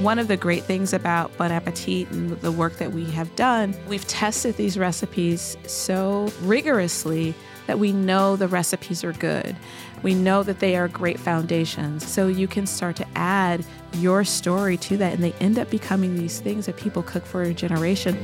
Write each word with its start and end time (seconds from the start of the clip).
One 0.00 0.18
of 0.18 0.28
the 0.28 0.36
great 0.38 0.64
things 0.64 0.94
about 0.94 1.36
Bon 1.36 1.52
Appetit 1.52 2.10
and 2.10 2.30
the 2.40 2.50
work 2.50 2.78
that 2.78 2.92
we 2.92 3.04
have 3.10 3.36
done, 3.36 3.74
we've 3.86 4.06
tested 4.06 4.56
these 4.56 4.78
recipes 4.78 5.58
so 5.66 6.32
rigorously 6.40 7.34
that 7.66 7.78
we 7.78 7.92
know 7.92 8.34
the 8.34 8.48
recipes 8.48 9.04
are 9.04 9.12
good. 9.12 9.54
We 10.02 10.14
know 10.14 10.42
that 10.42 10.60
they 10.60 10.76
are 10.76 10.88
great 10.88 11.20
foundations. 11.20 12.06
So 12.06 12.28
you 12.28 12.48
can 12.48 12.66
start 12.66 12.96
to 12.96 13.06
add 13.14 13.62
your 13.92 14.24
story 14.24 14.78
to 14.78 14.96
that, 14.96 15.12
and 15.12 15.22
they 15.22 15.32
end 15.34 15.58
up 15.58 15.68
becoming 15.68 16.16
these 16.16 16.40
things 16.40 16.64
that 16.64 16.78
people 16.78 17.02
cook 17.02 17.26
for 17.26 17.42
a 17.42 17.52
generation. 17.52 18.14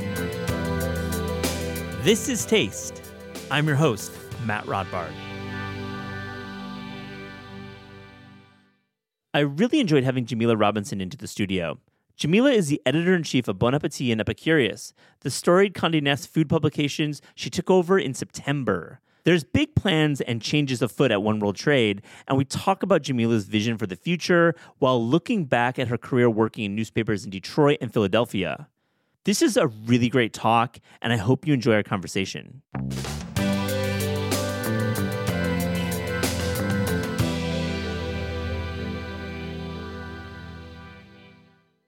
This 2.02 2.30
is 2.30 2.46
Taste. 2.46 3.02
I'm 3.50 3.66
your 3.66 3.76
host, 3.76 4.12
Matt 4.46 4.64
Rodbard. 4.64 5.12
I 9.36 9.40
really 9.40 9.80
enjoyed 9.80 10.02
having 10.02 10.24
Jamila 10.24 10.56
Robinson 10.56 10.98
into 10.98 11.18
the 11.18 11.26
studio. 11.26 11.78
Jamila 12.16 12.52
is 12.52 12.68
the 12.68 12.80
editor 12.86 13.14
in 13.14 13.22
chief 13.22 13.48
of 13.48 13.58
Bon 13.58 13.74
Appetit 13.74 14.10
and 14.10 14.18
Epicurious, 14.18 14.94
the 15.20 15.30
storied 15.30 15.74
Condé 15.74 16.02
Nast 16.02 16.28
food 16.28 16.48
publications 16.48 17.20
she 17.34 17.50
took 17.50 17.70
over 17.70 17.98
in 17.98 18.14
September. 18.14 19.02
There's 19.24 19.44
big 19.44 19.74
plans 19.74 20.22
and 20.22 20.40
changes 20.40 20.80
afoot 20.80 21.10
at 21.10 21.22
One 21.22 21.38
World 21.38 21.56
Trade, 21.56 22.00
and 22.26 22.38
we 22.38 22.46
talk 22.46 22.82
about 22.82 23.02
Jamila's 23.02 23.44
vision 23.44 23.76
for 23.76 23.86
the 23.86 23.94
future 23.94 24.54
while 24.78 25.06
looking 25.06 25.44
back 25.44 25.78
at 25.78 25.88
her 25.88 25.98
career 25.98 26.30
working 26.30 26.64
in 26.64 26.74
newspapers 26.74 27.26
in 27.26 27.30
Detroit 27.30 27.76
and 27.82 27.92
Philadelphia. 27.92 28.68
This 29.24 29.42
is 29.42 29.58
a 29.58 29.66
really 29.66 30.08
great 30.08 30.32
talk, 30.32 30.78
and 31.02 31.12
I 31.12 31.18
hope 31.18 31.46
you 31.46 31.52
enjoy 31.52 31.74
our 31.74 31.82
conversation. 31.82 32.62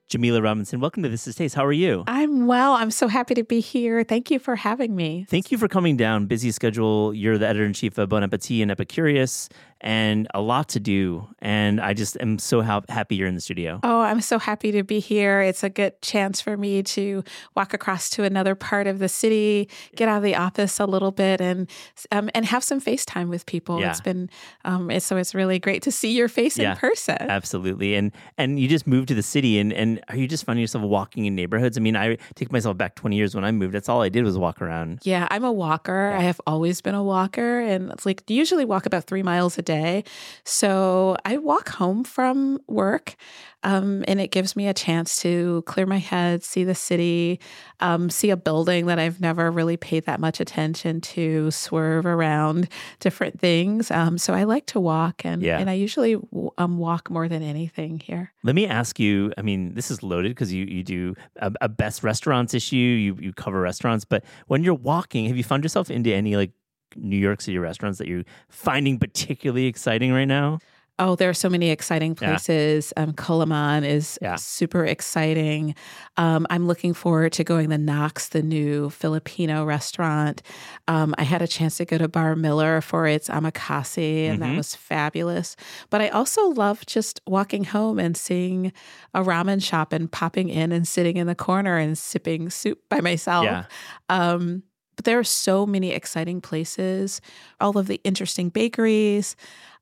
Jamila 0.09 0.41
Robinson, 0.41 0.79
welcome 0.79 1.03
to 1.03 1.09
This 1.09 1.27
Is 1.27 1.35
Taste. 1.35 1.53
How 1.53 1.63
are 1.63 1.71
you? 1.71 2.03
I'm 2.07 2.47
well. 2.47 2.73
I'm 2.73 2.89
so 2.89 3.07
happy 3.07 3.35
to 3.35 3.43
be 3.43 3.59
here. 3.59 4.03
Thank 4.03 4.31
you 4.31 4.39
for 4.39 4.55
having 4.55 4.95
me. 4.95 5.27
Thank 5.29 5.51
you 5.51 5.57
for 5.59 5.67
coming 5.67 5.97
down. 5.97 6.25
Busy 6.25 6.49
schedule. 6.49 7.13
You're 7.13 7.37
the 7.37 7.47
editor 7.47 7.63
in 7.63 7.73
chief 7.73 7.95
of 7.99 8.09
Bon 8.09 8.23
Appetit 8.23 8.63
and 8.63 8.71
Epicurious 8.71 9.49
and 9.81 10.27
a 10.33 10.41
lot 10.41 10.69
to 10.69 10.79
do. 10.79 11.27
And 11.39 11.79
I 11.79 11.93
just 11.93 12.17
am 12.19 12.37
so 12.39 12.61
ha- 12.61 12.81
happy 12.89 13.15
you're 13.15 13.27
in 13.27 13.35
the 13.35 13.41
studio. 13.41 13.79
Oh, 13.83 14.01
I'm 14.01 14.21
so 14.21 14.39
happy 14.39 14.71
to 14.73 14.83
be 14.83 14.99
here. 14.99 15.41
It's 15.41 15.63
a 15.63 15.69
good 15.69 16.01
chance 16.01 16.41
for 16.41 16.57
me 16.57 16.83
to 16.83 17.23
walk 17.55 17.73
across 17.73 18.09
to 18.11 18.23
another 18.23 18.55
part 18.55 18.87
of 18.87 18.99
the 18.99 19.07
city, 19.07 19.69
get 19.95 20.09
out 20.09 20.17
of 20.17 20.23
the 20.23 20.35
office 20.35 20.79
a 20.79 20.85
little 20.85 21.11
bit, 21.11 21.39
and 21.39 21.69
um, 22.11 22.29
and 22.35 22.45
have 22.45 22.63
some 22.63 22.81
FaceTime 22.81 23.29
with 23.29 23.45
people. 23.45 23.79
Yeah. 23.79 23.91
It's 23.91 24.01
been 24.01 24.29
um, 24.65 24.91
it's, 24.91 25.05
so 25.05 25.17
it's 25.17 25.33
really 25.33 25.59
great 25.59 25.81
to 25.83 25.91
see 25.91 26.11
your 26.11 26.27
face 26.27 26.57
yeah, 26.57 26.71
in 26.71 26.77
person. 26.77 27.17
Absolutely. 27.19 27.95
And 27.95 28.11
and 28.37 28.59
you 28.59 28.67
just 28.67 28.85
moved 28.85 29.07
to 29.09 29.15
the 29.15 29.23
city, 29.23 29.59
and 29.59 29.71
and 29.71 30.01
are 30.09 30.17
you 30.17 30.27
just 30.27 30.43
finding 30.43 30.61
yourself 30.61 30.83
walking 30.83 31.25
in 31.25 31.35
neighborhoods? 31.35 31.77
I 31.77 31.81
mean, 31.81 31.95
I 31.95 32.17
take 32.35 32.51
myself 32.51 32.77
back 32.77 32.95
20 32.95 33.15
years 33.15 33.35
when 33.35 33.45
I 33.45 33.51
moved. 33.51 33.73
That's 33.73 33.87
all 33.87 34.01
I 34.01 34.09
did 34.09 34.23
was 34.23 34.37
walk 34.37 34.61
around. 34.61 34.99
Yeah, 35.03 35.27
I'm 35.31 35.43
a 35.45 35.51
walker. 35.51 36.09
Yeah. 36.11 36.19
I 36.19 36.21
have 36.23 36.41
always 36.45 36.81
been 36.81 36.95
a 36.95 37.03
walker, 37.03 37.61
and 37.61 37.91
it's 37.91 38.05
like 38.05 38.23
usually 38.27 38.65
walk 38.65 38.85
about 38.85 39.05
three 39.05 39.23
miles 39.23 39.57
a 39.57 39.61
day. 39.69 40.03
So 40.45 41.15
I 41.25 41.37
walk 41.37 41.69
home 41.69 42.03
from 42.03 42.59
work 42.67 43.15
um, 43.61 44.03
and 44.07 44.19
it 44.19 44.31
gives 44.31 44.55
me 44.55 44.67
a 44.67 44.73
chance 44.73 45.21
to 45.21 45.63
clear 45.67 45.85
my 45.85 45.97
head, 45.99 46.43
see 46.43 46.63
the 46.63 46.73
city, 46.73 47.39
um, 47.81 48.09
see 48.09 48.29
a 48.29 48.37
building 48.37 48.85
that 48.85 48.99
I've 48.99 49.19
never 49.19 49.51
really 49.51 49.77
paid 49.77 50.05
that 50.05 50.19
much 50.19 50.39
attention 50.39 51.01
to, 51.01 51.51
swerve 51.51 52.05
around 52.05 52.69
different 52.99 53.39
things. 53.39 53.91
Um, 53.91 54.17
so 54.17 54.33
I 54.33 54.45
like 54.45 54.65
to 54.67 54.79
walk 54.79 55.25
and, 55.25 55.41
yeah. 55.41 55.59
and 55.59 55.69
I 55.69 55.73
usually 55.73 56.15
um, 56.57 56.77
walk 56.77 57.09
more 57.09 57.27
than 57.27 57.43
anything 57.43 57.99
here. 57.99 58.31
Let 58.43 58.55
me 58.55 58.65
ask 58.65 58.99
you 58.99 59.33
I 59.37 59.41
mean, 59.41 59.75
this 59.75 59.91
is 59.91 60.01
loaded 60.01 60.31
because 60.31 60.51
you, 60.53 60.65
you 60.65 60.83
do 60.83 61.15
a, 61.37 61.51
a 61.61 61.69
best 61.69 62.01
restaurants 62.01 62.53
issue, 62.53 62.75
you, 62.75 63.17
you 63.19 63.33
cover 63.33 63.59
restaurants, 63.59 64.05
but 64.05 64.23
when 64.47 64.63
you're 64.63 64.73
walking, 64.73 65.25
have 65.27 65.37
you 65.37 65.43
found 65.43 65.63
yourself 65.63 65.91
into 65.91 66.13
any 66.13 66.35
like 66.35 66.51
New 66.95 67.17
York 67.17 67.41
City 67.41 67.57
restaurants 67.57 67.97
that 67.99 68.07
you're 68.07 68.23
finding 68.49 68.99
particularly 68.99 69.65
exciting 69.65 70.11
right 70.11 70.25
now? 70.25 70.59
Oh, 71.01 71.15
there 71.15 71.29
are 71.29 71.33
so 71.33 71.49
many 71.49 71.69
exciting 71.69 72.13
places. 72.13 72.91
Yeah. 72.95 73.03
Um, 73.03 73.13
Koloman 73.13 73.87
is 73.87 74.19
yeah. 74.21 74.35
super 74.35 74.83
exciting. 74.83 75.73
Um, 76.17 76.45
I'm 76.49 76.67
looking 76.67 76.93
forward 76.93 77.31
to 77.33 77.45
going 77.45 77.69
to 77.69 77.77
Naks, 77.77 78.29
the 78.29 78.43
new 78.43 78.89
Filipino 78.89 79.63
restaurant. 79.63 80.41
Um, 80.89 81.15
I 81.17 81.23
had 81.23 81.41
a 81.41 81.47
chance 81.47 81.77
to 81.77 81.85
go 81.85 81.97
to 81.97 82.09
Bar 82.09 82.35
Miller 82.35 82.81
for 82.81 83.07
its 83.07 83.29
omakase, 83.29 84.27
and 84.27 84.41
mm-hmm. 84.41 84.51
that 84.51 84.57
was 84.57 84.75
fabulous. 84.75 85.55
But 85.89 86.01
I 86.01 86.09
also 86.09 86.49
love 86.49 86.85
just 86.85 87.21
walking 87.25 87.63
home 87.63 87.97
and 87.97 88.17
seeing 88.17 88.73
a 89.13 89.23
ramen 89.23 89.63
shop 89.63 89.93
and 89.93 90.11
popping 90.11 90.49
in 90.49 90.73
and 90.73 90.85
sitting 90.85 91.15
in 91.15 91.27
the 91.27 91.35
corner 91.35 91.77
and 91.77 91.97
sipping 91.97 92.49
soup 92.49 92.77
by 92.89 92.99
myself. 92.99 93.45
Yeah. 93.45 93.63
Um, 94.09 94.63
but 94.99 95.05
there 95.05 95.17
are 95.17 95.23
so 95.23 95.65
many 95.65 95.91
exciting 95.91 96.41
places, 96.41 97.21
all 97.61 97.77
of 97.77 97.87
the 97.87 98.01
interesting 98.03 98.49
bakeries. 98.49 99.37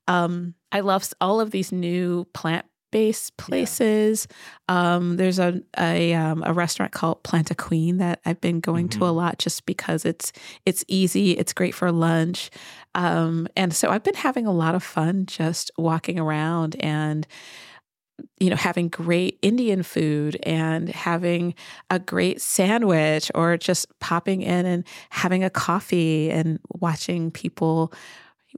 Um, 0.06 0.54
I 0.70 0.78
love 0.78 1.12
all 1.20 1.40
of 1.40 1.50
these 1.50 1.72
new 1.72 2.24
plant 2.34 2.66
based 2.92 3.36
places. 3.36 4.28
Yeah. 4.68 4.94
Um, 4.94 5.16
there's 5.16 5.40
a 5.40 5.60
a, 5.76 6.14
um, 6.14 6.44
a, 6.46 6.52
restaurant 6.52 6.92
called 6.92 7.24
Plantaqueen 7.24 7.98
that 7.98 8.20
I've 8.24 8.40
been 8.40 8.60
going 8.60 8.88
mm-hmm. 8.88 9.00
to 9.00 9.06
a 9.06 9.10
lot 9.10 9.40
just 9.40 9.66
because 9.66 10.04
it's 10.04 10.32
it's 10.64 10.84
easy, 10.86 11.32
it's 11.32 11.52
great 11.52 11.74
for 11.74 11.90
lunch, 11.90 12.48
um, 12.94 13.48
and 13.56 13.74
so 13.74 13.90
I've 13.90 14.04
been 14.04 14.14
having 14.14 14.46
a 14.46 14.52
lot 14.52 14.76
of 14.76 14.84
fun 14.84 15.26
just 15.26 15.72
walking 15.76 16.20
around 16.20 16.76
and 16.78 17.26
you 18.40 18.50
know, 18.50 18.56
having 18.56 18.88
great 18.88 19.38
Indian 19.42 19.82
food 19.82 20.38
and 20.42 20.88
having 20.88 21.54
a 21.90 21.98
great 21.98 22.40
sandwich 22.40 23.30
or 23.34 23.56
just 23.56 23.86
popping 24.00 24.42
in 24.42 24.66
and 24.66 24.84
having 25.10 25.44
a 25.44 25.50
coffee 25.50 26.30
and 26.30 26.58
watching 26.80 27.30
people 27.30 27.92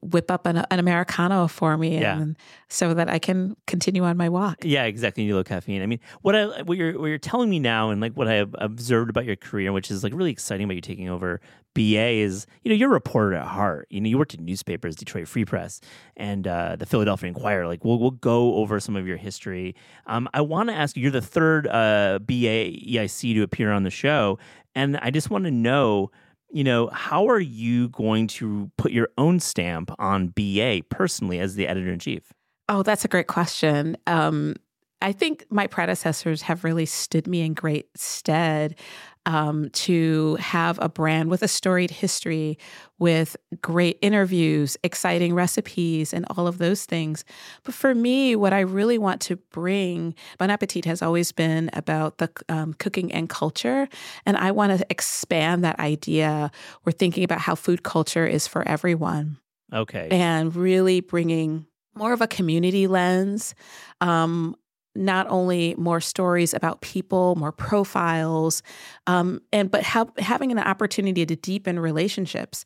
whip 0.03 0.31
up 0.31 0.47
an, 0.47 0.59
an 0.71 0.79
Americano 0.79 1.47
for 1.47 1.77
me 1.77 2.01
yeah. 2.01 2.19
and 2.19 2.37
so 2.69 2.95
that 2.95 3.09
I 3.09 3.19
can 3.19 3.57
continue 3.67 4.05
on 4.05 4.17
my 4.17 4.29
walk. 4.29 4.59
Yeah, 4.63 4.85
exactly. 4.85 5.25
You 5.25 5.35
low 5.35 5.45
caffeine. 5.45 5.83
I 5.83 5.87
mean, 5.87 6.01
what 6.23 6.37
I 6.37 6.63
what 6.63 6.79
you're 6.79 6.99
what 6.99 7.07
you're 7.07 7.19
telling 7.19 7.51
me 7.51 7.59
now 7.59 7.91
and 7.91 8.01
like 8.01 8.15
what 8.15 8.29
I 8.29 8.35
have 8.35 8.55
observed 8.59 9.11
about 9.11 9.25
your 9.25 9.37
career, 9.37 9.73
which 9.73 9.91
is 9.91 10.05
like 10.05 10.15
really 10.15 10.31
exciting 10.31 10.65
about 10.65 10.75
you 10.75 10.81
taking 10.81 11.09
over 11.09 11.41
BA 11.75 11.83
is, 12.21 12.47
you 12.63 12.71
know, 12.71 12.75
you're 12.75 12.91
a 12.91 12.93
reporter 12.93 13.35
at 13.35 13.47
heart. 13.47 13.87
You 13.91 14.01
know, 14.01 14.09
you 14.09 14.19
worked 14.19 14.35
in 14.35 14.45
newspapers, 14.45 14.97
Detroit 14.97 15.29
Free 15.29 15.45
Press 15.45 15.81
and 16.17 16.47
uh, 16.47 16.77
the 16.77 16.87
Philadelphia 16.87 17.29
Inquirer. 17.29 17.67
Like 17.67 17.85
we'll 17.85 17.99
we'll 17.99 18.11
go 18.13 18.55
over 18.57 18.81
some 18.81 18.97
of 18.97 19.07
your 19.07 19.17
history. 19.17 19.75
Um, 20.07 20.29
I 20.33 20.41
want 20.41 20.69
to 20.69 20.75
ask 20.75 20.97
you, 20.97 21.03
you're 21.03 21.13
the 21.13 21.21
third 21.21 21.67
uh, 21.67 22.19
BA 22.21 22.73
EIC 22.89 23.35
to 23.35 23.43
appear 23.43 23.73
on 23.73 23.83
the 23.83 23.91
show. 23.91 24.39
And 24.75 24.97
I 24.99 25.11
just 25.11 25.31
want 25.31 25.45
to 25.45 25.51
know 25.51 26.11
you 26.53 26.65
know, 26.65 26.89
how 26.89 27.29
are 27.29 27.41
you 27.41 27.89
going 27.91 28.27
to 28.27 28.71
put 28.77 28.93
your 28.93 29.09
own 29.19 29.41
stamp 29.41 29.91
on 29.99 30.29
BA 30.29 30.83
personally 30.89 31.39
as 31.39 31.55
the 31.55 31.67
editor 31.67 31.93
in 31.93 31.99
chief? 31.99 32.33
Oh, 32.69 32.83
that's 32.83 33.05
a 33.05 33.09
great 33.09 33.27
question. 33.27 33.97
Um, 34.07 34.55
I 35.03 35.13
think 35.13 35.47
my 35.51 35.67
predecessors 35.67 36.43
have 36.43 36.63
really 36.63 36.87
stood 36.87 37.27
me 37.27 37.41
in 37.41 37.55
great 37.55 37.89
stead 37.97 38.79
um, 39.27 39.69
to 39.71 40.37
have 40.37 40.79
a 40.81 40.89
brand 40.89 41.31
with 41.31 41.43
a 41.43 41.49
storied 41.49 41.91
history, 41.91 42.59
with 42.99 43.37
great 43.61 43.99
interviews, 44.01 44.77
exciting 44.83 45.35
recipes, 45.35 46.13
and 46.13 46.25
all 46.31 46.47
of 46.47 46.59
those 46.59 46.85
things. 46.85 47.25
But 47.63 47.75
for 47.75 47.95
me, 47.95 48.35
what 48.37 48.53
I 48.53 48.61
really 48.61 48.99
want 48.99 49.21
to 49.23 49.37
bring, 49.37 50.15
Bon 50.39 50.51
Appetit 50.51 50.85
has 50.85 51.03
always 51.03 51.33
been 51.33 51.71
about 51.73 52.19
the 52.19 52.31
um, 52.49 52.75
cooking 52.75 53.13
and 53.13 53.29
culture. 53.29 53.89
And 54.25 54.37
I 54.37 54.51
want 54.51 54.79
to 54.79 54.87
expand 54.91 55.65
that 55.65 55.79
idea. 55.79 56.51
We're 56.85 56.93
thinking 56.93 57.25
about 57.25 57.41
how 57.41 57.55
food 57.55 57.83
culture 57.83 58.27
is 58.27 58.47
for 58.47 58.67
everyone. 58.67 59.39
Okay. 59.73 60.09
And 60.11 60.55
really 60.55 61.01
bringing 61.01 61.67
more 61.95 62.13
of 62.13 62.21
a 62.21 62.27
community 62.27 62.87
lens, 62.87 63.55
um, 64.01 64.57
not 64.95 65.27
only 65.29 65.75
more 65.79 66.01
stories 66.01 66.53
about 66.53 66.81
people, 66.81 67.37
more 67.37 67.53
profiles, 67.53 68.63
um, 69.07 69.41
and 69.53 69.71
but 69.71 69.83
ha- 69.83 70.11
having 70.19 70.51
an 70.51 70.59
opportunity 70.59 71.25
to 71.25 71.37
deepen 71.37 71.79
relationships. 71.79 72.65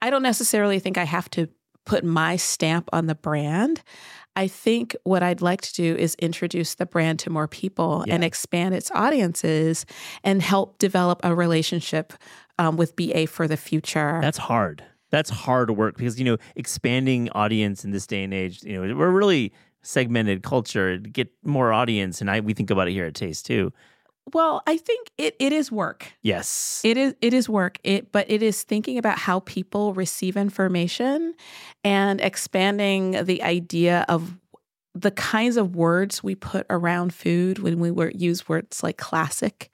I 0.00 0.10
don't 0.10 0.22
necessarily 0.22 0.78
think 0.78 0.96
I 0.96 1.04
have 1.04 1.28
to 1.30 1.48
put 1.84 2.04
my 2.04 2.36
stamp 2.36 2.88
on 2.92 3.06
the 3.06 3.14
brand. 3.14 3.82
I 4.36 4.46
think 4.46 4.94
what 5.02 5.22
I'd 5.22 5.40
like 5.40 5.62
to 5.62 5.74
do 5.74 5.96
is 5.96 6.14
introduce 6.16 6.76
the 6.76 6.86
brand 6.86 7.18
to 7.20 7.30
more 7.30 7.48
people 7.48 8.04
yeah. 8.06 8.14
and 8.14 8.22
expand 8.22 8.74
its 8.74 8.90
audiences 8.92 9.84
and 10.22 10.40
help 10.40 10.78
develop 10.78 11.20
a 11.24 11.34
relationship 11.34 12.12
um, 12.58 12.76
with 12.76 12.94
BA 12.94 13.26
for 13.26 13.48
the 13.48 13.56
future. 13.56 14.20
That's 14.22 14.38
hard. 14.38 14.84
That's 15.10 15.30
hard 15.30 15.70
work 15.70 15.96
because 15.96 16.18
you 16.18 16.24
know 16.24 16.36
expanding 16.54 17.30
audience 17.30 17.84
in 17.84 17.90
this 17.90 18.06
day 18.06 18.22
and 18.22 18.34
age. 18.34 18.62
You 18.62 18.74
know 18.84 18.94
we're 18.94 19.10
really 19.10 19.52
segmented 19.82 20.42
culture 20.42 20.98
get 20.98 21.28
more 21.44 21.72
audience 21.72 22.20
and 22.20 22.30
I 22.30 22.40
we 22.40 22.54
think 22.54 22.70
about 22.70 22.88
it 22.88 22.92
here 22.92 23.06
at 23.06 23.14
Taste 23.14 23.46
too. 23.46 23.72
Well, 24.34 24.62
I 24.66 24.76
think 24.76 25.10
it, 25.16 25.36
it 25.38 25.52
is 25.52 25.72
work. 25.72 26.12
Yes. 26.22 26.82
It 26.84 26.96
is 26.96 27.14
it 27.22 27.32
is 27.32 27.48
work. 27.48 27.78
It 27.82 28.12
but 28.12 28.30
it 28.30 28.42
is 28.42 28.62
thinking 28.62 28.98
about 28.98 29.18
how 29.18 29.40
people 29.40 29.94
receive 29.94 30.36
information 30.36 31.34
and 31.84 32.20
expanding 32.20 33.24
the 33.24 33.42
idea 33.42 34.04
of 34.08 34.36
the 34.94 35.10
kinds 35.12 35.56
of 35.56 35.76
words 35.76 36.22
we 36.22 36.34
put 36.34 36.66
around 36.68 37.14
food 37.14 37.60
when 37.60 37.78
we 37.78 37.90
were, 37.90 38.10
use 38.10 38.48
words 38.48 38.82
like 38.82 38.96
classic. 38.96 39.70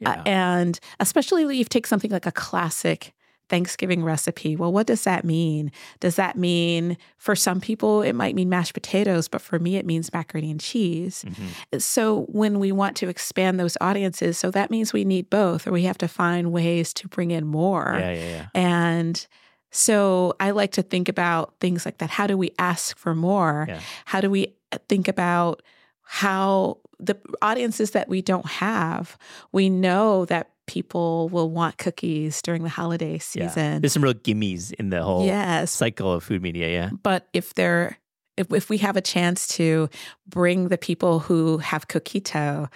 Yeah. 0.00 0.12
Uh, 0.12 0.22
and 0.26 0.80
especially 1.00 1.42
if 1.42 1.52
you 1.52 1.64
take 1.64 1.86
something 1.86 2.10
like 2.10 2.26
a 2.26 2.32
classic 2.32 3.14
Thanksgiving 3.48 4.04
recipe. 4.04 4.56
Well, 4.56 4.72
what 4.72 4.86
does 4.86 5.04
that 5.04 5.24
mean? 5.24 5.72
Does 6.00 6.16
that 6.16 6.36
mean 6.36 6.96
for 7.16 7.34
some 7.34 7.60
people 7.60 8.02
it 8.02 8.12
might 8.12 8.34
mean 8.34 8.48
mashed 8.48 8.74
potatoes, 8.74 9.28
but 9.28 9.40
for 9.40 9.58
me 9.58 9.76
it 9.76 9.86
means 9.86 10.12
macaroni 10.12 10.50
and 10.50 10.60
cheese? 10.60 11.24
Mm-hmm. 11.26 11.78
So 11.78 12.22
when 12.28 12.58
we 12.58 12.72
want 12.72 12.96
to 12.98 13.08
expand 13.08 13.58
those 13.58 13.76
audiences, 13.80 14.38
so 14.38 14.50
that 14.50 14.70
means 14.70 14.92
we 14.92 15.04
need 15.04 15.30
both, 15.30 15.66
or 15.66 15.72
we 15.72 15.84
have 15.84 15.98
to 15.98 16.08
find 16.08 16.52
ways 16.52 16.92
to 16.94 17.08
bring 17.08 17.30
in 17.30 17.46
more. 17.46 17.96
Yeah, 17.98 18.12
yeah, 18.12 18.28
yeah. 18.28 18.46
And 18.54 19.26
so 19.70 20.34
I 20.40 20.50
like 20.50 20.72
to 20.72 20.82
think 20.82 21.08
about 21.08 21.54
things 21.60 21.84
like 21.84 21.98
that. 21.98 22.10
How 22.10 22.26
do 22.26 22.36
we 22.36 22.52
ask 22.58 22.96
for 22.96 23.14
more? 23.14 23.66
Yeah. 23.68 23.80
How 24.06 24.20
do 24.20 24.30
we 24.30 24.54
uh, 24.72 24.78
think 24.88 25.08
about 25.08 25.62
how 26.02 26.78
the 26.98 27.16
audiences 27.42 27.92
that 27.92 28.08
we 28.08 28.22
don't 28.22 28.46
have, 28.46 29.16
we 29.52 29.68
know 29.68 30.24
that 30.24 30.50
people 30.68 31.28
will 31.30 31.50
want 31.50 31.78
cookies 31.78 32.40
during 32.42 32.62
the 32.62 32.68
holiday 32.68 33.18
season. 33.18 33.72
Yeah. 33.72 33.78
There's 33.80 33.92
some 33.92 34.04
real 34.04 34.14
gimmies 34.14 34.72
in 34.74 34.90
the 34.90 35.02
whole 35.02 35.26
yes. 35.26 35.72
cycle 35.72 36.12
of 36.12 36.22
food 36.22 36.42
media, 36.42 36.68
yeah. 36.70 36.90
But 37.02 37.26
if 37.32 37.54
they're 37.54 37.98
if, 38.36 38.52
if 38.52 38.70
we 38.70 38.78
have 38.78 38.96
a 38.96 39.00
chance 39.00 39.48
to 39.48 39.88
bring 40.28 40.68
the 40.68 40.78
people 40.78 41.18
who 41.18 41.58
have 41.58 41.88
coquito 41.88 42.68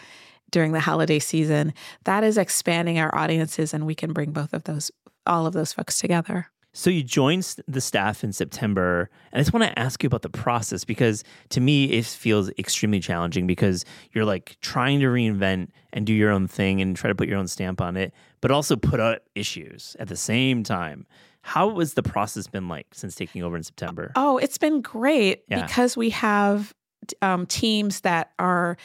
during 0.50 0.72
the 0.72 0.80
holiday 0.80 1.20
season, 1.20 1.72
that 2.04 2.24
is 2.24 2.36
expanding 2.36 2.98
our 2.98 3.14
audiences 3.14 3.72
and 3.72 3.86
we 3.86 3.94
can 3.94 4.12
bring 4.12 4.32
both 4.32 4.52
of 4.52 4.64
those 4.64 4.90
all 5.24 5.46
of 5.46 5.52
those 5.52 5.72
folks 5.72 5.98
together. 5.98 6.48
So 6.74 6.88
you 6.88 7.02
joined 7.02 7.56
the 7.68 7.82
staff 7.82 8.24
in 8.24 8.32
September, 8.32 9.10
and 9.30 9.38
I 9.38 9.42
just 9.42 9.52
want 9.52 9.64
to 9.64 9.78
ask 9.78 10.02
you 10.02 10.06
about 10.06 10.22
the 10.22 10.30
process 10.30 10.84
because 10.84 11.22
to 11.50 11.60
me 11.60 11.84
it 11.84 12.06
feels 12.06 12.48
extremely 12.58 12.98
challenging 12.98 13.46
because 13.46 13.84
you're 14.12 14.24
like 14.24 14.56
trying 14.62 15.00
to 15.00 15.06
reinvent 15.06 15.68
and 15.92 16.06
do 16.06 16.14
your 16.14 16.30
own 16.30 16.48
thing 16.48 16.80
and 16.80 16.96
try 16.96 17.08
to 17.08 17.14
put 17.14 17.28
your 17.28 17.38
own 17.38 17.46
stamp 17.46 17.82
on 17.82 17.98
it, 17.98 18.14
but 18.40 18.50
also 18.50 18.74
put 18.74 19.00
out 19.00 19.20
issues 19.34 19.96
at 19.98 20.08
the 20.08 20.16
same 20.16 20.62
time. 20.62 21.06
How 21.42 21.78
has 21.78 21.94
the 21.94 22.02
process 22.02 22.46
been 22.46 22.68
like 22.68 22.86
since 22.94 23.14
taking 23.14 23.42
over 23.42 23.56
in 23.56 23.62
September? 23.62 24.12
Oh, 24.16 24.38
it's 24.38 24.58
been 24.58 24.80
great 24.80 25.42
yeah. 25.48 25.66
because 25.66 25.96
we 25.96 26.10
have 26.10 26.72
um, 27.20 27.44
teams 27.46 28.00
that 28.00 28.32
are 28.38 28.78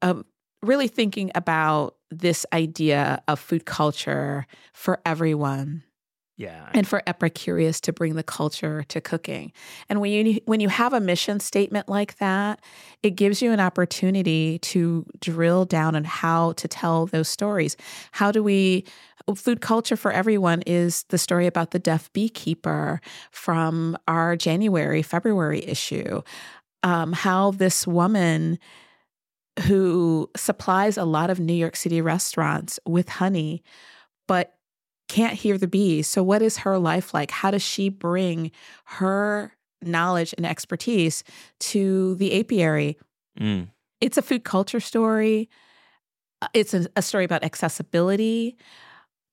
uh, 0.00 0.22
really 0.62 0.88
thinking 0.88 1.30
about 1.34 1.96
this 2.10 2.46
idea 2.52 3.22
of 3.28 3.38
food 3.40 3.66
culture 3.66 4.46
for 4.72 5.00
everyone 5.04 5.82
yeah. 6.36 6.68
And 6.74 6.86
for 6.86 7.02
Epicurious 7.06 7.80
to 7.82 7.92
bring 7.94 8.14
the 8.14 8.22
culture 8.22 8.84
to 8.88 9.00
cooking. 9.00 9.52
And 9.88 10.00
when 10.02 10.26
you 10.26 10.40
when 10.44 10.60
you 10.60 10.68
have 10.68 10.92
a 10.92 11.00
mission 11.00 11.40
statement 11.40 11.88
like 11.88 12.18
that, 12.18 12.60
it 13.02 13.12
gives 13.12 13.40
you 13.40 13.52
an 13.52 13.60
opportunity 13.60 14.58
to 14.58 15.06
drill 15.18 15.64
down 15.64 15.96
on 15.96 16.04
how 16.04 16.52
to 16.52 16.68
tell 16.68 17.06
those 17.06 17.28
stories. 17.28 17.76
How 18.12 18.32
do 18.32 18.42
we 18.42 18.84
food 19.34 19.60
culture 19.60 19.96
for 19.96 20.12
everyone 20.12 20.62
is 20.66 21.04
the 21.08 21.18
story 21.18 21.46
about 21.46 21.70
the 21.70 21.78
deaf 21.78 22.12
beekeeper 22.12 23.00
from 23.30 23.96
our 24.06 24.36
January, 24.36 25.02
February 25.02 25.64
issue. 25.64 26.20
Um, 26.82 27.12
how 27.12 27.50
this 27.52 27.86
woman 27.86 28.58
who 29.62 30.30
supplies 30.36 30.98
a 30.98 31.04
lot 31.04 31.30
of 31.30 31.40
New 31.40 31.54
York 31.54 31.76
City 31.76 32.02
restaurants 32.02 32.78
with 32.84 33.08
honey, 33.08 33.62
but 34.28 34.55
can't 35.08 35.34
hear 35.34 35.58
the 35.58 35.68
bees. 35.68 36.08
So, 36.08 36.22
what 36.22 36.42
is 36.42 36.58
her 36.58 36.78
life 36.78 37.14
like? 37.14 37.30
How 37.30 37.50
does 37.50 37.62
she 37.62 37.88
bring 37.88 38.50
her 38.84 39.52
knowledge 39.82 40.34
and 40.36 40.46
expertise 40.46 41.22
to 41.60 42.14
the 42.16 42.40
apiary? 42.40 42.98
Mm. 43.38 43.68
It's 44.00 44.16
a 44.16 44.22
food 44.22 44.44
culture 44.44 44.80
story. 44.80 45.48
Uh, 46.42 46.48
it's 46.54 46.74
a, 46.74 46.86
a 46.96 47.02
story 47.02 47.24
about 47.24 47.44
accessibility, 47.44 48.56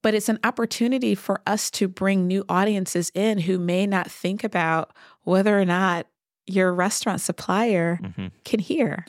but 0.02 0.14
it's 0.14 0.30
an 0.30 0.40
opportunity 0.44 1.16
for 1.16 1.42
us 1.48 1.70
to 1.72 1.88
bring 1.88 2.28
new 2.28 2.46
audiences 2.48 3.12
in 3.14 3.40
who 3.40 3.60
may 3.60 3.88
not 3.88 4.10
think 4.10 4.44
about 4.44 4.96
whether 5.24 5.60
or 5.60 5.66
not 5.66 6.08
your 6.46 6.74
restaurant 6.74 7.22
supplier 7.22 8.00
mm-hmm. 8.02 8.28
can 8.44 8.60
hear. 8.60 9.06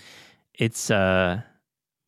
It's 0.54 0.90
uh 0.90 1.42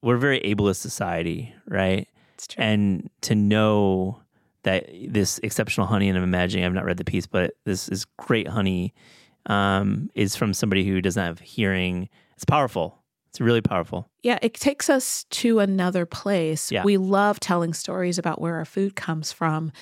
we're 0.02 0.16
a 0.16 0.20
very 0.20 0.40
ableist 0.40 0.76
society, 0.76 1.52
right? 1.66 2.08
It's 2.34 2.46
true. 2.46 2.62
And 2.62 3.10
to 3.22 3.34
know 3.34 4.22
that 4.66 4.90
this 5.08 5.38
exceptional 5.42 5.86
honey, 5.86 6.08
and 6.08 6.18
I'm 6.18 6.24
imagining 6.24 6.66
I've 6.66 6.74
not 6.74 6.84
read 6.84 6.98
the 6.98 7.04
piece, 7.04 7.26
but 7.26 7.54
this 7.64 7.88
is 7.88 8.04
great 8.18 8.48
honey 8.48 8.92
um, 9.46 10.10
is 10.14 10.36
from 10.36 10.52
somebody 10.52 10.84
who 10.84 11.00
doesn't 11.00 11.22
have 11.22 11.38
hearing. 11.38 12.08
It's 12.34 12.44
powerful. 12.44 13.02
It's 13.30 13.40
really 13.40 13.60
powerful. 13.60 14.10
Yeah, 14.22 14.38
it 14.42 14.54
takes 14.54 14.90
us 14.90 15.24
to 15.30 15.60
another 15.60 16.04
place. 16.04 16.72
Yeah. 16.72 16.84
We 16.84 16.96
love 16.96 17.38
telling 17.38 17.74
stories 17.74 18.18
about 18.18 18.40
where 18.40 18.56
our 18.56 18.64
food 18.64 18.96
comes 18.96 19.30
from. 19.30 19.72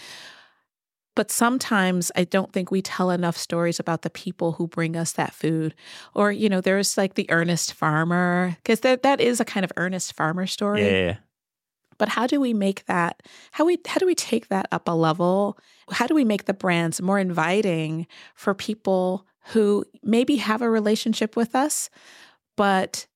But 1.17 1.31
sometimes 1.31 2.11
I 2.17 2.25
don't 2.25 2.53
think 2.53 2.73
we 2.73 2.83
tell 2.83 3.11
enough 3.11 3.37
stories 3.37 3.79
about 3.79 4.03
the 4.03 4.11
people 4.11 4.53
who 4.53 4.67
bring 4.67 4.97
us 4.97 5.13
that 5.13 5.33
food. 5.33 5.75
Or, 6.13 6.33
you 6.33 6.49
know, 6.49 6.61
there's 6.61 6.99
like 6.99 7.15
the 7.15 7.31
earnest 7.31 7.73
farmer, 7.73 8.57
because 8.57 8.81
that, 8.81 9.05
that 9.05 9.21
is 9.21 9.39
a 9.41 9.45
kind 9.45 9.63
of 9.63 9.73
earnest 9.77 10.15
farmer 10.15 10.47
story. 10.47 10.85
Yeah, 10.85 11.07
yeah, 11.07 11.17
but 11.99 12.09
how 12.09 12.27
do 12.27 12.41
we 12.41 12.55
make 12.55 12.85
that 12.87 13.23
how 13.53 13.65
we 13.65 13.79
how 13.87 13.99
do 13.99 14.07
we 14.07 14.15
take 14.15 14.49
that 14.49 14.67
up 14.73 14.89
a 14.89 14.93
level? 14.93 15.59
How 15.91 16.07
do 16.07 16.15
we 16.15 16.25
make 16.25 16.45
the 16.45 16.55
brands 16.55 17.01
more 17.03 17.19
inviting 17.19 18.07
for 18.35 18.55
people 18.55 19.27
who 19.49 19.85
maybe 20.03 20.37
have 20.37 20.63
a 20.63 20.71
relationship 20.71 21.37
with 21.37 21.55
us, 21.55 21.91
but 22.57 23.07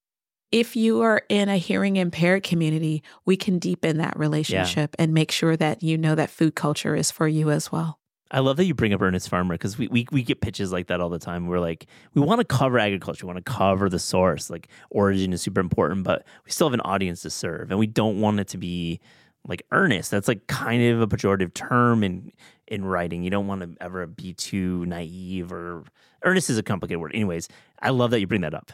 if 0.50 0.76
you 0.76 1.02
are 1.02 1.22
in 1.28 1.48
a 1.48 1.58
hearing 1.58 1.96
impaired 1.96 2.42
community, 2.42 3.02
we 3.24 3.36
can 3.36 3.58
deepen 3.58 3.98
that 3.98 4.18
relationship 4.18 4.94
yeah. 4.98 5.04
and 5.04 5.12
make 5.12 5.30
sure 5.30 5.56
that 5.56 5.82
you 5.82 5.98
know 5.98 6.14
that 6.14 6.30
food 6.30 6.54
culture 6.54 6.96
is 6.96 7.10
for 7.10 7.28
you 7.28 7.50
as 7.50 7.70
well. 7.70 7.97
I 8.30 8.40
love 8.40 8.58
that 8.58 8.64
you 8.64 8.74
bring 8.74 8.92
up 8.92 9.00
Ernest 9.00 9.28
Farmer 9.28 9.54
because 9.54 9.78
we, 9.78 9.88
we 9.88 10.06
we 10.12 10.22
get 10.22 10.40
pitches 10.40 10.70
like 10.70 10.88
that 10.88 11.00
all 11.00 11.08
the 11.08 11.18
time. 11.18 11.46
We're 11.46 11.60
like, 11.60 11.86
we 12.14 12.20
want 12.20 12.40
to 12.40 12.44
cover 12.44 12.78
agriculture, 12.78 13.26
we 13.26 13.32
want 13.32 13.44
to 13.44 13.50
cover 13.50 13.88
the 13.88 13.98
source. 13.98 14.50
Like 14.50 14.68
origin 14.90 15.32
is 15.32 15.40
super 15.40 15.60
important, 15.60 16.04
but 16.04 16.26
we 16.44 16.50
still 16.50 16.66
have 16.66 16.74
an 16.74 16.80
audience 16.82 17.22
to 17.22 17.30
serve, 17.30 17.70
and 17.70 17.78
we 17.78 17.86
don't 17.86 18.20
want 18.20 18.40
it 18.40 18.48
to 18.48 18.58
be 18.58 19.00
like 19.46 19.62
earnest. 19.72 20.10
That's 20.10 20.28
like 20.28 20.46
kind 20.46 20.82
of 20.82 21.00
a 21.00 21.06
pejorative 21.06 21.54
term 21.54 22.04
in 22.04 22.32
in 22.66 22.84
writing. 22.84 23.22
You 23.22 23.30
don't 23.30 23.46
want 23.46 23.62
to 23.62 23.82
ever 23.82 24.06
be 24.06 24.34
too 24.34 24.84
naive 24.86 25.50
or 25.50 25.84
earnest 26.22 26.50
is 26.50 26.58
a 26.58 26.62
complicated 26.62 27.00
word. 27.00 27.14
Anyways, 27.14 27.48
I 27.80 27.90
love 27.90 28.10
that 28.10 28.20
you 28.20 28.26
bring 28.26 28.42
that 28.42 28.54
up. 28.54 28.72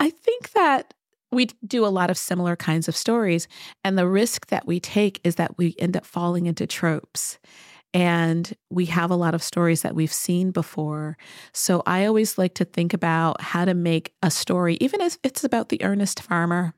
I 0.00 0.10
think 0.10 0.52
that 0.52 0.94
we 1.30 1.48
do 1.66 1.84
a 1.84 1.88
lot 1.88 2.08
of 2.08 2.16
similar 2.16 2.56
kinds 2.56 2.88
of 2.88 2.96
stories, 2.96 3.46
and 3.84 3.98
the 3.98 4.08
risk 4.08 4.46
that 4.46 4.66
we 4.66 4.80
take 4.80 5.20
is 5.22 5.34
that 5.34 5.58
we 5.58 5.74
end 5.78 5.96
up 5.96 6.06
falling 6.06 6.46
into 6.46 6.66
tropes. 6.66 7.38
And 7.94 8.52
we 8.70 8.86
have 8.86 9.10
a 9.10 9.16
lot 9.16 9.34
of 9.34 9.42
stories 9.42 9.82
that 9.82 9.94
we've 9.94 10.12
seen 10.12 10.50
before. 10.50 11.16
So 11.52 11.82
I 11.86 12.04
always 12.04 12.36
like 12.36 12.54
to 12.54 12.64
think 12.64 12.92
about 12.92 13.40
how 13.40 13.64
to 13.64 13.74
make 13.74 14.14
a 14.22 14.30
story, 14.30 14.76
even 14.80 15.00
if 15.00 15.18
it's 15.22 15.44
about 15.44 15.70
the 15.70 15.82
earnest 15.82 16.20
farmer 16.22 16.74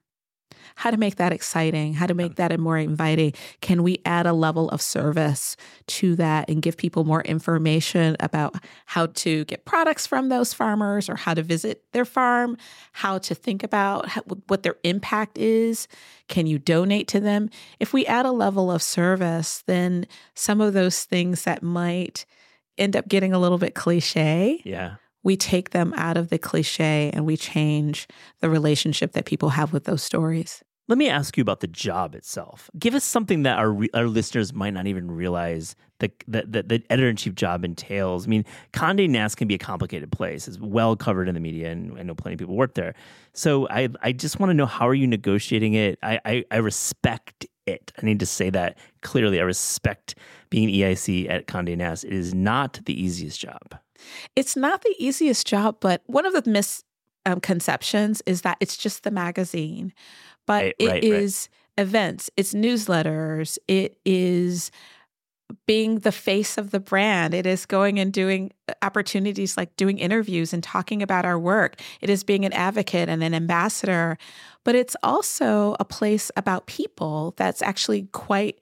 how 0.76 0.90
to 0.90 0.96
make 0.96 1.16
that 1.16 1.32
exciting, 1.32 1.94
how 1.94 2.06
to 2.06 2.14
make 2.14 2.36
that 2.36 2.58
more 2.58 2.78
inviting. 2.78 3.32
Can 3.60 3.82
we 3.82 3.98
add 4.04 4.26
a 4.26 4.32
level 4.32 4.68
of 4.70 4.80
service 4.80 5.56
to 5.86 6.14
that 6.16 6.48
and 6.48 6.62
give 6.62 6.76
people 6.76 7.04
more 7.04 7.22
information 7.22 8.16
about 8.20 8.54
how 8.86 9.06
to 9.06 9.44
get 9.46 9.64
products 9.64 10.06
from 10.06 10.28
those 10.28 10.54
farmers 10.54 11.08
or 11.08 11.16
how 11.16 11.34
to 11.34 11.42
visit 11.42 11.82
their 11.92 12.04
farm, 12.04 12.56
how 12.92 13.18
to 13.18 13.34
think 13.34 13.62
about 13.62 14.08
how, 14.08 14.22
what 14.46 14.62
their 14.62 14.76
impact 14.84 15.36
is? 15.38 15.88
Can 16.28 16.46
you 16.46 16.58
donate 16.58 17.08
to 17.08 17.20
them? 17.20 17.50
If 17.80 17.92
we 17.92 18.06
add 18.06 18.26
a 18.26 18.32
level 18.32 18.70
of 18.70 18.82
service, 18.82 19.62
then 19.66 20.06
some 20.34 20.60
of 20.60 20.74
those 20.74 21.04
things 21.04 21.42
that 21.42 21.62
might 21.62 22.24
end 22.76 22.94
up 22.94 23.08
getting 23.08 23.32
a 23.32 23.38
little 23.38 23.58
bit 23.58 23.74
cliche. 23.74 24.62
Yeah 24.64 24.96
we 25.22 25.36
take 25.36 25.70
them 25.70 25.92
out 25.96 26.16
of 26.16 26.28
the 26.28 26.38
cliche 26.38 27.10
and 27.12 27.26
we 27.26 27.36
change 27.36 28.06
the 28.40 28.50
relationship 28.50 29.12
that 29.12 29.24
people 29.24 29.50
have 29.50 29.72
with 29.72 29.84
those 29.84 30.02
stories. 30.02 30.62
Let 30.88 30.96
me 30.96 31.10
ask 31.10 31.36
you 31.36 31.42
about 31.42 31.60
the 31.60 31.66
job 31.66 32.14
itself. 32.14 32.70
Give 32.78 32.94
us 32.94 33.04
something 33.04 33.42
that 33.42 33.58
our 33.58 33.76
our 33.92 34.06
listeners 34.06 34.54
might 34.54 34.72
not 34.72 34.86
even 34.86 35.10
realize 35.10 35.76
that 35.98 36.12
the, 36.26 36.44
the, 36.48 36.62
the 36.62 36.82
editor 36.88 37.10
in 37.10 37.16
chief 37.16 37.34
job 37.34 37.62
entails. 37.62 38.26
I 38.26 38.30
mean, 38.30 38.46
Condé 38.72 39.06
Nast 39.06 39.36
can 39.36 39.48
be 39.48 39.54
a 39.54 39.58
complicated 39.58 40.10
place. 40.10 40.48
It's 40.48 40.58
well 40.58 40.96
covered 40.96 41.28
in 41.28 41.34
the 41.34 41.40
media, 41.40 41.70
and 41.70 41.98
I 41.98 42.04
know 42.04 42.14
plenty 42.14 42.34
of 42.34 42.38
people 42.38 42.56
work 42.56 42.72
there. 42.72 42.94
So 43.34 43.68
I 43.68 43.90
I 44.02 44.12
just 44.12 44.40
want 44.40 44.48
to 44.48 44.54
know 44.54 44.64
how 44.64 44.88
are 44.88 44.94
you 44.94 45.06
negotiating 45.06 45.74
it? 45.74 45.98
I, 46.02 46.20
I, 46.24 46.44
I 46.50 46.56
respect 46.56 47.44
it. 47.66 47.92
I 48.02 48.06
need 48.06 48.20
to 48.20 48.26
say 48.26 48.48
that 48.48 48.78
clearly. 49.02 49.40
I 49.40 49.42
respect 49.42 50.14
being 50.48 50.70
EIC 50.70 51.28
at 51.28 51.46
Condé 51.46 51.76
Nast. 51.76 52.04
It 52.04 52.14
is 52.14 52.32
not 52.32 52.80
the 52.86 52.98
easiest 52.98 53.38
job. 53.38 53.78
It's 54.36 54.56
not 54.56 54.82
the 54.82 54.94
easiest 54.98 55.46
job, 55.46 55.76
but 55.80 56.02
one 56.06 56.26
of 56.26 56.32
the 56.32 56.50
misconceptions 57.26 58.22
is 58.26 58.42
that 58.42 58.56
it's 58.60 58.76
just 58.76 59.02
the 59.02 59.10
magazine 59.10 59.92
but 60.48 60.64
right, 60.64 60.74
it 60.78 60.88
right, 60.88 61.04
is 61.04 61.50
right. 61.76 61.84
events, 61.84 62.30
it's 62.38 62.54
newsletters, 62.54 63.58
it 63.68 63.98
is 64.06 64.72
being 65.66 65.98
the 66.00 66.12
face 66.12 66.56
of 66.56 66.70
the 66.70 66.80
brand. 66.80 67.34
It 67.34 67.46
is 67.46 67.66
going 67.66 67.98
and 67.98 68.12
doing 68.12 68.52
opportunities 68.82 69.56
like 69.56 69.76
doing 69.76 69.98
interviews 69.98 70.52
and 70.52 70.62
talking 70.62 71.02
about 71.02 71.26
our 71.26 71.38
work. 71.38 71.80
It 72.00 72.10
is 72.10 72.24
being 72.24 72.44
an 72.44 72.52
advocate 72.54 73.08
and 73.08 73.22
an 73.22 73.34
ambassador. 73.34 74.18
But 74.64 74.74
it's 74.74 74.96
also 75.02 75.74
a 75.80 75.86
place 75.86 76.30
about 76.36 76.66
people 76.66 77.34
that's 77.36 77.62
actually 77.62 78.08
quite, 78.12 78.58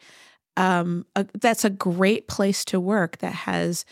um, 0.56 1.06
a, 1.16 1.26
that's 1.40 1.64
a 1.64 1.70
great 1.70 2.28
place 2.28 2.64
to 2.66 2.78
work 2.78 3.18
that 3.18 3.32
has 3.34 3.84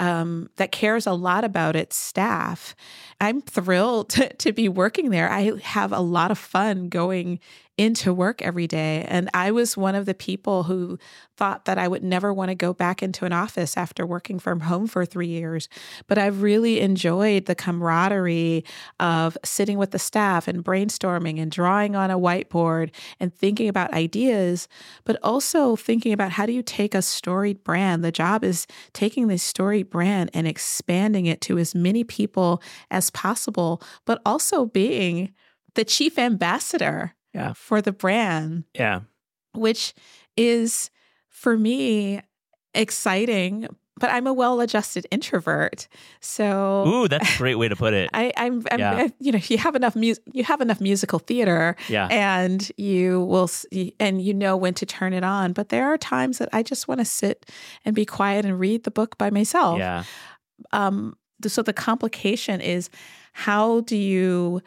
um, 0.00 0.48
that 0.56 0.72
cares 0.72 1.06
a 1.06 1.12
lot 1.12 1.44
about 1.44 1.76
its 1.76 1.94
staff. 1.94 2.74
I'm 3.20 3.42
thrilled 3.42 4.08
to, 4.10 4.32
to, 4.34 4.52
be 4.52 4.68
working 4.68 5.10
there. 5.10 5.30
I 5.30 5.52
have 5.62 5.92
a 5.92 6.00
lot 6.00 6.30
of 6.30 6.38
fun 6.38 6.88
going 6.88 7.38
into 7.80 8.12
work 8.12 8.42
every 8.42 8.66
day. 8.66 9.06
And 9.08 9.30
I 9.32 9.52
was 9.52 9.74
one 9.74 9.94
of 9.94 10.04
the 10.04 10.12
people 10.12 10.64
who 10.64 10.98
thought 11.38 11.64
that 11.64 11.78
I 11.78 11.88
would 11.88 12.04
never 12.04 12.30
want 12.30 12.50
to 12.50 12.54
go 12.54 12.74
back 12.74 13.02
into 13.02 13.24
an 13.24 13.32
office 13.32 13.74
after 13.74 14.04
working 14.04 14.38
from 14.38 14.60
home 14.60 14.86
for 14.86 15.06
three 15.06 15.28
years. 15.28 15.66
But 16.06 16.18
I've 16.18 16.42
really 16.42 16.80
enjoyed 16.80 17.46
the 17.46 17.54
camaraderie 17.54 18.66
of 19.00 19.38
sitting 19.46 19.78
with 19.78 19.92
the 19.92 19.98
staff 19.98 20.46
and 20.46 20.62
brainstorming 20.62 21.40
and 21.40 21.50
drawing 21.50 21.96
on 21.96 22.10
a 22.10 22.18
whiteboard 22.18 22.90
and 23.18 23.34
thinking 23.34 23.66
about 23.66 23.94
ideas, 23.94 24.68
but 25.04 25.18
also 25.22 25.74
thinking 25.74 26.12
about 26.12 26.32
how 26.32 26.44
do 26.44 26.52
you 26.52 26.62
take 26.62 26.94
a 26.94 27.00
storied 27.00 27.64
brand? 27.64 28.04
The 28.04 28.12
job 28.12 28.44
is 28.44 28.66
taking 28.92 29.28
this 29.28 29.42
storied 29.42 29.88
brand 29.88 30.28
and 30.34 30.46
expanding 30.46 31.24
it 31.24 31.40
to 31.42 31.56
as 31.56 31.74
many 31.74 32.04
people 32.04 32.62
as 32.90 33.08
possible, 33.08 33.80
but 34.04 34.20
also 34.26 34.66
being 34.66 35.32
the 35.76 35.84
chief 35.86 36.18
ambassador 36.18 37.14
yeah. 37.34 37.52
for 37.54 37.82
the 37.82 37.92
brand. 37.92 38.64
Yeah. 38.74 39.00
Which 39.54 39.94
is 40.36 40.90
for 41.28 41.56
me 41.56 42.20
exciting, 42.74 43.68
but 43.98 44.10
I'm 44.10 44.26
a 44.26 44.32
well-adjusted 44.32 45.06
introvert. 45.10 45.86
So 46.20 46.86
Ooh, 46.86 47.08
that's 47.08 47.34
a 47.34 47.38
great 47.38 47.56
way 47.56 47.68
to 47.68 47.76
put 47.76 47.94
it. 47.94 48.10
I, 48.14 48.32
I'm, 48.36 48.64
I'm 48.70 48.78
yeah. 48.78 48.92
I, 48.92 49.12
you 49.20 49.32
know, 49.32 49.40
you 49.48 49.58
have 49.58 49.76
enough 49.76 49.94
music, 49.94 50.24
you 50.32 50.42
have 50.44 50.60
enough 50.60 50.80
musical 50.80 51.18
theater, 51.18 51.76
yeah. 51.88 52.08
and 52.10 52.70
you 52.76 53.22
will, 53.22 53.48
and 54.00 54.22
you 54.22 54.34
know 54.34 54.56
when 54.56 54.74
to 54.74 54.86
turn 54.86 55.12
it 55.12 55.22
on. 55.22 55.52
But 55.52 55.68
there 55.68 55.86
are 55.92 55.98
times 55.98 56.38
that 56.38 56.48
I 56.52 56.62
just 56.62 56.88
want 56.88 57.00
to 57.00 57.04
sit 57.04 57.46
and 57.84 57.94
be 57.94 58.04
quiet 58.04 58.44
and 58.44 58.58
read 58.58 58.84
the 58.84 58.90
book 58.90 59.18
by 59.18 59.30
myself. 59.30 59.78
Yeah. 59.78 60.04
Um. 60.72 61.16
So 61.46 61.62
the 61.62 61.72
complication 61.72 62.60
is, 62.60 62.90
how 63.32 63.80
do 63.80 63.96
you 63.96 64.60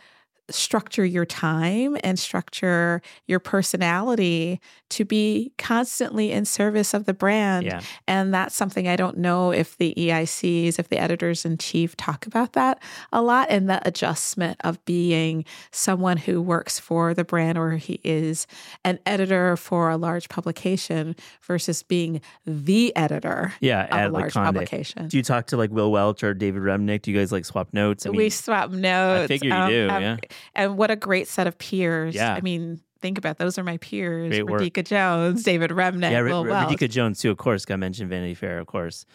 structure 0.50 1.06
your 1.06 1.26
time 1.26 1.98
and 2.04 2.20
structure 2.20 3.02
your 3.28 3.40
personality 3.40 4.60
to 4.90 5.06
be 5.06 5.54
constantly 5.58 6.32
in 6.32 6.46
service 6.46 6.94
of 6.94 7.06
the 7.06 7.14
brand. 7.14 7.66
Yeah. 7.66 7.82
And 8.08 8.34
that's 8.34 8.56
something 8.56 8.88
I 8.88 8.96
don't 8.96 9.18
know 9.18 9.52
if 9.52 9.78
the 9.78 9.94
EICs, 9.98 10.78
if 10.80 10.90
the 10.90 11.00
editors 11.00 11.46
in 11.46 11.58
chief 11.58 11.96
talk 11.96 12.28
about 12.28 12.54
that 12.54 12.82
a 13.12 13.22
lot 13.22 13.48
and 13.50 13.70
the 13.70 13.86
adjustment 13.88 14.58
of 14.64 14.84
being 14.86 15.46
someone 15.72 16.18
who 16.18 16.42
works 16.42 16.78
for 16.78 17.14
the 17.14 17.24
brand 17.24 17.58
or 17.58 17.72
he 17.72 18.00
is 18.04 18.46
an 18.84 19.00
editor 19.06 19.56
for 19.56 19.90
a 19.90 19.98
large 19.98 20.28
publication 20.30 21.16
versus 21.42 21.84
being 21.84 22.22
the 22.46 22.94
editor 22.96 23.54
yeah, 23.62 23.86
of 23.86 24.14
a 24.14 24.18
large 24.18 24.34
publication. 24.34 25.08
Do 25.08 25.18
you 25.18 25.24
talk 25.24 25.48
to 25.48 25.58
like 25.58 25.72
Will 25.72 25.92
Welch 25.92 26.24
or 26.24 26.34
David 26.34 26.62
Remnick? 26.64 27.04
Do 27.04 27.12
you 27.12 27.18
guys 27.18 27.32
like 27.32 27.46
swap 27.46 27.74
notes? 27.74 28.06
I 28.06 28.10
mean, 28.10 28.18
we 28.18 28.30
swap 28.30 28.72
notes. 28.72 29.24
I 29.24 29.28
figure 29.28 29.50
you 29.50 29.56
um, 29.56 29.70
do, 29.70 29.90
um, 29.90 30.02
yeah 30.02 30.18
and 30.56 30.78
what 30.78 30.92
a 30.92 30.96
great 30.96 31.28
set 31.28 31.48
of 31.48 31.58
peers. 31.58 32.16
Yeah. 32.16 32.34
I 32.34 32.42
mean, 32.42 32.82
think 33.02 33.18
about 33.18 33.32
it. 33.32 33.38
those 33.38 33.58
are 33.60 33.63
my 33.63 33.78
peers. 33.78 34.30
Great 34.30 34.46
Radhika 34.46 34.84
Jones, 34.84 35.44
David 35.44 35.72
Remnick, 35.72 36.12
yeah, 36.12 36.22
Will 36.22 36.50
R- 36.50 36.68
Radhika 36.68 36.90
Jones 36.90 37.20
too. 37.20 37.32
Of 37.32 37.38
course, 37.38 37.66
got 37.66 37.80
mentioned 37.80 38.10
Vanity 38.10 38.34
Fair. 38.34 38.60
Of 38.60 38.68
course, 38.68 39.06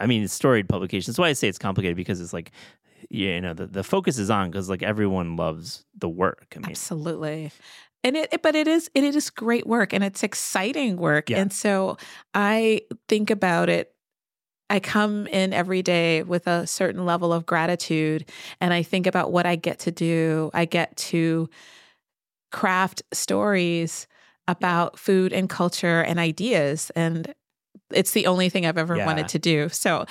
I 0.00 0.06
mean, 0.06 0.22
it's 0.22 0.32
storied 0.32 0.68
publications. 0.68 1.06
That's 1.06 1.18
why 1.18 1.28
I 1.28 1.32
say 1.34 1.48
it's 1.48 1.58
complicated 1.58 1.96
because 1.96 2.20
it's 2.20 2.32
like, 2.32 2.52
you 3.10 3.40
know, 3.40 3.52
the, 3.52 3.66
the 3.66 3.84
focus 3.84 4.18
is 4.18 4.30
on 4.30 4.50
because 4.50 4.68
like 4.68 4.82
everyone 4.82 5.36
loves 5.36 5.84
the 5.98 6.08
work. 6.08 6.54
I 6.56 6.60
mean, 6.60 6.70
absolutely. 6.70 7.52
And 8.04 8.16
it, 8.16 8.42
but 8.42 8.56
it 8.56 8.66
is, 8.66 8.90
it 8.94 9.04
is 9.04 9.30
great 9.30 9.66
work 9.66 9.92
and 9.92 10.02
it's 10.02 10.22
exciting 10.22 10.96
work. 10.96 11.30
Yeah. 11.30 11.38
And 11.38 11.52
so 11.52 11.98
I 12.34 12.82
think 13.08 13.30
about 13.30 13.68
it 13.68 13.91
I 14.72 14.80
come 14.80 15.26
in 15.26 15.52
every 15.52 15.82
day 15.82 16.22
with 16.22 16.46
a 16.46 16.66
certain 16.66 17.04
level 17.04 17.30
of 17.30 17.44
gratitude 17.44 18.24
and 18.58 18.72
I 18.72 18.82
think 18.82 19.06
about 19.06 19.30
what 19.30 19.44
I 19.44 19.54
get 19.54 19.80
to 19.80 19.92
do. 19.92 20.50
I 20.54 20.64
get 20.64 20.96
to 20.96 21.50
craft 22.50 23.02
stories 23.12 24.06
about 24.48 24.98
food 24.98 25.34
and 25.34 25.46
culture 25.50 26.00
and 26.00 26.18
ideas 26.18 26.90
and 26.96 27.34
it's 27.90 28.12
the 28.12 28.26
only 28.26 28.48
thing 28.48 28.64
I've 28.64 28.78
ever 28.78 28.96
yeah. 28.96 29.04
wanted 29.04 29.28
to 29.28 29.38
do. 29.38 29.68
So 29.68 30.06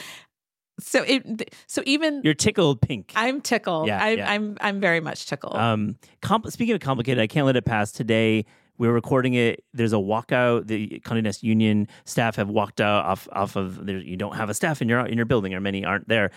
so 0.80 1.04
it 1.08 1.56
so 1.66 1.82
even 1.88 2.22
you're 2.24 2.36
tickled 2.36 2.82
pink. 2.82 3.14
I'm 3.16 3.42
tickled. 3.42 3.88
Yeah, 3.88 4.04
I'm 4.04 4.18
yeah. 4.20 4.32
I'm 4.32 4.58
I'm 4.62 4.80
very 4.80 5.00
much 5.00 5.26
tickled. 5.26 5.56
Um, 5.56 5.98
speaking 6.50 6.76
of 6.76 6.82
complicated, 6.82 7.20
I 7.20 7.26
can't 7.26 7.48
let 7.48 7.56
it 7.56 7.66
pass 7.66 7.92
today. 7.92 8.46
We're 8.78 8.94
recording 8.94 9.36
it. 9.36 9.64
There's 9.74 9.94
a 9.94 9.98
walkout. 9.98 10.68
The 10.68 11.02
Condé 11.06 11.24
Nast 11.24 11.44
Union 11.44 11.88
staff 12.06 12.36
have 12.36 12.50
walked 12.50 12.82
out 12.82 13.06
off 13.06 13.28
off 13.32 13.56
of. 13.56 13.86
There, 13.86 13.98
you 13.98 14.18
don't 14.18 14.36
have 14.36 14.50
a 14.50 14.54
staff 14.54 14.82
in 14.82 14.90
your 14.90 15.06
in 15.06 15.18
your 15.18 15.26
building, 15.26 15.54
or 15.54 15.60
many 15.60 15.86
aren't 15.86 16.08
there. 16.08 16.32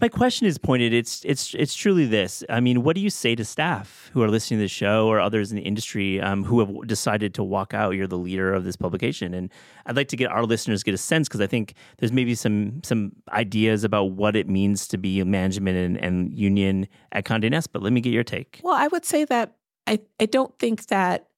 My 0.00 0.08
question 0.08 0.48
is 0.48 0.58
pointed. 0.58 0.92
It's 0.92 1.24
it's 1.24 1.54
it's 1.54 1.76
truly 1.76 2.06
this. 2.06 2.42
I 2.48 2.60
mean, 2.60 2.82
what 2.82 2.96
do 2.96 3.02
you 3.02 3.10
say 3.10 3.36
to 3.36 3.44
staff 3.44 4.10
who 4.12 4.22
are 4.22 4.28
listening 4.28 4.58
to 4.58 4.64
the 4.64 4.68
show 4.68 5.06
or 5.06 5.20
others 5.20 5.52
in 5.52 5.56
the 5.56 5.62
industry 5.62 6.20
um, 6.20 6.42
who 6.42 6.58
have 6.58 6.88
decided 6.88 7.34
to 7.34 7.44
walk 7.44 7.72
out? 7.72 7.90
You're 7.90 8.08
the 8.08 8.18
leader 8.18 8.52
of 8.52 8.64
this 8.64 8.74
publication, 8.74 9.32
and 9.32 9.50
I'd 9.86 9.94
like 9.94 10.08
to 10.08 10.16
get 10.16 10.30
our 10.30 10.44
listeners 10.44 10.82
get 10.82 10.94
a 10.94 10.98
sense 10.98 11.28
because 11.28 11.40
I 11.40 11.46
think 11.46 11.74
there's 11.98 12.10
maybe 12.10 12.34
some 12.34 12.80
some 12.82 13.12
ideas 13.30 13.84
about 13.84 14.12
what 14.12 14.34
it 14.34 14.48
means 14.48 14.88
to 14.88 14.98
be 14.98 15.22
management 15.22 15.76
and, 15.76 15.96
and 15.98 16.32
union 16.32 16.88
at 17.12 17.24
Condé 17.24 17.50
Nast. 17.50 17.72
But 17.72 17.82
let 17.82 17.92
me 17.92 18.00
get 18.00 18.12
your 18.12 18.24
take. 18.24 18.60
Well, 18.64 18.74
I 18.74 18.88
would 18.88 19.04
say 19.04 19.24
that 19.26 19.56
I 19.86 20.00
I 20.18 20.26
don't 20.26 20.58
think 20.58 20.86
that 20.86 21.28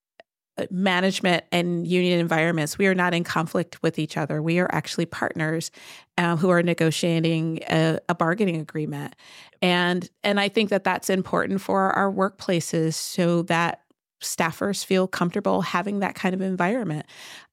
management 0.71 1.45
and 1.51 1.87
union 1.87 2.21
environments, 2.21 2.79
we 2.79 2.87
are 2.87 2.95
not 2.95 3.15
in 3.15 3.25
conflict 3.25 3.83
with 3.83 3.99
each 3.99 4.17
other. 4.17 4.43
We 4.43 4.59
are 4.59 4.69
actually 4.73 5.07
partners 5.07 5.71
uh, 6.17 6.37
who 6.37 6.51
are 6.51 6.63
negotiating 6.63 7.61
a, 7.69 7.99
a, 8.09 8.15
bargaining 8.15 8.61
agreement, 8.61 9.17
and 9.61 10.09
and 10.23 10.39
I 10.39 10.49
think 10.49 10.71
that 10.71 10.85
that's 10.85 11.11
important 11.11 11.61
for 11.61 11.91
our 11.93 12.11
workplaces 12.13 12.95
so 12.95 13.43
that 13.43 13.81
staffers 14.23 14.85
feel 14.85 15.07
comfortable 15.07 15.61
having 15.61 15.99
that 16.01 16.15
kind 16.15 16.35
of 16.35 16.41
environment. 16.41 17.07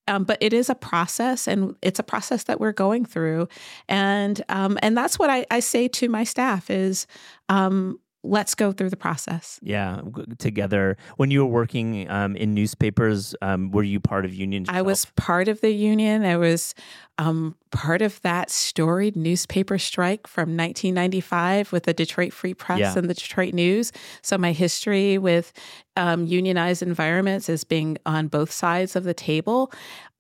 Um, 0.07 0.23
but 0.23 0.37
it 0.41 0.53
is 0.53 0.69
a 0.69 0.75
process, 0.75 1.47
and 1.47 1.75
it's 1.81 1.99
a 1.99 2.03
process 2.03 2.43
that 2.43 2.59
we're 2.59 2.71
going 2.71 3.05
through, 3.05 3.47
and 3.87 4.43
um, 4.49 4.77
and 4.83 4.95
that's 4.95 5.17
what 5.17 5.29
I, 5.29 5.45
I 5.49 5.59
say 5.59 5.87
to 5.87 6.09
my 6.09 6.23
staff 6.23 6.69
is. 6.69 7.07
Um, 7.49 7.99
let's 8.23 8.55
go 8.55 8.71
through 8.71 8.89
the 8.89 8.97
process. 8.97 9.59
Yeah, 9.61 10.01
together. 10.37 10.97
When 11.17 11.31
you 11.31 11.39
were 11.45 11.51
working 11.51 12.09
um, 12.09 12.35
in 12.35 12.53
newspapers, 12.53 13.35
um, 13.41 13.71
were 13.71 13.83
you 13.83 13.99
part 13.99 14.25
of 14.25 14.33
union? 14.33 14.65
I 14.69 14.81
was 14.81 15.05
part 15.15 15.47
of 15.47 15.61
the 15.61 15.71
union. 15.71 16.23
I 16.23 16.37
was 16.37 16.75
um, 17.17 17.55
part 17.71 18.01
of 18.01 18.21
that 18.21 18.49
storied 18.49 19.15
newspaper 19.15 19.77
strike 19.77 20.27
from 20.27 20.55
1995 20.57 21.71
with 21.71 21.83
the 21.83 21.93
Detroit 21.93 22.33
Free 22.33 22.53
Press 22.53 22.79
yeah. 22.79 22.97
and 22.97 23.09
the 23.09 23.13
Detroit 23.13 23.53
News. 23.53 23.91
So 24.21 24.37
my 24.37 24.51
history 24.51 25.17
with 25.17 25.53
um, 25.97 26.25
unionized 26.25 26.83
environments 26.83 27.49
is 27.49 27.63
being 27.63 27.97
on 28.05 28.27
both 28.27 28.51
sides 28.51 28.95
of 28.95 29.03
the 29.03 29.13
table. 29.13 29.71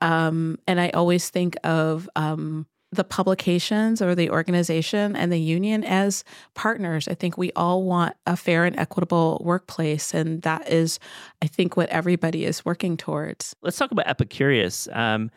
Um, 0.01 0.57
and 0.67 0.79
I 0.81 0.89
always 0.89 1.29
think 1.29 1.55
of 1.63 2.09
um, 2.15 2.65
the 2.91 3.03
publications 3.03 4.01
or 4.01 4.15
the 4.15 4.29
organization 4.29 5.15
and 5.15 5.31
the 5.31 5.39
union 5.39 5.83
as 5.83 6.23
partners. 6.55 7.07
I 7.07 7.13
think 7.13 7.37
we 7.37 7.51
all 7.53 7.83
want 7.83 8.15
a 8.27 8.35
fair 8.35 8.65
and 8.65 8.77
equitable 8.77 9.41
workplace. 9.45 10.13
And 10.13 10.41
that 10.41 10.69
is, 10.69 10.99
I 11.41 11.47
think, 11.47 11.77
what 11.77 11.89
everybody 11.89 12.43
is 12.43 12.65
working 12.65 12.97
towards. 12.97 13.55
Let's 13.61 13.77
talk 13.77 13.91
about 13.91 14.07
Epicurious. 14.07 14.93
Um, 14.95 15.31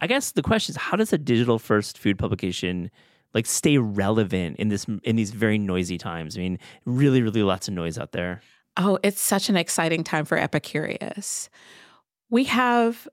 I 0.00 0.06
guess 0.06 0.32
the 0.32 0.42
question 0.42 0.72
is 0.72 0.76
how 0.76 0.96
does 0.96 1.12
a 1.12 1.18
digital 1.18 1.58
first 1.58 1.98
food 1.98 2.18
publication 2.18 2.90
like 3.34 3.46
stay 3.46 3.78
relevant 3.78 4.56
in 4.56 4.68
this 4.68 4.86
in 5.02 5.16
these 5.16 5.30
very 5.30 5.58
noisy 5.58 5.98
times? 5.98 6.36
I 6.36 6.40
mean, 6.40 6.58
really, 6.86 7.20
really 7.20 7.42
lots 7.42 7.68
of 7.68 7.74
noise 7.74 7.98
out 7.98 8.12
there. 8.12 8.40
Oh, 8.76 8.98
it's 9.02 9.20
such 9.20 9.48
an 9.48 9.56
exciting 9.56 10.04
time 10.04 10.24
for 10.24 10.38
Epicurious. 10.38 11.48
We 12.30 12.44
have 12.44 13.06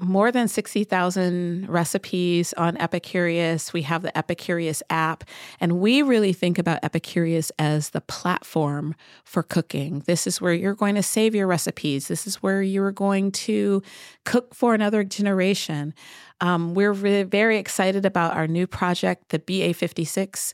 more 0.00 0.30
than 0.30 0.48
60,000 0.48 1.68
recipes 1.68 2.52
on 2.54 2.76
Epicurious. 2.76 3.72
We 3.72 3.82
have 3.82 4.02
the 4.02 4.12
Epicurious 4.12 4.82
app, 4.90 5.24
and 5.60 5.80
we 5.80 6.02
really 6.02 6.32
think 6.32 6.58
about 6.58 6.82
Epicurious 6.82 7.50
as 7.58 7.90
the 7.90 8.00
platform 8.00 8.94
for 9.24 9.42
cooking. 9.42 10.00
This 10.06 10.26
is 10.26 10.40
where 10.40 10.52
you're 10.52 10.74
going 10.74 10.94
to 10.96 11.02
save 11.02 11.34
your 11.34 11.46
recipes. 11.46 12.08
This 12.08 12.26
is 12.26 12.36
where 12.36 12.62
you're 12.62 12.92
going 12.92 13.32
to 13.32 13.82
cook 14.24 14.54
for 14.54 14.74
another 14.74 15.04
generation. 15.04 15.94
Um, 16.40 16.74
we're 16.74 16.92
re- 16.92 17.22
very 17.22 17.58
excited 17.58 18.04
about 18.04 18.34
our 18.34 18.46
new 18.46 18.66
project, 18.66 19.30
the 19.30 19.38
BA56. 19.38 20.52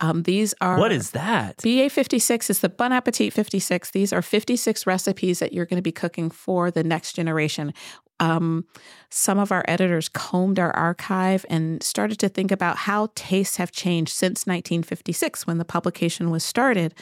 Um, 0.00 0.22
these 0.22 0.54
are 0.60 0.78
what 0.78 0.92
is 0.92 1.10
that? 1.10 1.58
BA56 1.58 2.50
is 2.50 2.60
the 2.60 2.68
Bon 2.68 2.92
Appetit 2.92 3.32
56. 3.32 3.90
These 3.90 4.12
are 4.12 4.22
56 4.22 4.86
recipes 4.86 5.40
that 5.40 5.52
you're 5.52 5.66
going 5.66 5.76
to 5.78 5.82
be 5.82 5.92
cooking 5.92 6.30
for 6.30 6.70
the 6.70 6.84
next 6.84 7.14
generation. 7.14 7.74
Um, 8.20 8.64
some 9.10 9.38
of 9.38 9.52
our 9.52 9.64
editors 9.68 10.08
combed 10.08 10.58
our 10.58 10.74
archive 10.74 11.46
and 11.48 11.82
started 11.82 12.18
to 12.20 12.28
think 12.28 12.50
about 12.50 12.78
how 12.78 13.10
tastes 13.14 13.56
have 13.56 13.70
changed 13.70 14.12
since 14.12 14.46
1956 14.46 15.46
when 15.46 15.58
the 15.58 15.64
publication 15.64 16.30
was 16.30 16.42
started 16.42 16.94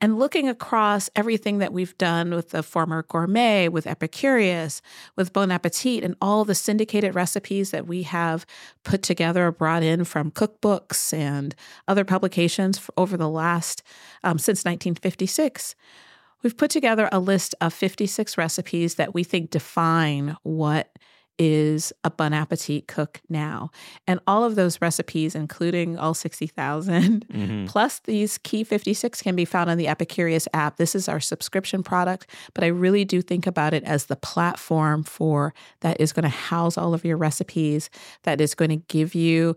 and 0.00 0.18
looking 0.18 0.48
across 0.48 1.10
everything 1.14 1.58
that 1.58 1.72
we've 1.72 1.96
done 1.98 2.30
with 2.30 2.50
the 2.50 2.62
former 2.62 3.02
gourmet, 3.02 3.68
with 3.68 3.84
Epicurious, 3.84 4.80
with 5.16 5.32
Bon 5.32 5.50
Appetit, 5.50 6.02
and 6.02 6.16
all 6.20 6.44
the 6.44 6.54
syndicated 6.54 7.14
recipes 7.14 7.70
that 7.70 7.86
we 7.86 8.02
have 8.04 8.46
put 8.82 9.02
together 9.02 9.46
or 9.46 9.52
brought 9.52 9.82
in 9.82 10.04
from 10.04 10.30
cookbooks 10.30 11.12
and 11.12 11.54
other 11.86 12.04
publications 12.04 12.80
over 12.96 13.16
the 13.16 13.28
last, 13.28 13.82
um, 14.24 14.38
since 14.38 14.60
1956, 14.60 15.74
we've 16.42 16.56
put 16.56 16.70
together 16.70 17.08
a 17.12 17.20
list 17.20 17.54
of 17.60 17.74
56 17.74 18.38
recipes 18.38 18.94
that 18.94 19.12
we 19.12 19.22
think 19.22 19.50
define 19.50 20.36
what 20.42 20.90
is 21.40 21.90
a 22.04 22.10
Bon 22.10 22.34
Appetit 22.34 22.86
cook 22.86 23.22
now. 23.30 23.70
And 24.06 24.20
all 24.26 24.44
of 24.44 24.56
those 24.56 24.78
recipes, 24.82 25.34
including 25.34 25.98
all 25.98 26.12
60,000, 26.12 27.26
mm-hmm. 27.26 27.64
plus 27.64 28.00
these 28.00 28.36
key 28.36 28.62
56 28.62 29.22
can 29.22 29.34
be 29.34 29.46
found 29.46 29.70
on 29.70 29.78
the 29.78 29.86
Epicurious 29.86 30.46
app. 30.52 30.76
This 30.76 30.94
is 30.94 31.08
our 31.08 31.18
subscription 31.18 31.82
product, 31.82 32.26
but 32.52 32.62
I 32.62 32.66
really 32.66 33.06
do 33.06 33.22
think 33.22 33.46
about 33.46 33.72
it 33.72 33.82
as 33.84 34.06
the 34.06 34.16
platform 34.16 35.02
for 35.02 35.54
that 35.80 35.98
is 35.98 36.12
going 36.12 36.24
to 36.24 36.28
house 36.28 36.76
all 36.76 36.92
of 36.92 37.06
your 37.06 37.16
recipes, 37.16 37.88
that 38.24 38.38
is 38.42 38.54
going 38.54 38.70
to 38.70 38.76
give 38.76 39.14
you 39.14 39.56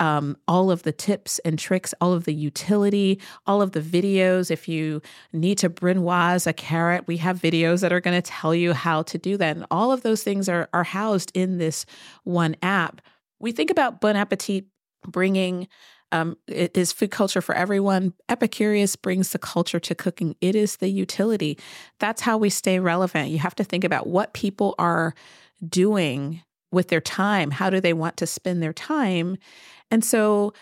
um, 0.00 0.36
all 0.46 0.70
of 0.70 0.82
the 0.82 0.92
tips 0.92 1.38
and 1.46 1.58
tricks, 1.58 1.94
all 1.98 2.12
of 2.12 2.24
the 2.24 2.34
utility, 2.34 3.18
all 3.46 3.62
of 3.62 3.72
the 3.72 3.80
videos. 3.80 4.50
If 4.50 4.68
you 4.68 5.00
need 5.32 5.56
to 5.58 5.70
brunoise 5.70 6.46
a 6.46 6.52
carrot, 6.52 7.06
we 7.06 7.16
have 7.16 7.40
videos 7.40 7.80
that 7.80 7.90
are 7.90 8.00
going 8.00 8.20
to 8.20 8.30
tell 8.30 8.54
you 8.54 8.74
how 8.74 9.02
to 9.04 9.16
do 9.16 9.38
that. 9.38 9.56
And 9.56 9.64
all 9.70 9.92
of 9.92 10.02
those 10.02 10.22
things 10.22 10.46
are, 10.46 10.68
are 10.74 10.84
housed 10.84 11.21
housed 11.22 11.32
in 11.34 11.58
this 11.58 11.86
one 12.24 12.56
app. 12.62 13.00
We 13.40 13.52
think 13.52 13.70
about 13.70 14.00
Bon 14.00 14.16
Appetit 14.16 14.66
bringing 15.06 15.68
um, 16.12 16.36
it 16.46 16.76
is 16.76 16.92
food 16.92 17.10
culture 17.10 17.40
for 17.40 17.54
everyone. 17.54 18.12
Epicurious 18.28 19.00
brings 19.00 19.30
the 19.30 19.38
culture 19.38 19.80
to 19.80 19.94
cooking. 19.94 20.36
It 20.42 20.54
is 20.54 20.76
the 20.76 20.90
utility. 20.90 21.58
That's 22.00 22.20
how 22.20 22.36
we 22.36 22.50
stay 22.50 22.78
relevant. 22.78 23.30
You 23.30 23.38
have 23.38 23.54
to 23.54 23.64
think 23.64 23.82
about 23.82 24.06
what 24.06 24.34
people 24.34 24.74
are 24.78 25.14
doing 25.66 26.42
with 26.70 26.88
their 26.88 27.00
time. 27.00 27.50
How 27.50 27.70
do 27.70 27.80
they 27.80 27.94
want 27.94 28.18
to 28.18 28.26
spend 28.26 28.62
their 28.62 28.74
time? 28.74 29.38
And 29.90 30.04
so, 30.04 30.52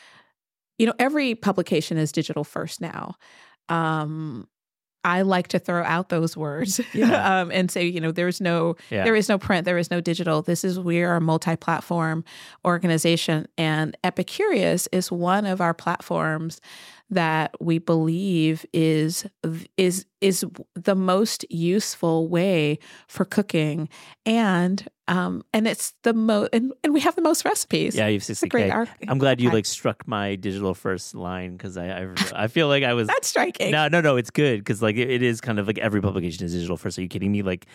you 0.79 0.87
know, 0.87 0.95
every 1.01 1.35
publication 1.35 1.99
is 1.99 2.13
digital 2.13 2.45
first 2.45 2.81
now. 2.81 3.17
Um, 3.69 4.47
I 5.05 5.23
like 5.23 5.49
to 5.49 5.59
throw 5.59 5.83
out 5.85 6.11
those 6.11 6.37
words 6.37 6.81
yeah. 6.93 7.41
um, 7.41 7.51
and 7.51 7.71
say, 7.71 7.87
you 7.87 8.01
know, 8.01 8.13
there's 8.13 8.41
no, 8.41 8.77
yeah. 8.91 9.05
there 9.05 9.17
is 9.17 9.29
no 9.29 9.39
print, 9.39 9.65
there 9.65 9.79
is 9.79 9.91
no 9.91 10.01
digital. 10.01 10.43
This 10.43 10.65
is 10.65 10.79
we 10.79 11.03
are 11.03 11.17
a 11.17 11.21
multi-platform 11.21 12.25
organization, 12.65 13.47
and 13.57 13.97
Epicurious 14.05 14.89
is 14.93 15.11
one 15.11 15.47
of 15.47 15.61
our 15.61 15.75
platforms 15.75 16.61
that 17.11 17.55
we 17.61 17.79
believe 17.79 18.65
is 18.73 19.27
is 19.77 20.07
is 20.21 20.45
the 20.75 20.95
most 20.95 21.45
useful 21.51 22.29
way 22.29 22.79
for 23.09 23.25
cooking. 23.25 23.89
And 24.25 24.87
um 25.09 25.43
and 25.53 25.67
it's 25.67 25.95
the 26.03 26.15
most 26.15 26.51
and, 26.53 26.73
and 26.85 26.95
we 26.95 27.01
have 27.01 27.17
the 27.17 27.23
most 27.23 27.45
recipes. 27.45 27.97
Yeah 27.97 28.07
you've 28.07 28.23
60 28.23 28.49
great 28.49 28.71
arc- 28.71 28.89
i'm 29.09 29.19
glad 29.19 29.41
you 29.41 29.51
like 29.51 29.67
struck 29.67 30.07
my 30.07 30.37
digital 30.37 30.75
first 30.75 31.15
line 31.15 31.57
because 31.57 31.77
I, 31.77 32.03
I, 32.03 32.09
I 32.35 32.47
feel 32.47 32.69
like 32.69 32.85
i 32.85 32.95
was 32.95 33.09
that's 33.09 33.29
striking. 33.29 33.73
No 33.73 33.89
no 33.89 34.01
no 34.01 34.17
it's 34.17 34.31
good 34.31 34.61
because 34.61 34.83
like 34.83 34.97
it, 34.97 35.11
it 35.11 35.23
is 35.23 35.41
kind 35.41 35.59
of 35.59 35.67
like 35.67 35.79
every 35.79 36.01
publication 36.01 36.45
is 36.45 36.53
digital 36.53 36.77
first. 36.77 36.99
Are 36.99 37.03
you 37.03 37.09
kidding 37.09 37.33
me? 37.33 37.43
Like 37.43 37.67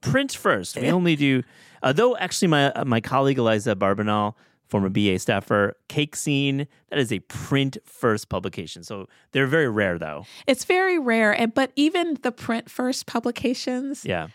print 0.00 0.32
first. 0.32 0.76
We 0.76 0.90
only 0.98 1.16
do 1.16 1.42
uh, 1.82 1.92
though 1.92 2.16
actually 2.16 2.48
my 2.48 2.72
my 2.84 3.00
colleague 3.00 3.38
eliza 3.38 3.74
barbanal 3.76 4.34
former 4.72 4.88
BA 4.88 5.18
staffer, 5.18 5.76
Cake 5.88 6.16
Scene. 6.16 6.66
That 6.88 6.98
is 6.98 7.12
a 7.12 7.18
print 7.20 7.76
first 7.84 8.30
publication. 8.30 8.82
So 8.82 9.06
they're 9.32 9.46
very 9.46 9.68
rare 9.68 9.98
though. 9.98 10.24
It's 10.46 10.64
very 10.64 10.98
rare. 10.98 11.30
And 11.38 11.52
but 11.52 11.72
even 11.76 12.18
the 12.22 12.32
print 12.32 12.70
first 12.70 13.06
publications 13.06 14.02
yeah. 14.04 14.28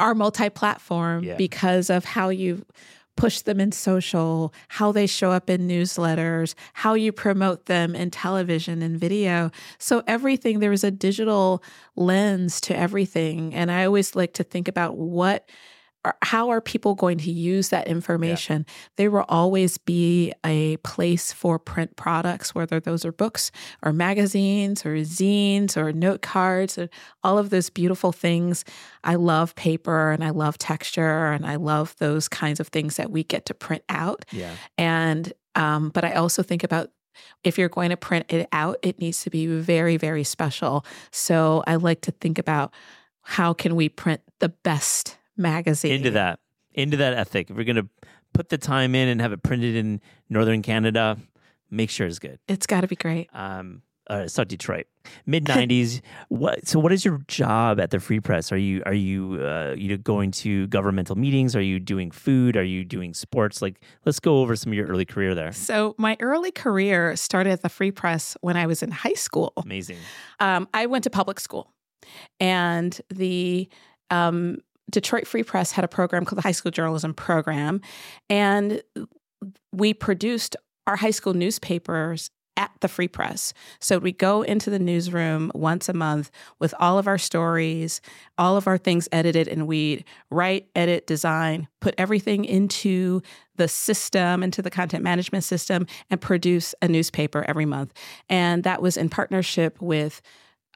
are 0.00 0.14
multi-platform 0.14 1.22
yeah. 1.22 1.36
because 1.36 1.90
of 1.90 2.06
how 2.06 2.30
you 2.30 2.64
push 3.14 3.40
them 3.42 3.60
in 3.60 3.72
social, 3.72 4.54
how 4.68 4.90
they 4.90 5.06
show 5.06 5.32
up 5.32 5.50
in 5.50 5.68
newsletters, 5.68 6.54
how 6.72 6.94
you 6.94 7.12
promote 7.12 7.66
them 7.66 7.94
in 7.94 8.10
television 8.10 8.80
and 8.80 8.98
video. 8.98 9.50
So 9.78 10.02
everything 10.06 10.60
there 10.60 10.72
is 10.72 10.84
a 10.84 10.90
digital 10.90 11.62
lens 11.94 12.60
to 12.62 12.76
everything. 12.76 13.52
And 13.52 13.70
I 13.70 13.84
always 13.84 14.16
like 14.16 14.32
to 14.34 14.44
think 14.44 14.66
about 14.66 14.96
what 14.96 15.50
how 16.22 16.50
are 16.50 16.60
people 16.60 16.94
going 16.94 17.18
to 17.18 17.30
use 17.30 17.70
that 17.70 17.88
information? 17.88 18.64
Yeah. 18.66 18.74
There 18.96 19.10
will 19.10 19.24
always 19.28 19.78
be 19.78 20.32
a 20.44 20.76
place 20.78 21.32
for 21.32 21.58
print 21.58 21.96
products, 21.96 22.54
whether 22.54 22.80
those 22.80 23.04
are 23.04 23.12
books 23.12 23.50
or 23.82 23.92
magazines 23.92 24.86
or 24.86 24.96
zines 24.98 25.76
or 25.76 25.92
note 25.92 26.22
cards 26.22 26.78
and 26.78 26.88
all 27.22 27.38
of 27.38 27.50
those 27.50 27.70
beautiful 27.70 28.12
things. 28.12 28.64
I 29.04 29.16
love 29.16 29.54
paper 29.54 30.12
and 30.12 30.22
I 30.22 30.30
love 30.30 30.58
texture 30.58 31.26
and 31.32 31.44
I 31.44 31.56
love 31.56 31.96
those 31.98 32.28
kinds 32.28 32.60
of 32.60 32.68
things 32.68 32.96
that 32.96 33.10
we 33.10 33.24
get 33.24 33.46
to 33.46 33.54
print 33.54 33.82
out. 33.88 34.24
Yeah. 34.32 34.54
And 34.76 35.32
um, 35.54 35.90
but 35.90 36.04
I 36.04 36.12
also 36.12 36.42
think 36.42 36.62
about 36.62 36.90
if 37.42 37.58
you're 37.58 37.68
going 37.68 37.90
to 37.90 37.96
print 37.96 38.26
it 38.28 38.48
out, 38.52 38.78
it 38.82 39.00
needs 39.00 39.22
to 39.22 39.30
be 39.30 39.46
very, 39.46 39.96
very 39.96 40.22
special. 40.22 40.84
So 41.10 41.64
I 41.66 41.76
like 41.76 42.02
to 42.02 42.12
think 42.12 42.38
about 42.38 42.72
how 43.22 43.52
can 43.52 43.76
we 43.76 43.88
print 43.88 44.20
the 44.38 44.48
best 44.48 45.18
magazine. 45.38 45.92
Into 45.92 46.10
that, 46.12 46.40
into 46.74 46.96
that 46.98 47.14
ethic. 47.14 47.50
If 47.50 47.56
we're 47.56 47.64
gonna 47.64 47.88
put 48.34 48.48
the 48.48 48.58
time 48.58 48.94
in 48.94 49.08
and 49.08 49.20
have 49.20 49.32
it 49.32 49.42
printed 49.42 49.76
in 49.76 50.00
Northern 50.28 50.62
Canada, 50.62 51.18
make 51.70 51.90
sure 51.90 52.06
it's 52.06 52.18
good. 52.18 52.38
It's 52.48 52.66
got 52.66 52.82
to 52.82 52.88
be 52.88 52.96
great. 52.96 53.28
Um, 53.32 53.82
uh, 54.08 54.26
so 54.26 54.42
Detroit, 54.42 54.86
mid 55.26 55.44
'90s. 55.44 56.00
what? 56.28 56.66
So, 56.66 56.78
what 56.78 56.92
is 56.92 57.04
your 57.04 57.18
job 57.28 57.78
at 57.78 57.90
the 57.90 58.00
Free 58.00 58.20
Press? 58.20 58.50
Are 58.52 58.56
you 58.56 58.82
are 58.86 58.94
you 58.94 59.44
uh, 59.44 59.74
you 59.76 59.98
going 59.98 60.30
to 60.32 60.66
governmental 60.68 61.16
meetings? 61.16 61.54
Are 61.54 61.60
you 61.60 61.78
doing 61.78 62.10
food? 62.10 62.56
Are 62.56 62.64
you 62.64 62.84
doing 62.84 63.12
sports? 63.12 63.60
Like, 63.60 63.82
let's 64.06 64.18
go 64.18 64.40
over 64.40 64.56
some 64.56 64.72
of 64.72 64.76
your 64.76 64.86
early 64.86 65.04
career 65.04 65.34
there. 65.34 65.52
So, 65.52 65.94
my 65.98 66.16
early 66.20 66.50
career 66.50 67.16
started 67.16 67.50
at 67.50 67.62
the 67.62 67.68
Free 67.68 67.90
Press 67.90 68.36
when 68.40 68.56
I 68.56 68.66
was 68.66 68.82
in 68.82 68.90
high 68.90 69.14
school. 69.14 69.52
Amazing. 69.62 69.98
Um, 70.40 70.68
I 70.72 70.86
went 70.86 71.04
to 71.04 71.10
public 71.10 71.38
school, 71.38 71.74
and 72.40 72.98
the 73.10 73.68
um, 74.10 74.58
Detroit 74.90 75.26
Free 75.26 75.42
Press 75.42 75.72
had 75.72 75.84
a 75.84 75.88
program 75.88 76.24
called 76.24 76.38
the 76.38 76.42
High 76.42 76.52
School 76.52 76.72
Journalism 76.72 77.14
Program, 77.14 77.80
and 78.30 78.82
we 79.72 79.94
produced 79.94 80.56
our 80.86 80.96
high 80.96 81.10
school 81.10 81.34
newspapers 81.34 82.30
at 82.56 82.72
the 82.80 82.88
Free 82.88 83.06
Press. 83.06 83.54
So 83.78 83.98
we 83.98 84.10
go 84.10 84.42
into 84.42 84.68
the 84.68 84.80
newsroom 84.80 85.52
once 85.54 85.88
a 85.88 85.92
month 85.92 86.30
with 86.58 86.74
all 86.80 86.98
of 86.98 87.06
our 87.06 87.16
stories, 87.16 88.00
all 88.36 88.56
of 88.56 88.66
our 88.66 88.76
things 88.76 89.08
edited, 89.12 89.46
and 89.46 89.68
we 89.68 90.04
write, 90.30 90.68
edit, 90.74 91.06
design, 91.06 91.68
put 91.80 91.94
everything 91.96 92.44
into 92.44 93.22
the 93.54 93.68
system, 93.68 94.42
into 94.42 94.60
the 94.60 94.70
content 94.70 95.04
management 95.04 95.44
system, 95.44 95.86
and 96.10 96.20
produce 96.20 96.74
a 96.82 96.88
newspaper 96.88 97.44
every 97.46 97.66
month. 97.66 97.92
And 98.28 98.64
that 98.64 98.82
was 98.82 98.96
in 98.96 99.08
partnership 99.08 99.80
with 99.80 100.20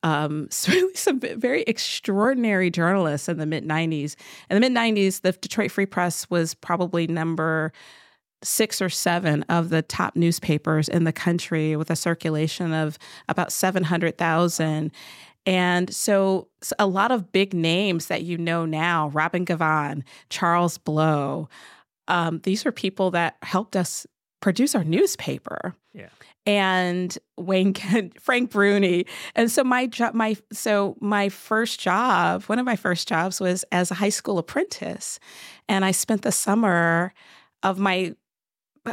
um, 0.03 0.49
some 0.51 1.21
very 1.21 1.63
extraordinary 1.63 2.71
journalists 2.71 3.29
in 3.29 3.39
the 3.39 3.47
mid 3.47 3.67
90s. 3.67 4.17
In 4.51 4.61
the 4.61 4.61
mid 4.61 4.73
90s, 4.73 5.23
the 5.23 5.33
Detroit 5.33 5.71
Free 5.71 5.87
Press 5.87 6.29
was 6.31 6.55
probably 6.55 7.07
number 7.07 7.73
six 8.45 8.83
or 8.83 8.89
seven 8.89 9.45
of 9.45 9.71
the 9.71 9.83
top 9.83 10.17
newspapers 10.17 10.89
in 10.89 11.05
the 11.05 11.13
country 11.13 11.77
with 11.77 11.91
a 11.91 11.97
circulation 11.97 12.73
of 12.73 12.99
about 13.29 13.53
700,000. 13.53 14.91
And 15.45 15.93
so, 15.93 16.49
so, 16.61 16.75
a 16.79 16.87
lot 16.87 17.11
of 17.11 17.33
big 17.33 17.53
names 17.53 18.07
that 18.07 18.23
you 18.23 18.39
know 18.39 18.65
now 18.65 19.09
Robin 19.09 19.45
Givhan, 19.45 20.03
Charles 20.29 20.79
Blow, 20.79 21.49
um, 22.09 22.41
these 22.45 22.65
are 22.65 22.73
people 22.73 23.11
that 23.13 23.37
helped 23.43 23.75
us 23.75 24.07
produce 24.41 24.75
our 24.75 24.85
newspaper. 24.85 25.75
Yeah 25.93 26.09
and 26.47 27.17
Wayne 27.37 27.75
Frank 28.21 28.51
Bruni. 28.51 29.07
And 29.35 29.51
so 29.51 29.65
my 29.65 29.87
job 29.87 30.15
my 30.15 30.37
so 30.53 30.97
my 31.01 31.29
first 31.29 31.81
job, 31.81 32.45
one 32.45 32.59
of 32.59 32.67
my 32.67 32.77
first 32.77 33.09
jobs 33.09 33.41
was 33.41 33.65
as 33.73 33.91
a 33.91 33.95
high 33.95 34.09
school 34.09 34.39
apprentice. 34.39 35.19
And 35.69 35.85
I 35.85 35.93
spent 35.93 36.23
the 36.23 36.33
summer 36.33 37.13
of 37.63 37.79
my 37.79 38.15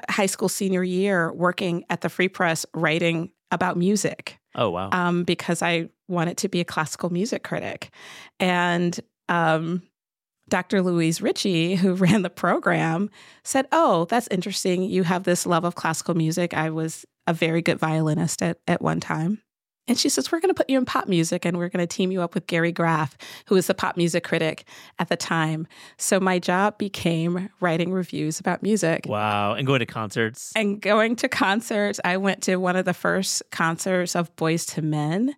high 0.10 0.28
school 0.28 0.50
senior 0.50 0.84
year 0.84 1.34
working 1.34 1.84
at 1.90 2.02
the 2.02 2.10
Free 2.10 2.30
Press 2.30 2.66
writing 2.74 3.32
about 3.52 3.78
music. 3.78 4.40
Oh 4.56 4.70
wow. 4.70 4.90
Um, 4.92 5.24
because 5.24 5.62
I 5.62 5.90
wanted 6.08 6.38
to 6.38 6.50
be 6.50 6.60
a 6.60 6.66
classical 6.66 7.10
music 7.10 7.44
critic. 7.44 7.90
And 8.40 9.00
um 9.28 9.84
Dr. 10.50 10.82
Louise 10.82 11.22
Ritchie, 11.22 11.76
who 11.76 11.94
ran 11.96 12.24
the 12.24 12.30
program, 12.30 13.10
said, 13.44 13.68
Oh, 13.72 14.06
that's 14.06 14.28
interesting. 14.30 14.84
You 14.84 15.04
have 15.04 15.24
this 15.24 15.46
love 15.46 15.64
of 15.64 15.76
classical 15.76 16.16
music. 16.16 16.54
I 16.54 16.70
was 16.72 17.06
a 17.30 17.34
very 17.34 17.62
good 17.62 17.78
violinist 17.78 18.42
at, 18.42 18.58
at 18.68 18.82
one 18.82 19.00
time. 19.00 19.42
And 19.88 19.98
she 19.98 20.10
says, 20.10 20.32
We're 20.32 20.40
going 20.40 20.54
to 20.54 20.56
put 20.56 20.70
you 20.70 20.78
in 20.78 20.86
pop 20.86 21.08
music 21.08 21.46
and 21.46 21.58
we're 21.58 21.70
going 21.70 21.86
to 21.86 21.88
team 21.88 22.12
you 22.12 22.22
up 22.22 22.36
with 22.36 22.48
Gary 22.48 22.72
Graff, 22.72 23.18
who 23.48 23.56
was 23.56 23.68
the 23.68 23.74
pop 23.74 23.98
music 23.98 24.24
critic 24.24 24.66
at 25.00 25.10
the 25.10 25.16
time. 25.16 25.68
So 25.98 26.20
my 26.20 26.38
job 26.40 26.78
became 26.78 27.50
writing 27.60 27.92
reviews 27.92 28.40
about 28.40 28.62
music. 28.62 29.06
Wow. 29.08 29.54
And 29.54 29.66
going 29.66 29.80
to 29.80 29.86
concerts. 29.86 30.52
And 30.56 30.82
going 30.82 31.16
to 31.18 31.28
concerts. 31.28 32.00
I 32.04 32.18
went 32.18 32.44
to 32.44 32.58
one 32.58 32.76
of 32.76 32.86
the 32.86 32.94
first 32.94 33.42
concerts 33.52 34.16
of 34.16 34.36
Boyz 34.36 34.78
II 34.78 34.88
Men 34.88 35.36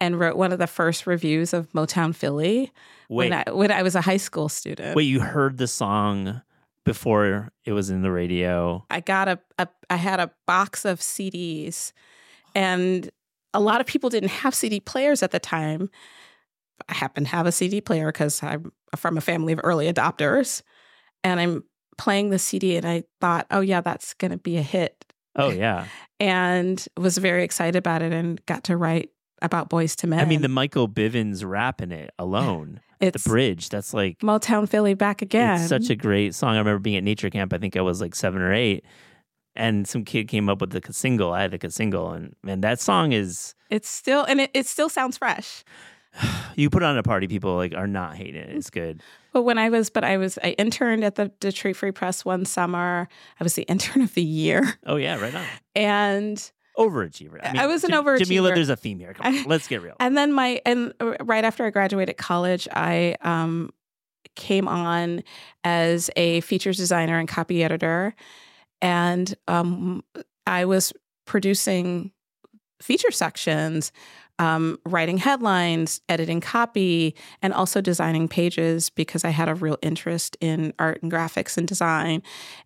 and 0.00 0.18
wrote 0.18 0.36
one 0.36 0.52
of 0.52 0.58
the 0.58 0.66
first 0.66 1.06
reviews 1.06 1.54
of 1.54 1.70
Motown 1.72 2.14
Philly 2.14 2.72
Wait. 3.08 3.30
when 3.30 3.32
I, 3.32 3.52
when 3.52 3.70
I 3.70 3.82
was 3.82 3.94
a 3.94 4.02
high 4.02 4.18
school 4.18 4.48
student. 4.48 4.96
Wait, 4.96 5.04
you 5.04 5.20
heard 5.20 5.56
the 5.56 5.66
song 5.66 6.42
before 6.84 7.50
it 7.64 7.72
was 7.72 7.90
in 7.90 8.02
the 8.02 8.10
radio? 8.10 8.84
I 8.90 9.00
got 9.00 9.28
a, 9.28 9.38
a 9.58 9.68
I 9.90 9.96
had 9.96 10.20
a 10.20 10.30
box 10.46 10.84
of 10.84 11.00
CDs 11.00 11.92
and 12.54 13.10
a 13.52 13.60
lot 13.60 13.80
of 13.80 13.86
people 13.86 14.10
didn't 14.10 14.30
have 14.30 14.54
CD 14.54 14.80
players 14.80 15.22
at 15.22 15.30
the 15.30 15.38
time. 15.38 15.90
I 16.88 16.94
happen 16.94 17.24
to 17.24 17.30
have 17.30 17.46
a 17.46 17.52
CD 17.52 17.80
player 17.80 18.10
because 18.10 18.42
I'm 18.42 18.72
from 18.96 19.16
a 19.16 19.20
family 19.20 19.52
of 19.52 19.60
early 19.62 19.90
adopters. 19.90 20.62
And 21.22 21.40
I'm 21.40 21.64
playing 21.96 22.30
the 22.30 22.38
CD 22.38 22.76
and 22.76 22.86
I 22.86 23.04
thought, 23.20 23.46
oh, 23.50 23.60
yeah, 23.60 23.80
that's 23.80 24.14
going 24.14 24.32
to 24.32 24.36
be 24.36 24.56
a 24.58 24.62
hit. 24.62 25.04
Oh, 25.36 25.50
yeah. 25.50 25.86
and 26.20 26.84
was 26.96 27.18
very 27.18 27.42
excited 27.42 27.76
about 27.76 28.02
it 28.02 28.12
and 28.12 28.44
got 28.46 28.64
to 28.64 28.76
write 28.76 29.10
about 29.44 29.70
Boyz 29.70 30.02
II 30.02 30.10
Men. 30.10 30.20
I 30.20 30.24
mean, 30.24 30.42
the 30.42 30.48
Michael 30.48 30.88
Bivins 30.88 31.44
rap 31.44 31.80
in 31.80 31.92
it 31.92 32.10
alone. 32.18 32.80
It's 33.00 33.22
the 33.22 33.28
bridge. 33.28 33.68
That's 33.68 33.92
like 33.92 34.18
Motown 34.20 34.68
Philly 34.68 34.94
back 34.94 35.22
again. 35.22 35.60
It's 35.60 35.68
such 35.68 35.90
a 35.90 35.96
great 35.96 36.34
song. 36.34 36.54
I 36.54 36.58
remember 36.58 36.78
being 36.78 36.96
at 36.96 37.04
nature 37.04 37.30
camp. 37.30 37.52
I 37.52 37.58
think 37.58 37.76
I 37.76 37.80
was 37.80 38.00
like 38.00 38.14
seven 38.14 38.40
or 38.40 38.52
eight, 38.52 38.84
and 39.54 39.86
some 39.86 40.04
kid 40.04 40.28
came 40.28 40.48
up 40.48 40.60
with 40.60 40.70
the 40.70 40.92
single. 40.92 41.32
I 41.32 41.42
had 41.42 41.50
the 41.50 41.70
single, 41.70 42.12
and 42.12 42.34
man, 42.42 42.60
that 42.62 42.80
song 42.80 43.12
is 43.12 43.54
it's 43.70 43.88
still 43.88 44.24
and 44.24 44.40
it, 44.40 44.50
it 44.54 44.66
still 44.66 44.88
sounds 44.88 45.18
fresh. 45.18 45.64
you 46.56 46.70
put 46.70 46.82
on 46.82 46.96
a 46.96 47.02
party, 47.02 47.26
people 47.26 47.56
like 47.56 47.74
are 47.74 47.86
not 47.86 48.16
hating 48.16 48.40
it. 48.42 48.50
It's 48.50 48.70
good. 48.70 49.02
But 49.32 49.42
when 49.42 49.58
I 49.58 49.68
was, 49.68 49.90
but 49.90 50.04
I 50.04 50.16
was, 50.16 50.38
I 50.42 50.50
interned 50.50 51.04
at 51.04 51.16
the 51.16 51.28
Detroit 51.40 51.76
Free 51.76 51.90
Press 51.90 52.24
one 52.24 52.44
summer. 52.44 53.08
I 53.40 53.44
was 53.44 53.54
the 53.54 53.62
intern 53.68 54.02
of 54.02 54.14
the 54.14 54.22
year. 54.22 54.78
Oh 54.86 54.96
yeah, 54.96 55.20
right 55.20 55.34
on. 55.34 55.44
And 55.74 56.52
overachiever. 56.76 57.38
I, 57.42 57.52
mean, 57.52 57.60
I 57.60 57.66
was 57.66 57.84
an 57.84 57.92
overachiever. 57.92 58.24
Jamila, 58.24 58.54
there's 58.54 58.68
a 58.68 58.76
theme 58.76 58.98
here. 58.98 59.14
Come 59.14 59.34
on, 59.34 59.44
let's 59.46 59.68
get 59.68 59.82
real. 59.82 59.96
And 60.00 60.16
then 60.16 60.32
my, 60.32 60.60
and 60.66 60.92
right 61.20 61.44
after 61.44 61.64
I 61.64 61.70
graduated 61.70 62.16
college, 62.16 62.68
I 62.72 63.16
um, 63.20 63.70
came 64.34 64.68
on 64.68 65.22
as 65.62 66.10
a 66.16 66.40
features 66.40 66.76
designer 66.76 67.18
and 67.18 67.28
copy 67.28 67.62
editor 67.62 68.14
and 68.84 69.34
um, 69.48 70.04
I 70.46 70.66
was 70.66 70.92
producing 71.24 72.12
feature 72.82 73.10
sections 73.10 73.92
um, 74.38 74.78
writing 74.84 75.18
headlines, 75.18 76.00
editing 76.08 76.40
copy, 76.40 77.14
and 77.42 77.52
also 77.52 77.80
designing 77.80 78.28
pages 78.28 78.90
because 78.90 79.24
I 79.24 79.30
had 79.30 79.48
a 79.48 79.54
real 79.54 79.78
interest 79.82 80.36
in 80.40 80.72
art 80.78 81.02
and 81.02 81.10
graphics 81.10 81.56
and 81.56 81.68
design. 81.68 82.22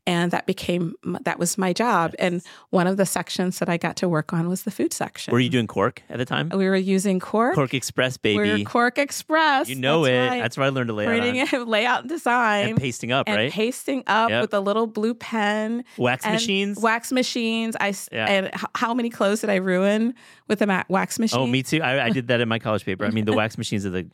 And 0.07 0.31
that 0.31 0.47
became, 0.47 0.95
that 1.05 1.39
was 1.39 1.59
my 1.59 1.73
job. 1.73 2.15
And 2.19 2.43
one 2.71 2.87
of 2.87 2.97
the 2.97 3.05
sections 3.05 3.59
that 3.59 3.69
I 3.69 3.77
got 3.77 3.97
to 3.97 4.09
work 4.09 4.33
on 4.33 4.49
was 4.49 4.63
the 4.63 4.71
food 4.71 4.93
section. 4.95 5.33
Were 5.33 5.41
you 5.41 5.51
doing 5.51 5.67
Quark 5.67 6.03
at 6.09 6.19
the 6.19 6.25
time? 6.25 6.49
We 6.49 6.67
were 6.69 6.77
using 6.77 7.21
Quark. 7.21 7.55
Quark 7.55 7.75
Express, 7.75 8.17
baby. 8.17 8.39
We 8.39 8.65
were 8.65 8.71
Quark 8.71 8.99
Express. 8.99 9.69
You 9.69 9.75
know 9.75 10.05
That's 10.05 10.13
it. 10.13 10.29
Right. 10.31 10.43
That's 10.43 10.57
where 10.57 10.67
I 10.67 10.71
learned 10.71 10.89
to 10.89 10.95
lay 10.95 11.07
out. 11.07 11.69
layout 11.69 12.01
and 12.01 12.09
design. 12.09 12.69
And 12.71 12.79
pasting 12.79 13.13
up, 13.13 13.29
and 13.29 13.37
right? 13.37 13.53
pasting 13.53 14.05
up 14.07 14.31
yep. 14.31 14.43
with 14.43 14.55
a 14.55 14.61
little 14.61 14.87
blue 14.87 15.15
pen. 15.15 15.85
Wax 15.99 16.25
machines. 16.25 16.81
Wax 16.81 17.13
machines. 17.13 17.77
I, 17.79 17.95
yeah. 18.11 18.27
And 18.27 18.51
how 18.75 18.95
many 18.95 19.11
clothes 19.11 19.43
did 19.43 19.51
I 19.51 19.57
ruin 19.57 20.15
with 20.49 20.61
the 20.61 20.85
wax 20.89 21.19
machine? 21.19 21.39
Oh, 21.39 21.47
me 21.47 21.58
too. 21.63 21.83
I, 21.83 22.07
I 22.07 22.11
did 22.11 22.29
that 22.29 22.41
in 22.41 22.49
my 22.49 22.59
college 22.59 22.85
paper. 22.85 23.05
I 23.05 23.11
mean, 23.11 23.25
the 23.25 23.33
wax 23.37 23.59
machines 23.59 23.85
are 23.87 23.91
the 23.91 24.11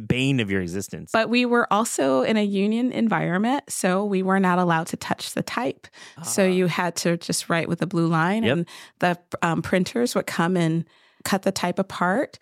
bane 0.00 0.40
of 0.40 0.50
your 0.50 0.60
existence. 0.60 1.10
But 1.12 1.28
we 1.28 1.44
were 1.44 1.70
also 1.72 2.22
in 2.22 2.36
a 2.36 2.44
union 2.44 2.92
environment, 2.92 3.64
so 3.68 4.04
we 4.04 4.22
were 4.22 4.40
not 4.40 4.58
allowed 4.58 4.86
to 4.88 4.96
touch 4.96 5.34
the 5.34 5.42
type. 5.42 5.86
So 6.24 6.44
ah. 6.44 6.46
you 6.46 6.66
had 6.66 6.96
to 6.96 7.16
just 7.16 7.48
write 7.48 7.68
with 7.68 7.82
a 7.82 7.86
blue 7.86 8.06
line, 8.06 8.42
yep. 8.42 8.56
and 8.56 8.68
the 9.00 9.18
um, 9.42 9.62
printers 9.62 10.14
would 10.14 10.26
come 10.26 10.56
and 10.56 10.84
cut 11.24 11.42
the 11.42 11.52
type 11.52 11.78
apart. 11.78 12.38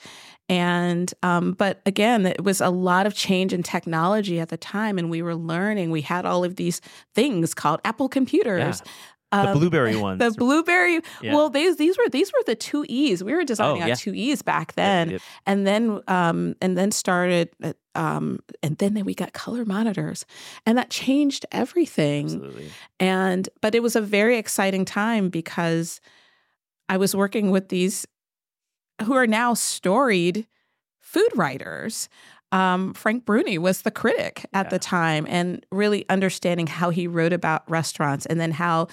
And 0.48 1.12
um, 1.22 1.52
but 1.52 1.80
again, 1.86 2.26
it 2.26 2.42
was 2.42 2.60
a 2.60 2.70
lot 2.70 3.06
of 3.06 3.14
change 3.14 3.52
in 3.52 3.62
technology 3.62 4.40
at 4.40 4.48
the 4.48 4.56
time, 4.56 4.98
and 4.98 5.08
we 5.08 5.22
were 5.22 5.36
learning. 5.36 5.92
We 5.92 6.00
had 6.02 6.26
all 6.26 6.42
of 6.42 6.56
these 6.56 6.80
things 7.14 7.54
called 7.54 7.80
Apple 7.84 8.08
computers. 8.08 8.82
Yeah. 8.84 8.92
The 9.32 9.50
um, 9.50 9.58
blueberry 9.58 9.96
ones. 10.08 10.18
The 10.18 10.32
blueberry. 10.32 11.00
Yeah. 11.22 11.34
Well, 11.34 11.50
these 11.50 11.76
these 11.76 11.96
were 11.96 12.08
these 12.08 12.32
were 12.32 12.42
the 12.46 12.56
two 12.56 12.84
E's. 12.88 13.22
We 13.22 13.32
were 13.32 13.44
designing 13.44 13.82
oh, 13.82 13.86
yeah. 13.86 13.92
on 13.92 13.98
two 13.98 14.12
E's 14.14 14.42
back 14.42 14.74
then, 14.74 15.10
yep, 15.10 15.20
yep. 15.20 15.22
and 15.46 15.66
then 15.66 16.00
um, 16.08 16.56
and 16.60 16.76
then 16.76 16.90
started 16.90 17.50
uh, 17.62 17.72
um, 17.94 18.40
and 18.62 18.76
then 18.78 19.04
we 19.04 19.14
got 19.14 19.32
color 19.32 19.64
monitors, 19.64 20.26
and 20.66 20.76
that 20.78 20.90
changed 20.90 21.46
everything. 21.52 22.26
Absolutely. 22.26 22.70
And 22.98 23.48
but 23.60 23.74
it 23.74 23.82
was 23.82 23.94
a 23.94 24.00
very 24.00 24.36
exciting 24.36 24.84
time 24.84 25.28
because 25.28 26.00
I 26.88 26.96
was 26.96 27.14
working 27.14 27.50
with 27.50 27.68
these 27.68 28.06
who 29.04 29.14
are 29.14 29.26
now 29.26 29.54
storied 29.54 30.46
food 30.98 31.30
writers 31.34 32.08
um, 32.52 32.94
Frank 32.94 33.24
Bruni 33.24 33.58
was 33.58 33.82
the 33.82 33.90
critic 33.90 34.46
at 34.52 34.66
yeah. 34.66 34.70
the 34.70 34.78
time 34.78 35.26
and 35.28 35.64
really 35.70 36.04
understanding 36.08 36.66
how 36.66 36.90
he 36.90 37.06
wrote 37.06 37.32
about 37.32 37.68
restaurants 37.70 38.26
and 38.26 38.40
then 38.40 38.52
how 38.52 38.88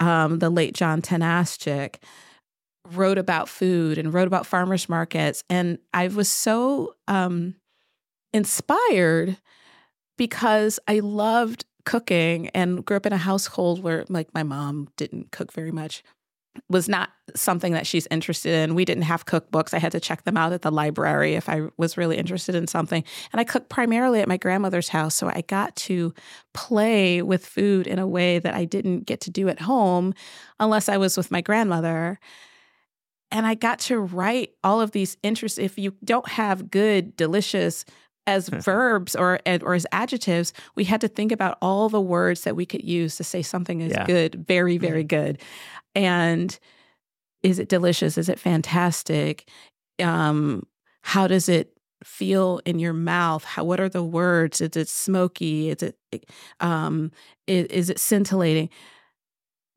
um, 0.00 0.38
the 0.38 0.50
late 0.50 0.74
John 0.74 1.02
Tanasychuk 1.02 1.96
wrote 2.90 3.18
about 3.18 3.48
food 3.48 3.98
and 3.98 4.12
wrote 4.12 4.26
about 4.26 4.46
farmers 4.46 4.88
markets. 4.88 5.44
And 5.48 5.78
I 5.94 6.08
was 6.08 6.30
so 6.30 6.94
um, 7.06 7.54
inspired 8.32 9.38
because 10.18 10.80
I 10.88 11.00
loved 11.00 11.64
cooking 11.84 12.48
and 12.50 12.84
grew 12.84 12.96
up 12.96 13.06
in 13.06 13.12
a 13.12 13.18
household 13.18 13.82
where 13.82 14.04
like 14.08 14.32
my 14.34 14.42
mom 14.42 14.88
didn't 14.96 15.32
cook 15.32 15.52
very 15.52 15.72
much 15.72 16.02
was 16.68 16.88
not 16.88 17.10
something 17.34 17.72
that 17.72 17.86
she's 17.86 18.06
interested 18.10 18.52
in. 18.52 18.74
We 18.74 18.84
didn't 18.84 19.04
have 19.04 19.24
cookbooks. 19.24 19.72
I 19.72 19.78
had 19.78 19.92
to 19.92 20.00
check 20.00 20.24
them 20.24 20.36
out 20.36 20.52
at 20.52 20.62
the 20.62 20.70
library 20.70 21.34
if 21.34 21.48
I 21.48 21.68
was 21.76 21.96
really 21.96 22.18
interested 22.18 22.54
in 22.54 22.66
something. 22.66 23.02
And 23.32 23.40
I 23.40 23.44
cooked 23.44 23.70
primarily 23.70 24.20
at 24.20 24.28
my 24.28 24.36
grandmother's 24.36 24.88
house. 24.88 25.14
So 25.14 25.28
I 25.28 25.42
got 25.46 25.74
to 25.76 26.12
play 26.52 27.22
with 27.22 27.46
food 27.46 27.86
in 27.86 27.98
a 27.98 28.06
way 28.06 28.38
that 28.38 28.54
I 28.54 28.64
didn't 28.64 29.00
get 29.06 29.20
to 29.22 29.30
do 29.30 29.48
at 29.48 29.60
home 29.60 30.14
unless 30.60 30.88
I 30.88 30.98
was 30.98 31.16
with 31.16 31.30
my 31.30 31.40
grandmother. 31.40 32.18
And 33.30 33.46
I 33.46 33.54
got 33.54 33.78
to 33.80 33.98
write 33.98 34.50
all 34.62 34.80
of 34.80 34.90
these 34.90 35.16
interests. 35.22 35.58
If 35.58 35.78
you 35.78 35.94
don't 36.04 36.28
have 36.28 36.70
good, 36.70 37.16
delicious, 37.16 37.86
as 38.26 38.48
verbs 38.48 39.16
or 39.16 39.40
or 39.46 39.74
as 39.74 39.86
adjectives, 39.92 40.52
we 40.74 40.84
had 40.84 41.00
to 41.00 41.08
think 41.08 41.32
about 41.32 41.58
all 41.60 41.88
the 41.88 42.00
words 42.00 42.42
that 42.42 42.56
we 42.56 42.66
could 42.66 42.84
use 42.84 43.16
to 43.16 43.24
say 43.24 43.42
something 43.42 43.80
is 43.80 43.92
yeah. 43.92 44.04
good, 44.04 44.46
very, 44.46 44.78
very 44.78 45.04
good. 45.04 45.40
And 45.94 46.56
is 47.42 47.58
it 47.58 47.68
delicious? 47.68 48.16
Is 48.16 48.28
it 48.28 48.38
fantastic? 48.38 49.48
Um, 50.00 50.66
how 51.02 51.26
does 51.26 51.48
it 51.48 51.76
feel 52.04 52.60
in 52.64 52.78
your 52.78 52.92
mouth? 52.92 53.44
How 53.44 53.64
what 53.64 53.80
are 53.80 53.88
the 53.88 54.04
words? 54.04 54.60
Is 54.60 54.76
it 54.76 54.88
smoky? 54.88 55.70
Is 55.70 55.82
it 55.82 55.96
um, 56.60 57.10
is, 57.46 57.66
is 57.66 57.90
it 57.90 57.98
scintillating? 57.98 58.68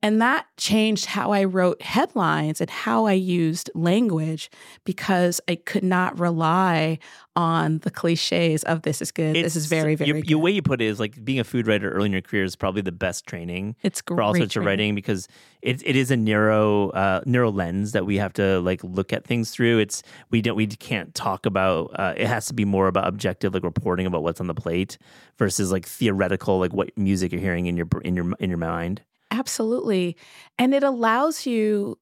And 0.05 0.21
that 0.21 0.45
changed 0.57 1.07
how 1.07 1.31
I 1.31 1.45
wrote 1.45 1.81
headlines 1.81 2.61
and 2.61 2.69
how 2.69 3.07
I 3.07 3.13
used 3.13 3.71
language 3.73 4.51
because 4.83 5.41
I 5.47 5.55
could 5.55 5.83
not 5.83 6.19
rely 6.19 6.99
on 7.35 7.79
the 7.79 7.89
cliches 7.89 8.63
of 8.65 8.83
this 8.83 9.01
is 9.01 9.11
good, 9.11 9.35
it's, 9.35 9.43
this 9.43 9.55
is 9.55 9.65
very, 9.65 9.95
very 9.95 10.07
your, 10.07 10.17
good. 10.17 10.29
Your 10.29 10.37
way 10.37 10.51
you 10.51 10.61
put 10.61 10.79
it 10.79 10.85
is 10.85 10.99
like 10.99 11.25
being 11.25 11.39
a 11.39 11.43
food 11.43 11.65
writer 11.65 11.89
early 11.89 12.05
in 12.05 12.11
your 12.11 12.21
career 12.21 12.43
is 12.43 12.55
probably 12.55 12.83
the 12.83 12.91
best 12.91 13.25
training. 13.25 13.75
It's 13.81 13.99
great 13.99 14.17
for 14.17 14.21
all 14.21 14.35
sorts 14.35 14.53
training. 14.53 14.63
of 14.63 14.69
writing 14.69 14.95
because 14.95 15.27
it, 15.63 15.81
it 15.83 15.95
is 15.95 16.11
a 16.11 16.15
narrow 16.15 16.91
uh, 16.91 17.21
narrow 17.25 17.49
lens 17.49 17.93
that 17.93 18.05
we 18.05 18.17
have 18.17 18.33
to 18.33 18.59
like 18.59 18.83
look 18.83 19.11
at 19.11 19.25
things 19.25 19.49
through. 19.49 19.79
It's 19.79 20.03
we 20.29 20.43
don't 20.43 20.55
we 20.55 20.67
can't 20.67 21.15
talk 21.15 21.47
about. 21.47 21.99
Uh, 21.99 22.13
it 22.15 22.27
has 22.27 22.45
to 22.45 22.53
be 22.53 22.63
more 22.63 22.87
about 22.87 23.07
objective 23.07 23.55
like 23.55 23.63
reporting 23.63 24.05
about 24.05 24.21
what's 24.21 24.39
on 24.39 24.45
the 24.45 24.53
plate 24.53 24.99
versus 25.39 25.71
like 25.71 25.87
theoretical 25.87 26.59
like 26.59 26.73
what 26.73 26.95
music 26.95 27.31
you're 27.31 27.41
hearing 27.41 27.65
in 27.65 27.75
your 27.75 27.87
in 28.03 28.15
your 28.15 28.33
in 28.39 28.51
your 28.51 28.59
mind. 28.59 29.01
Absolutely. 29.31 30.15
And 30.57 30.73
it 30.73 30.83
allows 30.83 31.45
you 31.45 31.97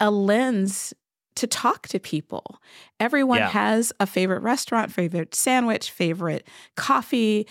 a 0.00 0.10
lens 0.10 0.94
to 1.36 1.46
talk 1.46 1.88
to 1.88 1.98
people. 1.98 2.60
Everyone 3.00 3.38
yeah. 3.38 3.48
has 3.48 3.92
a 4.00 4.06
favorite 4.06 4.42
restaurant, 4.42 4.92
favorite 4.92 5.34
sandwich, 5.34 5.90
favorite 5.90 6.46
coffee, 6.76 7.46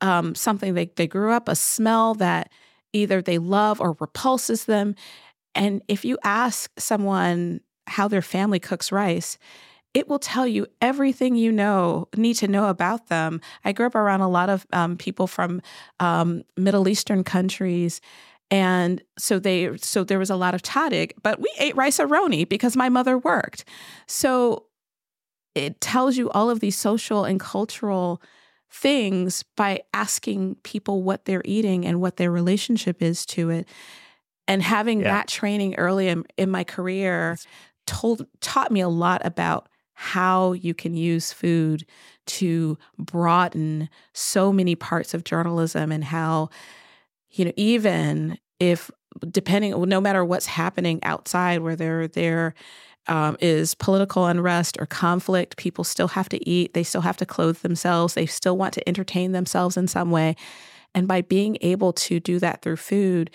um, 0.00 0.34
something 0.34 0.74
they, 0.74 0.86
they 0.96 1.06
grew 1.06 1.32
up, 1.32 1.48
a 1.48 1.56
smell 1.56 2.14
that 2.14 2.50
either 2.92 3.22
they 3.22 3.38
love 3.38 3.80
or 3.80 3.96
repulses 4.00 4.66
them. 4.66 4.94
And 5.54 5.82
if 5.88 6.04
you 6.04 6.18
ask 6.24 6.70
someone 6.78 7.60
how 7.86 8.08
their 8.08 8.22
family 8.22 8.60
cooks 8.60 8.92
rice, 8.92 9.38
it 9.94 10.08
will 10.08 10.18
tell 10.18 10.46
you 10.46 10.66
everything 10.80 11.36
you 11.36 11.52
know 11.52 12.08
need 12.16 12.34
to 12.34 12.48
know 12.48 12.68
about 12.68 13.08
them. 13.08 13.40
I 13.64 13.72
grew 13.72 13.86
up 13.86 13.94
around 13.94 14.22
a 14.22 14.28
lot 14.28 14.48
of 14.48 14.66
um, 14.72 14.96
people 14.96 15.26
from 15.26 15.60
um, 16.00 16.42
Middle 16.56 16.88
Eastern 16.88 17.24
countries, 17.24 18.00
and 18.52 19.02
so 19.18 19.38
they 19.38 19.74
so 19.78 20.04
there 20.04 20.18
was 20.18 20.28
a 20.28 20.36
lot 20.36 20.54
of 20.54 20.62
tahdig, 20.62 21.12
but 21.22 21.40
we 21.40 21.50
ate 21.58 21.74
Rice-A-Roni 21.74 22.46
because 22.46 22.76
my 22.76 22.90
mother 22.90 23.16
worked. 23.16 23.64
So 24.06 24.66
it 25.54 25.80
tells 25.80 26.18
you 26.18 26.28
all 26.30 26.50
of 26.50 26.60
these 26.60 26.76
social 26.76 27.24
and 27.24 27.40
cultural 27.40 28.20
things 28.70 29.42
by 29.56 29.80
asking 29.94 30.56
people 30.64 31.02
what 31.02 31.24
they're 31.24 31.42
eating 31.46 31.86
and 31.86 31.98
what 31.98 32.18
their 32.18 32.30
relationship 32.30 33.00
is 33.00 33.24
to 33.26 33.48
it. 33.48 33.66
And 34.46 34.62
having 34.62 35.00
yeah. 35.00 35.12
that 35.12 35.28
training 35.28 35.76
early 35.76 36.08
in, 36.08 36.24
in 36.36 36.50
my 36.50 36.62
career 36.62 37.38
told 37.86 38.26
taught 38.40 38.70
me 38.70 38.82
a 38.82 38.88
lot 38.88 39.24
about 39.24 39.70
how 39.94 40.52
you 40.52 40.74
can 40.74 40.94
use 40.94 41.32
food 41.32 41.86
to 42.26 42.76
broaden 42.98 43.88
so 44.12 44.52
many 44.52 44.74
parts 44.74 45.14
of 45.14 45.24
journalism 45.24 45.90
and 45.90 46.04
how 46.04 46.50
you 47.30 47.44
know 47.44 47.52
even 47.56 48.38
if 48.70 48.90
depending 49.30 49.80
no 49.88 50.00
matter 50.00 50.24
what's 50.24 50.46
happening 50.46 50.98
outside 51.02 51.60
whether 51.60 52.08
there 52.08 52.54
um, 53.08 53.36
is 53.40 53.74
political 53.74 54.26
unrest 54.26 54.76
or 54.80 54.86
conflict 54.86 55.56
people 55.56 55.84
still 55.84 56.08
have 56.08 56.28
to 56.28 56.48
eat 56.48 56.72
they 56.72 56.84
still 56.84 57.00
have 57.00 57.16
to 57.16 57.26
clothe 57.26 57.58
themselves 57.58 58.14
they 58.14 58.26
still 58.26 58.56
want 58.56 58.72
to 58.72 58.88
entertain 58.88 59.32
themselves 59.32 59.76
in 59.76 59.88
some 59.88 60.10
way 60.10 60.36
and 60.94 61.08
by 61.08 61.20
being 61.20 61.58
able 61.60 61.92
to 61.92 62.20
do 62.20 62.38
that 62.38 62.62
through 62.62 62.76
food 62.76 63.30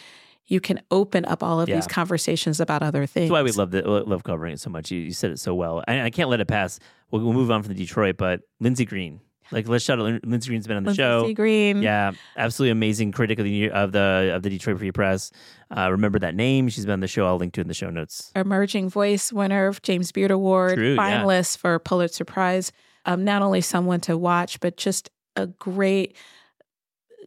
you 0.48 0.62
can 0.62 0.82
open 0.92 1.26
up 1.26 1.44
all 1.44 1.60
of 1.60 1.68
yeah. 1.68 1.76
these 1.76 1.88
conversations 1.88 2.60
about 2.60 2.82
other 2.82 3.06
things. 3.06 3.26
That's 3.26 3.32
why 3.32 3.44
we 3.44 3.52
love 3.52 3.72
the, 3.72 3.82
love 3.82 4.24
covering 4.24 4.54
it 4.54 4.62
so 4.62 4.70
much. 4.70 4.90
You, 4.90 5.00
you 5.00 5.12
said 5.12 5.32
it 5.32 5.40
so 5.40 5.54
well. 5.54 5.84
I, 5.88 6.04
I, 6.04 6.10
can't 6.10 6.30
let 6.30 6.40
it 6.40 6.48
pass. 6.48 6.80
We'll, 7.12 7.22
we'll 7.22 7.34
move 7.34 7.52
on 7.52 7.64
from 7.64 7.74
the 7.74 7.78
Detroit, 7.78 8.16
but 8.18 8.42
Lyndsay 8.64 8.88
Green. 8.88 9.20
Like 9.52 9.68
let's 9.68 9.86
shout 9.86 10.00
out 10.00 10.06
Lyndsay 10.24 10.48
Green's 10.48 10.68
been 10.68 10.78
on 10.78 10.84
the 10.84 10.92
Lyndsay 10.92 10.96
show. 10.96 11.24
Lyndsay 11.24 11.36
Green, 11.36 11.82
yeah, 11.82 12.12
absolutely 12.36 12.72
amazing 12.72 13.12
critic 13.12 13.40
of 13.40 13.46
the 13.46 13.70
of 13.70 13.92
the 13.92 14.32
of 14.36 14.44
the 14.44 14.50
Detroit 14.50 14.78
Free 14.78 14.92
Press. 14.92 15.32
Uh, 15.76 15.90
remember 15.92 16.20
that 16.20 16.36
name? 16.36 16.70
She's 16.70 16.86
been 16.86 16.94
on 16.94 17.00
the 17.00 17.08
show. 17.08 17.26
I'll 17.26 17.38
link 17.38 17.54
to 17.54 17.62
it 17.62 17.64
in 17.64 17.68
the 17.68 17.74
show 17.74 17.90
notes. 17.90 18.32
Emerging 18.36 18.90
Voice 18.90 19.32
winner 19.32 19.68
of 19.68 19.82
James 19.82 20.12
Beard 20.12 20.32
Award, 20.32 20.76
True, 20.76 20.96
finalist 20.96 21.58
yeah. 21.58 21.62
for 21.62 21.80
Pulitzer 21.80 22.26
Prize. 22.26 22.72
Um, 23.06 23.24
not 23.24 23.42
only 23.42 23.62
someone 23.62 24.02
to 24.02 24.18
watch, 24.18 24.60
but 24.60 24.76
just 24.76 25.10
a 25.36 25.48
great 25.48 26.16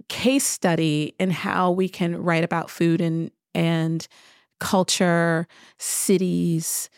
case 0.08 0.44
study 0.44 1.14
in 1.18 1.30
how 1.30 1.70
we 1.70 1.88
can 1.88 2.22
write 2.22 2.44
about 2.44 2.68
food 2.70 3.00
and 3.00 3.30
and 3.54 4.06
culture, 4.58 5.46
cities, 5.78 6.90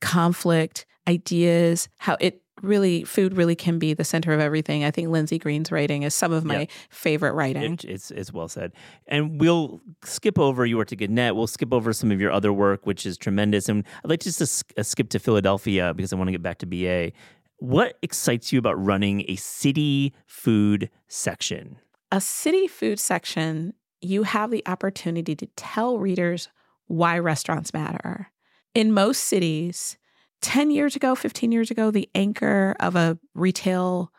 conflict, 0.00 0.86
ideas, 1.08 1.88
how 1.98 2.16
it 2.20 2.42
really 2.62 3.04
food 3.04 3.36
really 3.36 3.54
can 3.54 3.78
be 3.78 3.94
the 3.94 4.04
center 4.04 4.32
of 4.32 4.40
everything. 4.40 4.84
I 4.84 4.90
think 4.90 5.08
Lyndsay 5.08 5.40
Green's 5.40 5.70
writing 5.70 6.02
is 6.02 6.14
some 6.14 6.32
of 6.32 6.44
my 6.44 6.60
yep. 6.60 6.70
favorite 6.90 7.32
writing. 7.32 7.74
It, 7.74 7.84
it's 7.84 8.10
it's 8.10 8.32
well 8.32 8.48
said. 8.48 8.72
And 9.06 9.40
we'll 9.40 9.80
skip 10.04 10.38
over 10.38 10.64
you 10.64 10.76
worked 10.76 10.92
at 10.92 10.98
Gannett. 10.98 11.36
We'll 11.36 11.46
skip 11.46 11.72
over 11.72 11.92
some 11.92 12.10
of 12.10 12.20
your 12.20 12.32
other 12.32 12.52
work, 12.52 12.86
which 12.86 13.06
is 13.06 13.18
tremendous. 13.18 13.68
And 13.68 13.84
I'd 14.04 14.10
like 14.10 14.20
just 14.20 14.38
to 14.38 14.80
uh, 14.80 14.82
skip 14.82 15.10
to 15.10 15.18
Philadelphia 15.18 15.92
because 15.94 16.12
I 16.12 16.16
want 16.16 16.28
to 16.28 16.32
get 16.32 16.42
back 16.42 16.58
to 16.58 16.66
BA. 16.66 17.12
What 17.58 17.98
excites 18.02 18.52
you 18.52 18.58
about 18.58 18.82
running 18.82 19.24
a 19.28 19.36
city 19.36 20.14
food 20.26 20.90
section? 21.08 21.78
A 22.12 22.20
city 22.20 22.68
food 22.68 23.00
section 23.00 23.74
you 24.00 24.24
have 24.24 24.50
the 24.50 24.62
opportunity 24.66 25.34
to 25.34 25.46
tell 25.56 25.98
readers 25.98 26.48
why 26.86 27.18
restaurants 27.18 27.72
matter. 27.72 28.30
In 28.74 28.92
most 28.92 29.24
cities, 29.24 29.96
10 30.46 30.70
years 30.70 30.94
ago, 30.94 31.16
15 31.16 31.50
years 31.50 31.72
ago, 31.72 31.90
the 31.90 32.08
anchor 32.14 32.76
of 32.78 32.94
a 32.94 33.18
retail 33.34 34.12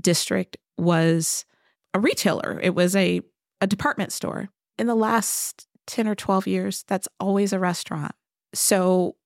district 0.00 0.56
was 0.78 1.44
a 1.92 1.98
retailer, 1.98 2.60
it 2.62 2.76
was 2.76 2.94
a, 2.94 3.20
a 3.60 3.66
department 3.66 4.12
store. 4.12 4.50
In 4.78 4.86
the 4.86 4.94
last 4.94 5.66
10 5.88 6.06
or 6.06 6.14
12 6.14 6.46
years, 6.46 6.84
that's 6.86 7.08
always 7.18 7.52
a 7.52 7.58
restaurant. 7.58 8.14
So, 8.54 9.16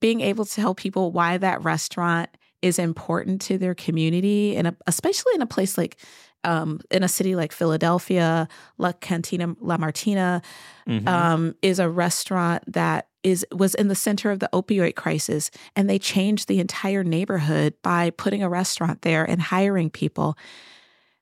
being 0.00 0.20
able 0.20 0.44
to 0.44 0.54
tell 0.54 0.76
people 0.76 1.10
why 1.10 1.38
that 1.38 1.64
restaurant 1.64 2.30
is 2.62 2.78
important 2.78 3.40
to 3.42 3.58
their 3.58 3.74
community, 3.74 4.56
and 4.56 4.76
especially 4.86 5.32
in 5.34 5.42
a 5.42 5.46
place 5.46 5.76
like 5.76 5.98
um, 6.46 6.80
in 6.90 7.02
a 7.02 7.08
city 7.08 7.34
like 7.34 7.52
Philadelphia, 7.52 8.48
La 8.78 8.92
Cantina 8.92 9.54
La 9.60 9.76
Martina 9.76 10.40
mm-hmm. 10.88 11.06
um, 11.06 11.54
is 11.60 11.78
a 11.78 11.88
restaurant 11.88 12.62
that 12.72 13.08
is 13.22 13.44
was 13.52 13.74
in 13.74 13.88
the 13.88 13.94
center 13.96 14.30
of 14.30 14.38
the 14.38 14.48
opioid 14.52 14.94
crisis, 14.94 15.50
and 15.74 15.90
they 15.90 15.98
changed 15.98 16.46
the 16.46 16.60
entire 16.60 17.02
neighborhood 17.02 17.74
by 17.82 18.10
putting 18.10 18.42
a 18.42 18.48
restaurant 18.48 19.02
there 19.02 19.24
and 19.24 19.42
hiring 19.42 19.90
people. 19.90 20.38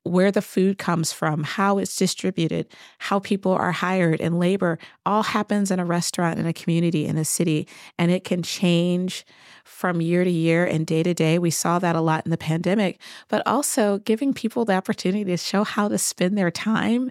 Where 0.05 0.31
the 0.31 0.43
food 0.43 0.79
comes 0.79 1.12
from, 1.12 1.45
how 1.45 1.79
it's 1.79 1.97
distributed, 1.97 2.67
how 2.99 3.19
people 3.21 3.53
are 3.53 3.73
hired, 3.73 4.21
and 4.21 4.38
labor 4.38 4.79
all 5.07 5.23
happens 5.23 5.71
in 5.71 5.81
a 5.81 5.85
restaurant 5.85 6.38
in 6.38 6.47
a 6.47 6.53
community 6.53 7.07
in 7.07 7.17
a 7.17 7.25
city, 7.25 7.67
and 7.99 8.11
it 8.11 8.23
can 8.23 8.43
change 8.43 9.25
from 9.64 10.03
year 10.03 10.23
to 10.23 10.31
year 10.31 10.64
and 10.64 10.87
day 10.87 11.03
to 11.03 11.14
day. 11.14 11.38
We 11.38 11.51
saw 11.51 11.79
that 11.79 11.97
a 11.97 12.03
lot 12.03 12.27
in 12.27 12.31
the 12.31 12.37
pandemic, 12.37 13.01
but 13.29 13.43
also 13.47 13.99
giving 13.99 14.35
people 14.35 14.64
the 14.64 14.75
opportunity 14.75 15.25
to 15.25 15.37
show 15.38 15.64
how 15.64 15.88
to 15.88 15.97
spend 15.97 16.37
their 16.37 16.51
time 16.51 17.11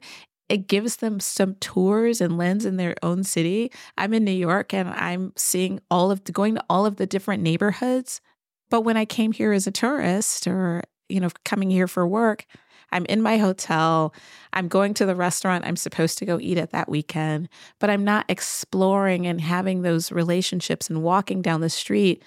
it 0.49 0.67
gives 0.67 0.97
them 0.97 1.19
some 1.19 1.55
tours 1.55 2.21
and 2.21 2.37
lens 2.37 2.65
in 2.65 2.77
their 2.77 2.95
own 3.01 3.23
city. 3.23 3.71
I'm 3.97 4.13
in 4.13 4.23
New 4.23 4.31
York 4.31 4.73
and 4.73 4.89
I'm 4.89 5.33
seeing 5.35 5.79
all 5.89 6.11
of 6.11 6.23
going 6.25 6.55
to 6.55 6.63
all 6.69 6.85
of 6.85 6.97
the 6.97 7.07
different 7.07 7.41
neighborhoods. 7.41 8.21
But 8.69 8.81
when 8.81 8.97
I 8.97 9.05
came 9.05 9.31
here 9.31 9.53
as 9.53 9.67
a 9.67 9.71
tourist 9.71 10.45
or, 10.47 10.83
you 11.09 11.19
know, 11.19 11.29
coming 11.45 11.71
here 11.71 11.87
for 11.87 12.05
work, 12.07 12.45
I'm 12.93 13.05
in 13.05 13.21
my 13.21 13.37
hotel. 13.37 14.13
I'm 14.53 14.67
going 14.67 14.93
to 14.95 15.05
the 15.05 15.15
restaurant 15.15 15.65
I'm 15.65 15.75
supposed 15.75 16.17
to 16.19 16.25
go 16.25 16.39
eat 16.39 16.57
at 16.57 16.71
that 16.71 16.87
weekend, 16.87 17.49
but 17.79 17.89
I'm 17.89 18.03
not 18.03 18.25
exploring 18.29 19.27
and 19.27 19.41
having 19.41 19.81
those 19.81 20.11
relationships 20.11 20.89
and 20.89 21.03
walking 21.03 21.41
down 21.41 21.61
the 21.61 21.69
street 21.69 22.23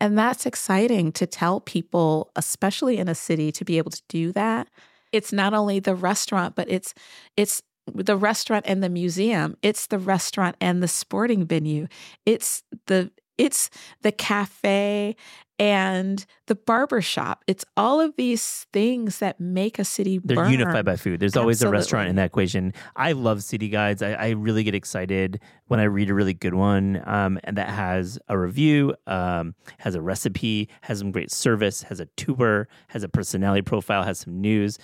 and 0.00 0.16
that's 0.16 0.46
exciting 0.46 1.12
to 1.12 1.26
tell 1.26 1.60
people, 1.60 2.30
especially 2.36 2.98
in 2.98 3.08
a 3.08 3.14
city, 3.14 3.50
to 3.52 3.64
be 3.64 3.78
able 3.78 3.90
to 3.90 4.02
do 4.08 4.32
that. 4.32 4.68
It's 5.12 5.32
not 5.32 5.54
only 5.54 5.80
the 5.80 5.94
restaurant, 5.94 6.54
but 6.54 6.70
it's 6.70 6.94
it's 7.36 7.62
the 7.86 8.16
restaurant 8.16 8.66
and 8.68 8.82
the 8.82 8.88
museum. 8.88 9.56
It's 9.62 9.86
the 9.86 9.98
restaurant 9.98 10.56
and 10.60 10.82
the 10.82 10.88
sporting 10.88 11.46
venue. 11.46 11.88
It's 12.26 12.62
the 12.86 13.10
it's 13.38 13.70
the 14.02 14.12
cafe 14.12 15.16
and 15.58 16.24
the 16.46 16.54
barber 16.54 17.02
shop. 17.02 17.42
It's 17.46 17.64
all 17.76 18.00
of 18.00 18.14
these 18.16 18.66
things 18.72 19.18
that 19.18 19.40
make 19.40 19.78
a 19.78 19.84
city 19.84 20.20
They're 20.22 20.36
burn. 20.36 20.52
unified 20.52 20.84
by 20.84 20.96
food. 20.96 21.18
There's 21.18 21.36
always 21.36 21.62
a 21.62 21.68
restaurant 21.68 22.08
in 22.08 22.16
that 22.16 22.26
equation. 22.26 22.72
I 22.94 23.12
love 23.12 23.42
city 23.42 23.68
guides. 23.68 24.02
I, 24.02 24.12
I, 24.12 24.28
really 24.30 24.62
get 24.62 24.74
excited 24.74 25.40
when 25.66 25.80
I 25.80 25.84
read 25.84 26.10
a 26.10 26.14
really 26.14 26.34
good 26.34 26.54
one 26.54 27.02
um, 27.06 27.40
and 27.42 27.56
that 27.56 27.70
has 27.70 28.18
a 28.28 28.38
review, 28.38 28.94
um, 29.06 29.54
has 29.78 29.96
a 29.96 30.00
recipe, 30.00 30.68
has 30.82 31.00
some 31.00 31.10
great 31.10 31.32
service, 31.32 31.82
has 31.82 31.98
a 31.98 32.06
tour, 32.16 32.68
has 32.88 33.02
a 33.02 33.08
personality 33.08 33.62
profile, 33.62 34.04
has 34.04 34.20
some 34.20 34.40
news. 34.40 34.78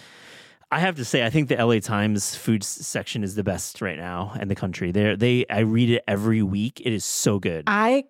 I 0.72 0.80
have 0.80 0.96
to 0.96 1.04
say, 1.04 1.24
I 1.24 1.30
think 1.30 1.48
the 1.48 1.64
LA 1.64 1.78
Times 1.78 2.34
food 2.34 2.64
section 2.64 3.22
is 3.22 3.36
the 3.36 3.44
best 3.44 3.80
right 3.80 3.96
now 3.96 4.34
in 4.40 4.48
the 4.48 4.56
country. 4.56 4.90
They 4.90 5.14
they 5.14 5.46
I 5.48 5.60
read 5.60 5.88
it 5.88 6.02
every 6.08 6.42
week. 6.42 6.80
It 6.84 6.92
is 6.92 7.04
so 7.04 7.38
good. 7.38 7.64
I 7.68 8.04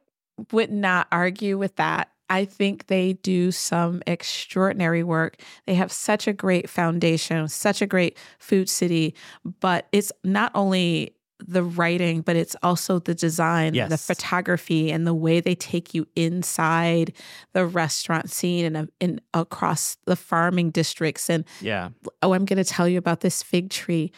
would 0.53 0.71
not 0.71 1.07
argue 1.13 1.59
with 1.59 1.77
that. 1.77 2.11
I 2.31 2.47
think 2.47 2.87
they 2.87 3.15
do 3.15 3.53
some 3.53 4.03
extraordinary 4.07 5.03
work. 5.03 5.41
They 5.67 5.75
have 5.75 5.93
such 5.93 6.27
a 6.27 6.33
great 6.33 6.69
foundation, 6.71 7.49
such 7.49 7.83
a 7.83 7.87
great 7.87 8.17
food 8.39 8.69
city, 8.69 9.15
but 9.61 9.87
it's 9.93 10.11
not 10.25 10.51
only 10.55 11.15
the 11.47 11.63
writing, 11.63 12.23
but 12.23 12.37
it's 12.37 12.57
also 12.63 12.99
the 12.99 13.15
design, 13.15 13.75
yes. 13.75 13.91
the 13.91 13.99
photography, 13.99 14.91
and 14.91 15.07
the 15.07 15.15
way 15.15 15.41
they 15.41 15.55
take 15.55 15.93
you 15.93 16.07
inside 16.17 17.13
the 17.53 17.67
restaurant 17.67 18.31
scene 18.31 18.65
and 18.65 18.77
uh, 18.77 18.87
in, 19.01 19.21
across 19.35 19.97
the 20.07 20.17
farming 20.17 20.71
districts. 20.71 21.29
And 21.29 21.45
yeah, 21.61 21.91
oh, 22.23 22.33
I'm 22.33 22.45
going 22.45 22.63
to 22.63 22.65
tell 22.65 22.89
you 22.89 22.99
about 22.99 23.21
this 23.21 23.43
fig 23.43 23.71
tree. 23.71 24.13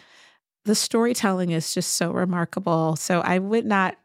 The 0.65 0.75
storytelling 0.75 1.51
is 1.51 1.75
just 1.75 1.95
so 1.95 2.13
remarkable. 2.13 2.97
So 2.97 3.21
I 3.21 3.39
would 3.39 3.65
not 3.65 3.97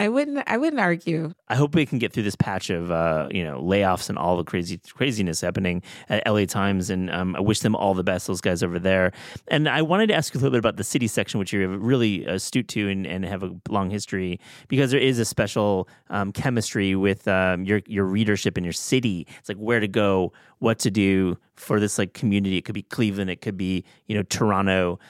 I 0.00 0.08
wouldn't. 0.08 0.44
I 0.46 0.56
wouldn't 0.56 0.78
argue. 0.78 1.32
I 1.48 1.56
hope 1.56 1.74
we 1.74 1.84
can 1.84 1.98
get 1.98 2.12
through 2.12 2.22
this 2.22 2.36
patch 2.36 2.70
of 2.70 2.92
uh, 2.92 3.26
you 3.32 3.42
know 3.42 3.60
layoffs 3.60 4.08
and 4.08 4.16
all 4.16 4.36
the 4.36 4.44
crazy 4.44 4.78
craziness 4.94 5.40
happening 5.40 5.82
at 6.08 6.24
LA 6.24 6.44
Times, 6.44 6.88
and 6.88 7.10
um, 7.10 7.34
I 7.34 7.40
wish 7.40 7.60
them 7.60 7.74
all 7.74 7.94
the 7.94 8.04
best. 8.04 8.28
Those 8.28 8.40
guys 8.40 8.62
over 8.62 8.78
there. 8.78 9.10
And 9.48 9.68
I 9.68 9.82
wanted 9.82 10.06
to 10.08 10.14
ask 10.14 10.32
you 10.32 10.38
a 10.38 10.40
little 10.40 10.52
bit 10.52 10.60
about 10.60 10.76
the 10.76 10.84
city 10.84 11.08
section, 11.08 11.40
which 11.40 11.52
you're 11.52 11.66
really 11.66 12.24
astute 12.26 12.68
to 12.68 12.88
and, 12.88 13.06
and 13.08 13.24
have 13.24 13.42
a 13.42 13.50
long 13.68 13.90
history, 13.90 14.38
because 14.68 14.92
there 14.92 15.00
is 15.00 15.18
a 15.18 15.24
special 15.24 15.88
um, 16.10 16.30
chemistry 16.30 16.94
with 16.94 17.26
um, 17.26 17.64
your 17.64 17.80
your 17.86 18.04
readership 18.04 18.56
in 18.56 18.62
your 18.62 18.72
city. 18.72 19.26
It's 19.40 19.48
like 19.48 19.58
where 19.58 19.80
to 19.80 19.88
go, 19.88 20.32
what 20.60 20.78
to 20.80 20.92
do 20.92 21.38
for 21.56 21.80
this 21.80 21.98
like 21.98 22.12
community. 22.12 22.56
It 22.56 22.64
could 22.64 22.76
be 22.76 22.82
Cleveland, 22.82 23.30
it 23.30 23.40
could 23.40 23.56
be 23.56 23.84
you 24.06 24.14
know 24.14 24.22
Toronto 24.22 25.00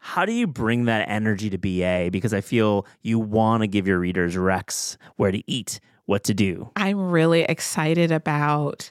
How 0.00 0.24
do 0.24 0.32
you 0.32 0.46
bring 0.46 0.86
that 0.86 1.08
energy 1.08 1.50
to 1.50 1.58
BA? 1.58 2.10
Because 2.10 2.34
I 2.34 2.40
feel 2.40 2.86
you 3.02 3.18
want 3.18 3.62
to 3.62 3.66
give 3.66 3.86
your 3.86 3.98
readers 3.98 4.34
recs 4.34 4.96
where 5.16 5.30
to 5.30 5.42
eat, 5.46 5.78
what 6.06 6.24
to 6.24 6.34
do. 6.34 6.70
I'm 6.74 7.10
really 7.10 7.42
excited 7.42 8.10
about 8.10 8.90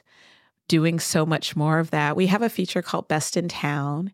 doing 0.68 1.00
so 1.00 1.26
much 1.26 1.56
more 1.56 1.80
of 1.80 1.90
that. 1.90 2.14
We 2.14 2.28
have 2.28 2.42
a 2.42 2.48
feature 2.48 2.80
called 2.80 3.08
Best 3.08 3.36
in 3.36 3.48
Town, 3.48 4.12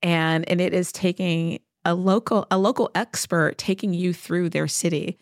and 0.00 0.48
and 0.48 0.60
it 0.60 0.72
is 0.72 0.92
taking 0.92 1.58
a 1.84 1.94
local 1.94 2.46
a 2.52 2.56
local 2.56 2.90
expert 2.94 3.58
taking 3.58 3.92
you 3.92 4.14
through 4.14 4.50
their 4.50 4.68
city. 4.68 5.18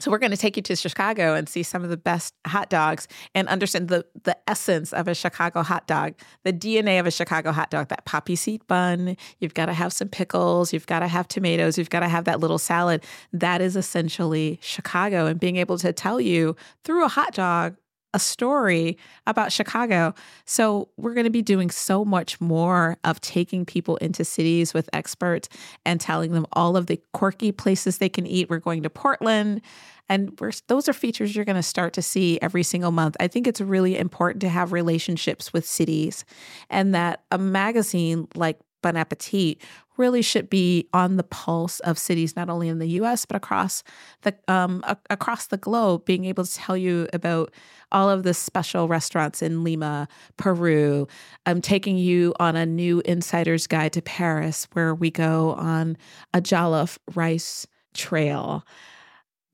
So 0.00 0.12
we're 0.12 0.18
going 0.18 0.30
to 0.30 0.36
take 0.36 0.56
you 0.56 0.62
to 0.62 0.76
Chicago 0.76 1.34
and 1.34 1.48
see 1.48 1.64
some 1.64 1.82
of 1.82 1.90
the 1.90 1.96
best 1.96 2.32
hot 2.46 2.70
dogs 2.70 3.08
and 3.34 3.48
understand 3.48 3.88
the 3.88 4.06
the 4.22 4.36
essence 4.48 4.92
of 4.92 5.08
a 5.08 5.14
Chicago 5.14 5.62
hot 5.62 5.88
dog, 5.88 6.14
the 6.44 6.52
DNA 6.52 7.00
of 7.00 7.06
a 7.06 7.10
Chicago 7.10 7.50
hot 7.50 7.70
dog, 7.70 7.88
that 7.88 8.04
poppy 8.04 8.36
seed 8.36 8.64
bun, 8.68 9.16
you've 9.40 9.54
got 9.54 9.66
to 9.66 9.72
have 9.72 9.92
some 9.92 10.08
pickles, 10.08 10.72
you've 10.72 10.86
got 10.86 11.00
to 11.00 11.08
have 11.08 11.26
tomatoes, 11.26 11.78
you've 11.78 11.90
got 11.90 12.00
to 12.00 12.08
have 12.08 12.24
that 12.26 12.38
little 12.38 12.58
salad. 12.58 13.04
That 13.32 13.60
is 13.60 13.74
essentially 13.74 14.60
Chicago 14.62 15.26
and 15.26 15.40
being 15.40 15.56
able 15.56 15.78
to 15.78 15.92
tell 15.92 16.20
you 16.20 16.54
through 16.84 17.04
a 17.04 17.08
hot 17.08 17.34
dog 17.34 17.76
a 18.14 18.18
story 18.18 18.96
about 19.26 19.52
Chicago. 19.52 20.14
So, 20.44 20.88
we're 20.96 21.14
going 21.14 21.24
to 21.24 21.30
be 21.30 21.42
doing 21.42 21.70
so 21.70 22.04
much 22.04 22.40
more 22.40 22.96
of 23.04 23.20
taking 23.20 23.64
people 23.64 23.96
into 23.98 24.24
cities 24.24 24.72
with 24.72 24.88
experts 24.92 25.48
and 25.84 26.00
telling 26.00 26.32
them 26.32 26.46
all 26.52 26.76
of 26.76 26.86
the 26.86 27.00
quirky 27.12 27.52
places 27.52 27.98
they 27.98 28.08
can 28.08 28.26
eat. 28.26 28.48
We're 28.48 28.58
going 28.58 28.82
to 28.82 28.90
Portland, 28.90 29.60
and 30.08 30.38
those 30.68 30.88
are 30.88 30.92
features 30.92 31.36
you're 31.36 31.44
going 31.44 31.56
to 31.56 31.62
start 31.62 31.92
to 31.94 32.02
see 32.02 32.38
every 32.40 32.62
single 32.62 32.90
month. 32.90 33.16
I 33.20 33.28
think 33.28 33.46
it's 33.46 33.60
really 33.60 33.98
important 33.98 34.40
to 34.40 34.48
have 34.48 34.72
relationships 34.72 35.52
with 35.52 35.66
cities 35.66 36.24
and 36.70 36.94
that 36.94 37.24
a 37.30 37.38
magazine 37.38 38.26
like 38.34 38.58
Bon 38.82 38.96
Appetit 38.96 39.60
really 39.98 40.22
should 40.22 40.48
be 40.48 40.88
on 40.92 41.16
the 41.16 41.22
pulse 41.22 41.80
of 41.80 41.98
cities, 41.98 42.36
not 42.36 42.48
only 42.48 42.68
in 42.68 42.78
the 42.78 42.88
U.S. 42.88 43.26
but 43.26 43.36
across 43.36 43.82
the 44.22 44.34
um, 44.48 44.82
a- 44.86 44.96
across 45.10 45.46
the 45.46 45.56
globe. 45.56 46.04
Being 46.04 46.24
able 46.24 46.44
to 46.44 46.54
tell 46.54 46.76
you 46.76 47.08
about 47.12 47.52
all 47.92 48.08
of 48.08 48.22
the 48.22 48.34
special 48.34 48.88
restaurants 48.88 49.42
in 49.42 49.64
Lima, 49.64 50.08
Peru. 50.36 51.06
I'm 51.46 51.60
taking 51.60 51.98
you 51.98 52.34
on 52.38 52.56
a 52.56 52.66
new 52.66 53.00
insider's 53.04 53.66
guide 53.66 53.92
to 53.94 54.02
Paris, 54.02 54.68
where 54.72 54.94
we 54.94 55.10
go 55.10 55.52
on 55.54 55.96
a 56.32 56.40
jollof 56.40 56.98
rice 57.14 57.66
trail 57.94 58.64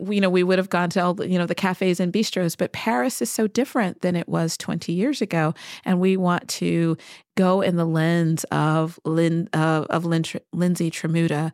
you 0.01 0.21
know, 0.21 0.31
we 0.31 0.43
would 0.43 0.59
have 0.59 0.71
gone 0.71 0.91
to 0.91 1.03
all 1.03 1.25
you 1.25 1.39
know, 1.39 1.47
the 1.47 1.55
cafes 1.55 2.01
and 2.01 2.13
bistros, 2.13 2.57
but 2.57 2.73
Paris 2.73 3.23
is 3.23 3.31
so 3.31 3.47
different 3.47 4.01
than 4.01 4.17
it 4.17 4.29
was 4.29 4.57
20 4.57 4.93
years 4.93 5.23
ago. 5.23 5.55
And 5.85 6.01
we 6.01 6.17
want 6.17 6.49
to 6.49 6.97
go 7.37 7.61
in 7.61 7.77
the 7.77 7.85
lens 7.85 8.45
of 8.45 8.99
Lin, 9.05 9.49
uh, 9.53 9.87
of 9.91 10.05
Lin, 10.05 10.25
Lindsey 10.53 10.91
Tramuta, 10.91 11.53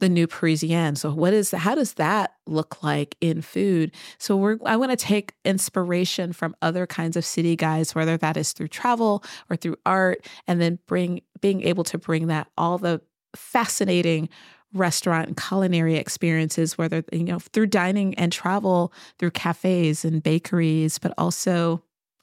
the 0.00 0.08
new 0.08 0.26
Parisienne. 0.26 0.96
So 0.96 1.12
what 1.12 1.32
is, 1.32 1.52
how 1.52 1.74
does 1.76 1.94
that 1.94 2.34
look 2.46 2.82
like 2.82 3.16
in 3.20 3.40
food? 3.40 3.92
So 4.18 4.36
we're, 4.36 4.58
I 4.66 4.76
want 4.76 4.90
to 4.90 4.96
take 4.96 5.34
inspiration 5.44 6.32
from 6.32 6.56
other 6.60 6.86
kinds 6.86 7.16
of 7.16 7.24
city 7.24 7.54
guys, 7.54 7.94
whether 7.94 8.16
that 8.16 8.36
is 8.36 8.52
through 8.52 8.68
travel 8.68 9.22
or 9.48 9.56
through 9.56 9.76
art, 9.86 10.26
and 10.48 10.60
then 10.60 10.80
bring, 10.86 11.22
being 11.40 11.62
able 11.62 11.84
to 11.84 11.98
bring 11.98 12.26
that, 12.26 12.48
all 12.58 12.78
the 12.78 13.00
fascinating 13.36 14.28
restaurant 14.74 15.28
and 15.28 15.36
culinary 15.36 15.96
experiences, 15.96 16.76
whether, 16.76 17.04
you 17.12 17.24
know, 17.24 17.38
through 17.38 17.66
dining 17.66 18.14
and 18.16 18.32
travel, 18.32 18.92
through 19.18 19.30
cafes 19.30 20.04
and 20.04 20.22
bakeries, 20.22 20.98
but 20.98 21.14
also 21.16 21.82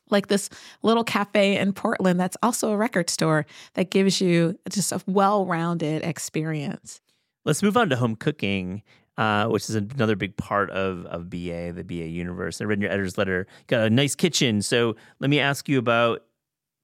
like 0.09 0.27
this 0.27 0.49
little 0.83 1.03
cafe 1.03 1.57
in 1.57 1.73
Portland 1.73 2.19
that's 2.19 2.37
also 2.43 2.71
a 2.71 2.77
record 2.77 3.09
store 3.09 3.45
that 3.73 3.89
gives 3.89 4.19
you 4.19 4.59
just 4.69 4.91
a 4.91 5.01
well 5.07 5.45
rounded 5.45 6.03
experience. 6.03 7.01
Let's 7.45 7.63
move 7.63 7.77
on 7.77 7.89
to 7.89 7.95
home 7.95 8.15
cooking. 8.15 8.83
Uh, 9.17 9.45
which 9.47 9.69
is 9.69 9.75
another 9.75 10.15
big 10.15 10.35
part 10.37 10.71
of, 10.71 11.05
of 11.07 11.29
BA, 11.29 11.73
the 11.73 11.83
BA 11.83 12.07
universe. 12.07 12.59
I 12.59 12.63
read 12.63 12.77
in 12.77 12.81
your 12.81 12.89
editor's 12.89 13.17
letter, 13.17 13.45
got 13.67 13.81
a 13.81 13.89
nice 13.89 14.15
kitchen. 14.15 14.61
So 14.61 14.95
let 15.19 15.29
me 15.29 15.37
ask 15.37 15.67
you 15.67 15.77
about 15.77 16.23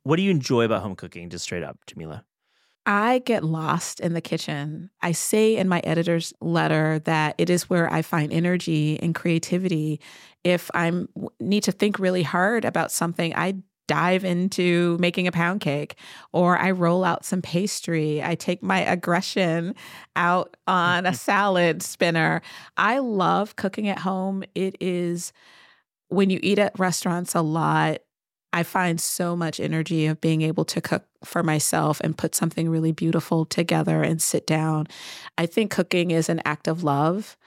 what 0.03 0.17
do 0.17 0.21
you 0.21 0.29
enjoy 0.29 0.65
about 0.65 0.83
home 0.83 0.95
cooking, 0.95 1.29
just 1.29 1.45
straight 1.45 1.63
up, 1.63 1.79
Jamila? 1.87 2.25
I 2.87 3.19
get 3.19 3.43
lost 3.43 3.99
in 3.99 4.13
the 4.13 4.21
kitchen. 4.21 4.89
I 5.01 5.11
say 5.11 5.57
in 5.57 5.67
my 5.67 5.81
editor's 5.81 6.33
letter 6.39 6.99
that 6.99 7.35
it 7.37 7.49
is 7.49 7.69
where 7.69 7.91
I 7.91 8.01
find 8.01 8.31
energy 8.31 8.97
and 9.01 9.13
creativity. 9.13 9.99
If 10.45 10.71
I 10.73 10.93
need 11.41 11.63
to 11.63 11.73
think 11.73 11.99
really 11.99 12.23
hard 12.23 12.63
about 12.63 12.93
something, 12.93 13.35
I 13.35 13.55
dive 13.89 14.23
into 14.23 14.97
making 15.01 15.27
a 15.27 15.33
pound 15.33 15.59
cake 15.59 15.95
or 16.31 16.57
I 16.57 16.71
roll 16.71 17.03
out 17.03 17.25
some 17.25 17.41
pastry. 17.41 18.23
I 18.23 18.35
take 18.35 18.63
my 18.63 18.79
aggression 18.79 19.75
out 20.15 20.55
on 20.65 21.05
a 21.05 21.13
salad 21.13 21.83
spinner. 21.83 22.41
I 22.77 22.99
love 22.99 23.57
cooking 23.57 23.89
at 23.89 23.99
home. 23.99 24.45
It 24.55 24.77
is 24.79 25.33
when 26.07 26.29
you 26.29 26.39
eat 26.41 26.57
at 26.57 26.79
restaurants 26.79 27.35
a 27.35 27.41
lot, 27.41 27.99
I 28.53 28.63
find 28.63 28.99
so 28.99 29.35
much 29.35 29.59
energy 29.59 30.07
of 30.07 30.21
being 30.21 30.41
able 30.41 30.65
to 30.65 30.81
cook 30.81 31.05
for 31.23 31.43
myself 31.43 31.99
and 32.01 32.17
put 32.17 32.33
something 32.33 32.69
really 32.69 32.91
beautiful 32.91 33.45
together 33.45 34.01
and 34.01 34.21
sit 34.21 34.47
down. 34.47 34.87
I 35.37 35.45
think 35.45 35.71
cooking 35.71 36.11
is 36.11 36.29
an 36.29 36.41
act 36.45 36.67
of 36.67 36.83
love. 36.83 37.37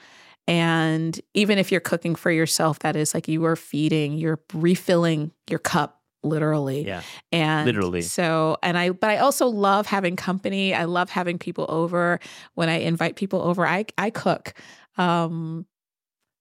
And 0.47 1.19
even 1.35 1.59
if 1.59 1.71
you're 1.71 1.81
cooking 1.81 2.15
for 2.15 2.31
yourself, 2.31 2.81
that 2.81 2.97
is 2.97 3.15
like 3.15 3.29
you 3.29 3.45
are 3.45 3.57
feeding, 3.57 4.15
you're 4.15 4.41
refilling 4.53 5.33
your 5.49 5.59
cup 5.59 6.01
literally. 6.23 6.87
Yeah. 6.87 7.03
And 7.33 7.67
literally. 7.67 8.03
So, 8.03 8.57
and 8.63 8.77
I, 8.77 8.91
but 8.91 9.11
I 9.11 9.19
also 9.19 9.47
love 9.47 9.87
having 9.87 10.17
company. 10.17 10.75
I 10.75 10.85
love 10.85 11.09
having 11.09 11.39
people 11.39 11.67
over. 11.69 12.21
When 12.55 12.69
I 12.69 12.77
invite 12.81 13.17
people 13.17 13.43
over, 13.43 13.67
I, 13.67 13.87
I 13.97 14.11
cook. 14.11 14.55
Um, 14.99 15.67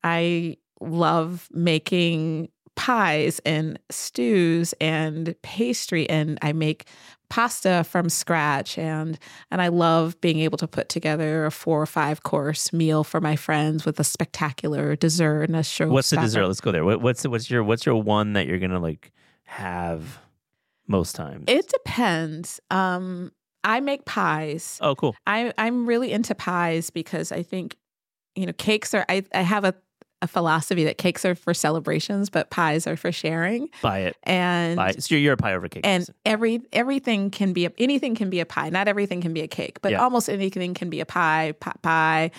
I 0.04 0.58
love 0.82 1.48
making 1.52 2.50
pies 2.80 3.42
and 3.46 3.78
stews 3.92 4.74
and 4.80 5.36
pastry 5.42 6.10
and 6.10 6.40
I 6.42 6.54
make 6.54 6.88
pasta 7.28 7.84
from 7.84 8.08
scratch 8.08 8.78
and 8.78 9.20
and 9.52 9.62
I 9.62 9.68
love 9.68 10.20
being 10.22 10.40
able 10.40 10.58
to 10.60 10.68
put 10.68 10.88
together 10.88 11.46
a 11.46 11.52
four 11.52 11.82
or 11.82 11.86
five 11.86 12.24
course 12.24 12.72
meal 12.72 13.04
for 13.04 13.20
my 13.20 13.36
friends 13.36 13.84
with 13.84 14.00
a 14.00 14.06
spectacular 14.06 14.96
dessert 14.96 15.44
and 15.44 15.58
a 15.58 15.64
show. 15.64 15.90
What's 15.90 16.10
the 16.10 16.22
dessert? 16.22 16.48
Let's 16.48 16.62
go 16.62 16.72
there. 16.72 16.86
What, 16.86 17.02
what's 17.02 17.28
what's 17.28 17.52
your 17.52 17.66
what's 17.66 17.86
your 17.86 18.02
one 18.02 18.32
that 18.34 18.48
you're 18.48 18.60
gonna 18.60 18.80
like 18.80 19.12
have 19.44 20.18
most 20.88 21.16
times? 21.16 21.44
It 21.48 21.68
depends. 21.68 22.62
Um, 22.72 23.34
I 23.66 23.82
make 23.82 24.06
pies. 24.06 24.80
Oh, 24.80 24.96
cool. 24.96 25.18
I 25.28 25.52
I'm 25.58 25.86
really 25.86 26.14
into 26.14 26.34
pies 26.34 26.92
because 26.92 27.34
I 27.34 27.44
think 27.44 27.76
you 28.36 28.46
know 28.46 28.54
cakes 28.54 28.94
are. 28.94 29.04
I 29.10 29.26
I 29.34 29.42
have 29.42 29.66
a 29.66 29.76
a 30.22 30.28
philosophy 30.28 30.84
that 30.84 30.98
cakes 30.98 31.24
are 31.24 31.36
for 31.36 31.54
celebrations, 31.54 32.30
but 32.30 32.50
pies 32.50 32.86
are 32.88 32.98
for 32.98 33.12
sharing. 33.12 33.70
Buy 33.82 34.00
it. 34.00 34.18
And 34.24 34.76
Buy 34.76 34.90
it. 34.90 35.04
So 35.04 35.16
you're 35.16 35.34
a 35.34 35.38
pie 35.38 35.54
over 35.54 35.70
cake. 35.70 35.86
And 35.86 36.08
every 36.26 36.62
everything 36.74 37.32
can 37.32 37.54
be 37.54 37.66
a, 37.66 37.72
anything 37.78 38.16
can 38.16 38.30
be 38.30 38.40
a 38.40 38.46
pie. 38.46 38.70
Not 38.70 38.88
everything 38.88 39.22
can 39.22 39.34
be 39.34 39.42
a 39.42 39.48
cake, 39.48 39.82
but 39.82 39.94
yeah. 39.94 40.04
almost 40.04 40.30
anything 40.30 40.74
can 40.74 40.90
be 40.90 41.00
a 41.00 41.06
pie, 41.06 41.54
pot 41.60 41.82
pie, 41.82 42.32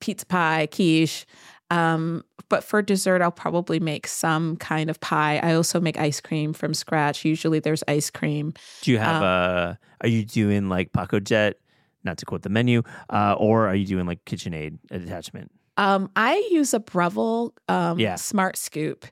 pizza 0.00 0.26
pie, 0.26 0.68
quiche. 0.70 1.26
Um, 1.70 2.24
but 2.48 2.64
for 2.64 2.80
dessert, 2.80 3.20
I'll 3.20 3.30
probably 3.30 3.78
make 3.78 4.06
some 4.06 4.56
kind 4.56 4.88
of 4.88 4.98
pie. 5.00 5.38
I 5.42 5.52
also 5.52 5.80
make 5.80 5.98
ice 5.98 6.20
cream 6.20 6.54
from 6.54 6.72
scratch. 6.72 7.24
Usually, 7.24 7.58
there's 7.58 7.84
ice 7.86 8.08
cream. 8.10 8.54
Do 8.80 8.90
you 8.90 8.98
have 8.98 9.16
um, 9.16 9.22
a? 9.22 9.78
Are 10.00 10.08
you 10.08 10.24
doing 10.24 10.68
like 10.68 10.92
Pacojet? 10.92 11.54
Not 12.04 12.16
to 12.18 12.24
quote 12.24 12.42
the 12.42 12.48
menu, 12.48 12.84
uh, 13.10 13.34
or 13.36 13.66
are 13.66 13.74
you 13.74 13.84
doing 13.84 14.06
like 14.06 14.24
KitchenAid 14.24 14.78
attachment? 14.90 15.50
Um, 15.78 16.10
I 16.16 16.46
use 16.50 16.74
a 16.74 16.80
Breville 16.80 17.54
um, 17.68 17.98
yeah. 17.98 18.16
Smart 18.16 18.56
Scoop, 18.56 19.06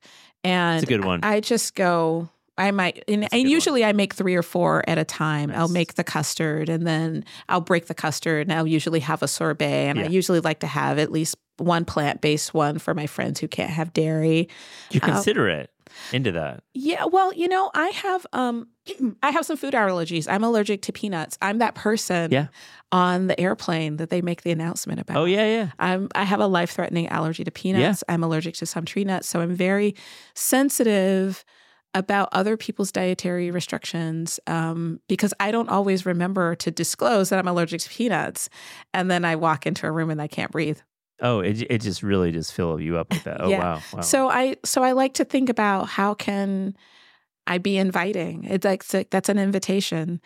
and 0.44 0.83
it's 0.83 0.90
a 0.90 0.94
good 0.94 1.05
one. 1.05 1.20
I 1.22 1.40
just 1.40 1.74
go. 1.74 2.29
I 2.59 2.70
might, 2.70 3.05
and, 3.07 3.29
and 3.33 3.48
usually 3.50 3.83
one. 3.83 3.90
I 3.90 3.92
make 3.92 4.14
three 4.14 4.35
or 4.35 4.42
four 4.42 4.83
at 4.88 4.98
a 4.98 5.05
time. 5.05 5.50
Nice. 5.50 5.59
I'll 5.59 5.68
make 5.68 5.94
the 5.94 6.05
custard, 6.05 6.68
and 6.68 6.87
then 6.87 7.24
I'll 7.48 7.61
break 7.61 7.87
the 7.87 7.94
custard, 7.94 8.48
and 8.48 8.52
I'll 8.52 8.66
usually 8.66 9.00
have 9.00 9.22
a 9.22 9.29
sorbet, 9.29 9.88
and 9.88 9.98
yeah. 9.98 10.07
I 10.07 10.09
usually 10.09 10.40
like 10.40 10.61
to 10.61 10.66
have 10.66 10.98
at 10.98 11.12
least 11.12 11.37
one 11.59 11.85
plant 11.85 12.20
based 12.20 12.52
one 12.52 12.79
for 12.79 12.94
my 12.94 13.07
friends 13.07 13.40
who 13.40 13.48
can't 13.48 13.70
have 13.70 13.92
dairy. 13.92 14.48
You 14.90 15.00
uh, 15.02 15.07
consider 15.07 15.48
uh, 15.48 15.61
it 15.61 15.70
into 16.12 16.33
that. 16.33 16.62
Yeah, 16.75 17.05
well, 17.07 17.33
you 17.33 17.49
know, 17.49 17.70
I 17.75 17.88
have 17.88 18.27
um 18.33 18.68
I 19.22 19.31
have 19.31 19.46
some 19.46 19.57
food 19.57 19.75
allergies. 19.75 20.27
I'm 20.31 20.44
allergic 20.44 20.83
to 20.83 20.92
peanuts. 20.92 21.38
I'm 21.42 21.59
that 21.59 21.75
person 21.75 22.31
yeah. 22.31 22.49
on 22.92 23.27
the 23.27 23.38
airplane 23.40 23.96
that 23.96 24.11
they 24.11 24.22
make 24.22 24.42
the 24.42 24.51
announcement 24.51 25.01
about. 25.01 25.16
Oh 25.16 25.25
yeah, 25.25 25.46
yeah. 25.46 25.70
I'm 25.79 26.09
I 26.14 26.25
have 26.25 26.40
a 26.40 26.46
life-threatening 26.46 27.09
allergy 27.09 27.44
to 27.44 27.51
peanuts. 27.51 28.05
Yeah. 28.07 28.14
I'm 28.14 28.22
allergic 28.22 28.55
to 28.57 28.66
some 28.66 28.85
tree 28.85 29.05
nuts, 29.05 29.29
so 29.29 29.40
I'm 29.40 29.55
very 29.55 29.94
sensitive 30.35 31.44
about 31.94 32.29
other 32.33 32.59
people's 32.59 32.92
dietary 32.92 33.51
restrictions 33.51 34.38
um, 34.46 35.01
because 35.09 35.33
I 35.40 35.51
don't 35.51 35.70
always 35.70 36.05
remember 36.05 36.55
to 36.57 36.70
disclose 36.70 37.31
that 37.31 37.38
I'm 37.38 37.49
allergic 37.49 37.81
to 37.81 37.88
peanuts, 37.88 38.50
and 38.92 39.10
then 39.10 39.25
I 39.25 39.37
walk 39.37 39.67
into 39.67 39.87
a 39.87 39.90
room 39.90 40.10
and 40.10 40.21
I 40.21 40.29
can't 40.29 40.52
breathe. 40.52 40.79
Oh, 41.21 41.40
it 41.40 41.62
it 41.71 41.81
just 41.81 42.02
really 42.02 42.33
just 42.33 42.52
fill 42.52 42.81
you 42.81 42.98
up 42.98 43.10
with 43.10 43.25
that. 43.25 43.40
Oh 43.40 43.48
yeah. 43.48 43.60
wow, 43.60 43.83
wow. 43.92 44.00
So 44.02 44.29
I 44.29 44.56
so 44.64 44.83
I 44.83 44.92
like 44.92 45.14
to 45.14 45.25
think 45.25 45.48
about 45.48 45.88
how 45.88 46.14
can 46.14 46.77
I 47.46 47.58
be 47.58 47.79
inviting. 47.79 48.44
It's 48.44 48.64
like, 48.64 49.10
that's 49.10 49.29
an 49.29 49.38
invitation 49.38 50.21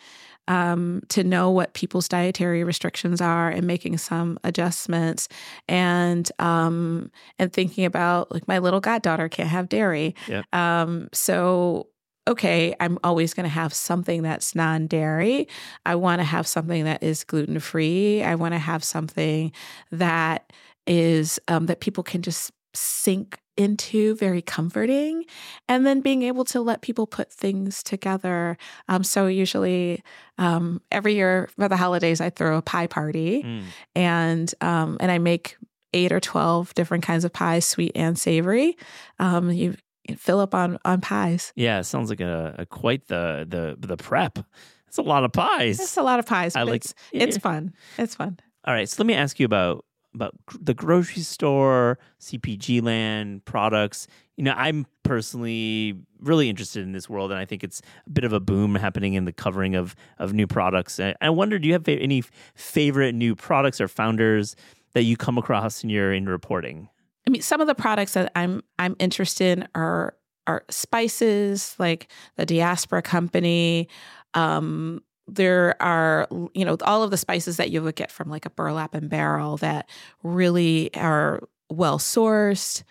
um, 0.47 1.03
to 1.09 1.23
know 1.23 1.51
what 1.51 1.73
people's 1.73 2.07
dietary 2.07 2.63
restrictions 2.63 3.21
are 3.21 3.49
and 3.49 3.65
making 3.67 3.97
some 3.99 4.39
adjustments 4.43 5.27
and 5.67 6.29
um, 6.39 7.11
and 7.37 7.53
thinking 7.53 7.85
about 7.85 8.31
like 8.31 8.47
my 8.47 8.57
little 8.57 8.79
goddaughter 8.79 9.29
can't 9.29 9.49
have 9.49 9.69
dairy. 9.69 10.15
Yep. 10.27 10.45
Um, 10.53 11.09
so 11.13 11.87
okay, 12.27 12.75
I'm 12.79 12.97
always 13.03 13.33
going 13.33 13.45
to 13.45 13.49
have 13.49 13.73
something 13.73 14.23
that's 14.23 14.55
non 14.55 14.87
dairy. 14.87 15.47
I 15.85 15.95
want 15.95 16.19
to 16.19 16.25
have 16.25 16.47
something 16.47 16.85
that 16.85 17.03
is 17.03 17.23
gluten 17.23 17.59
free. 17.59 18.23
I 18.23 18.35
want 18.35 18.53
to 18.53 18.59
have 18.59 18.83
something 18.83 19.51
that 19.91 20.51
is 20.87 21.39
um, 21.47 21.65
that 21.67 21.79
people 21.79 22.03
can 22.03 22.21
just 22.21 22.51
sink 22.73 23.37
into 23.57 24.15
very 24.15 24.41
comforting 24.41 25.25
and 25.67 25.85
then 25.85 26.01
being 26.01 26.23
able 26.23 26.45
to 26.45 26.61
let 26.61 26.81
people 26.81 27.05
put 27.05 27.31
things 27.31 27.83
together. 27.83 28.57
Um, 28.87 29.03
so 29.03 29.27
usually 29.27 30.03
um, 30.37 30.81
every 30.91 31.15
year 31.15 31.49
for 31.57 31.67
the 31.67 31.77
holidays 31.77 32.21
i 32.21 32.29
throw 32.29 32.57
a 32.57 32.61
pie 32.61 32.87
party 32.87 33.43
mm. 33.43 33.63
and 33.93 34.53
um, 34.61 34.97
and 34.99 35.11
i 35.11 35.19
make 35.19 35.57
eight 35.93 36.11
or 36.11 36.19
12 36.19 36.73
different 36.73 37.03
kinds 37.03 37.25
of 37.25 37.33
pies 37.33 37.65
sweet 37.65 37.91
and 37.95 38.17
savory. 38.17 38.77
Um, 39.19 39.51
you 39.51 39.75
fill 40.17 40.39
up 40.39 40.55
on 40.55 40.77
on 40.85 41.01
pies. 41.01 41.53
Yeah 41.55 41.81
sounds 41.81 42.09
like 42.09 42.21
a, 42.21 42.55
a 42.59 42.65
quite 42.65 43.07
the 43.07 43.45
the 43.47 43.75
the 43.85 43.97
prep. 43.97 44.39
It's 44.87 44.97
a 44.97 45.01
lot 45.01 45.23
of 45.23 45.31
pies. 45.31 45.79
It's 45.79 45.97
a 45.97 46.03
lot 46.03 46.19
of 46.19 46.25
pies 46.25 46.55
I 46.55 46.63
like, 46.63 46.83
it's, 46.83 46.93
yeah. 47.13 47.23
it's 47.23 47.37
fun. 47.37 47.73
It's 47.97 48.15
fun. 48.15 48.39
All 48.65 48.73
right 48.73 48.87
so 48.87 49.01
let 49.01 49.07
me 49.07 49.13
ask 49.13 49.39
you 49.39 49.45
about 49.45 49.85
about 50.13 50.35
the 50.59 50.73
grocery 50.73 51.23
store, 51.23 51.97
CPG 52.19 52.81
land 52.81 53.45
products. 53.45 54.07
You 54.37 54.43
know, 54.43 54.53
I'm 54.55 54.85
personally 55.03 55.95
really 56.19 56.49
interested 56.49 56.83
in 56.83 56.91
this 56.91 57.09
world, 57.09 57.31
and 57.31 57.39
I 57.39 57.45
think 57.45 57.63
it's 57.63 57.81
a 58.05 58.09
bit 58.09 58.23
of 58.23 58.33
a 58.33 58.39
boom 58.39 58.75
happening 58.75 59.13
in 59.13 59.25
the 59.25 59.33
covering 59.33 59.75
of 59.75 59.95
of 60.19 60.33
new 60.33 60.47
products. 60.47 60.99
I 60.99 61.29
wonder, 61.29 61.59
do 61.59 61.67
you 61.67 61.73
have 61.73 61.87
any 61.87 62.23
favorite 62.55 63.13
new 63.13 63.35
products 63.35 63.79
or 63.79 63.87
founders 63.87 64.55
that 64.93 65.03
you 65.03 65.17
come 65.17 65.37
across 65.37 65.83
in 65.83 65.89
your 65.89 66.13
in 66.13 66.27
reporting? 66.27 66.89
I 67.27 67.29
mean, 67.29 67.41
some 67.41 67.61
of 67.61 67.67
the 67.67 67.75
products 67.75 68.13
that 68.13 68.31
I'm 68.35 68.63
I'm 68.79 68.95
interested 68.99 69.59
in 69.59 69.67
are 69.75 70.15
are 70.47 70.63
spices 70.69 71.75
like 71.77 72.11
the 72.35 72.45
Diaspora 72.45 73.01
Company. 73.01 73.87
Um, 74.33 75.03
there 75.27 75.81
are 75.81 76.27
you 76.53 76.65
know 76.65 76.77
all 76.83 77.03
of 77.03 77.11
the 77.11 77.17
spices 77.17 77.57
that 77.57 77.71
you 77.71 77.81
would 77.81 77.95
get 77.95 78.11
from 78.11 78.29
like 78.29 78.45
a 78.45 78.49
burlap 78.49 78.93
and 78.93 79.09
barrel 79.09 79.57
that 79.57 79.89
really 80.23 80.93
are 80.95 81.41
well 81.69 81.99
sourced. 81.99 82.83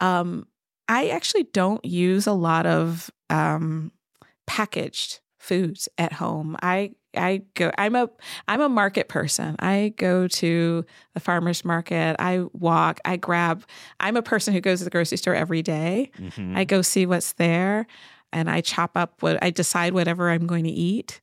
Um, 0.00 0.46
i 0.88 1.08
actually 1.08 1.44
don't 1.52 1.84
use 1.84 2.26
a 2.26 2.32
lot 2.32 2.66
of 2.66 3.10
um, 3.30 3.92
packaged 4.46 5.20
foods 5.38 5.88
at 5.96 6.12
home. 6.12 6.56
I 6.62 6.92
i 7.16 7.42
go 7.54 7.70
i'm 7.78 7.94
a 7.94 8.10
i'm 8.48 8.60
a 8.60 8.68
market 8.68 9.08
person. 9.08 9.56
I 9.58 9.94
go 9.96 10.28
to 10.28 10.84
the 11.14 11.20
farmers 11.20 11.64
market. 11.64 12.16
I 12.18 12.44
walk 12.52 13.00
i 13.04 13.16
grab 13.16 13.64
i'm 14.00 14.16
a 14.16 14.22
person 14.22 14.52
who 14.52 14.60
goes 14.60 14.78
to 14.78 14.84
the 14.84 14.90
grocery 14.90 15.18
store 15.18 15.34
every 15.34 15.62
day. 15.62 16.10
Mm-hmm. 16.18 16.56
i 16.56 16.64
go 16.64 16.82
see 16.82 17.06
what's 17.06 17.34
there 17.34 17.86
and 18.32 18.50
i 18.50 18.60
chop 18.60 18.96
up 18.96 19.22
what 19.22 19.42
i 19.42 19.50
decide 19.50 19.94
whatever 19.94 20.30
i'm 20.30 20.46
going 20.46 20.64
to 20.64 20.70
eat 20.70 21.20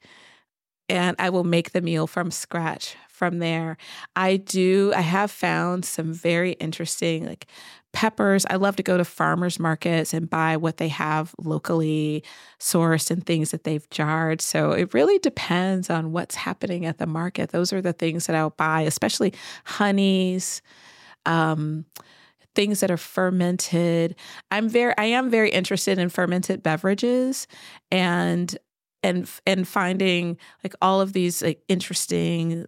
and 0.89 1.15
I 1.19 1.29
will 1.29 1.43
make 1.43 1.71
the 1.71 1.81
meal 1.81 2.07
from 2.07 2.31
scratch 2.31 2.95
from 3.07 3.39
there. 3.39 3.77
I 4.15 4.37
do, 4.37 4.91
I 4.95 5.01
have 5.01 5.31
found 5.31 5.85
some 5.85 6.13
very 6.13 6.53
interesting, 6.53 7.25
like 7.25 7.47
peppers. 7.93 8.45
I 8.49 8.55
love 8.55 8.75
to 8.75 8.83
go 8.83 8.97
to 8.97 9.05
farmers 9.05 9.59
markets 9.59 10.13
and 10.13 10.29
buy 10.29 10.57
what 10.57 10.77
they 10.77 10.87
have 10.89 11.33
locally 11.37 12.23
sourced 12.59 13.11
and 13.11 13.25
things 13.25 13.51
that 13.51 13.63
they've 13.63 13.87
jarred. 13.91 14.41
So 14.41 14.71
it 14.71 14.93
really 14.93 15.19
depends 15.19 15.89
on 15.89 16.11
what's 16.11 16.35
happening 16.35 16.85
at 16.85 16.97
the 16.97 17.05
market. 17.05 17.51
Those 17.51 17.71
are 17.71 17.81
the 17.81 17.93
things 17.93 18.25
that 18.25 18.35
I'll 18.35 18.49
buy, 18.49 18.81
especially 18.81 19.33
honeys. 19.63 20.61
Um, 21.25 21.85
things 22.55 22.81
that 22.81 22.91
are 22.91 22.97
fermented. 22.97 24.15
I'm 24.51 24.69
very 24.69 24.93
I 24.97 25.05
am 25.05 25.31
very 25.31 25.49
interested 25.49 25.97
in 25.97 26.09
fermented 26.09 26.61
beverages 26.61 27.47
and 27.91 28.55
and 29.03 29.29
and 29.45 29.67
finding 29.67 30.37
like 30.63 30.73
all 30.81 31.01
of 31.01 31.13
these 31.13 31.41
like 31.41 31.61
interesting 31.67 32.65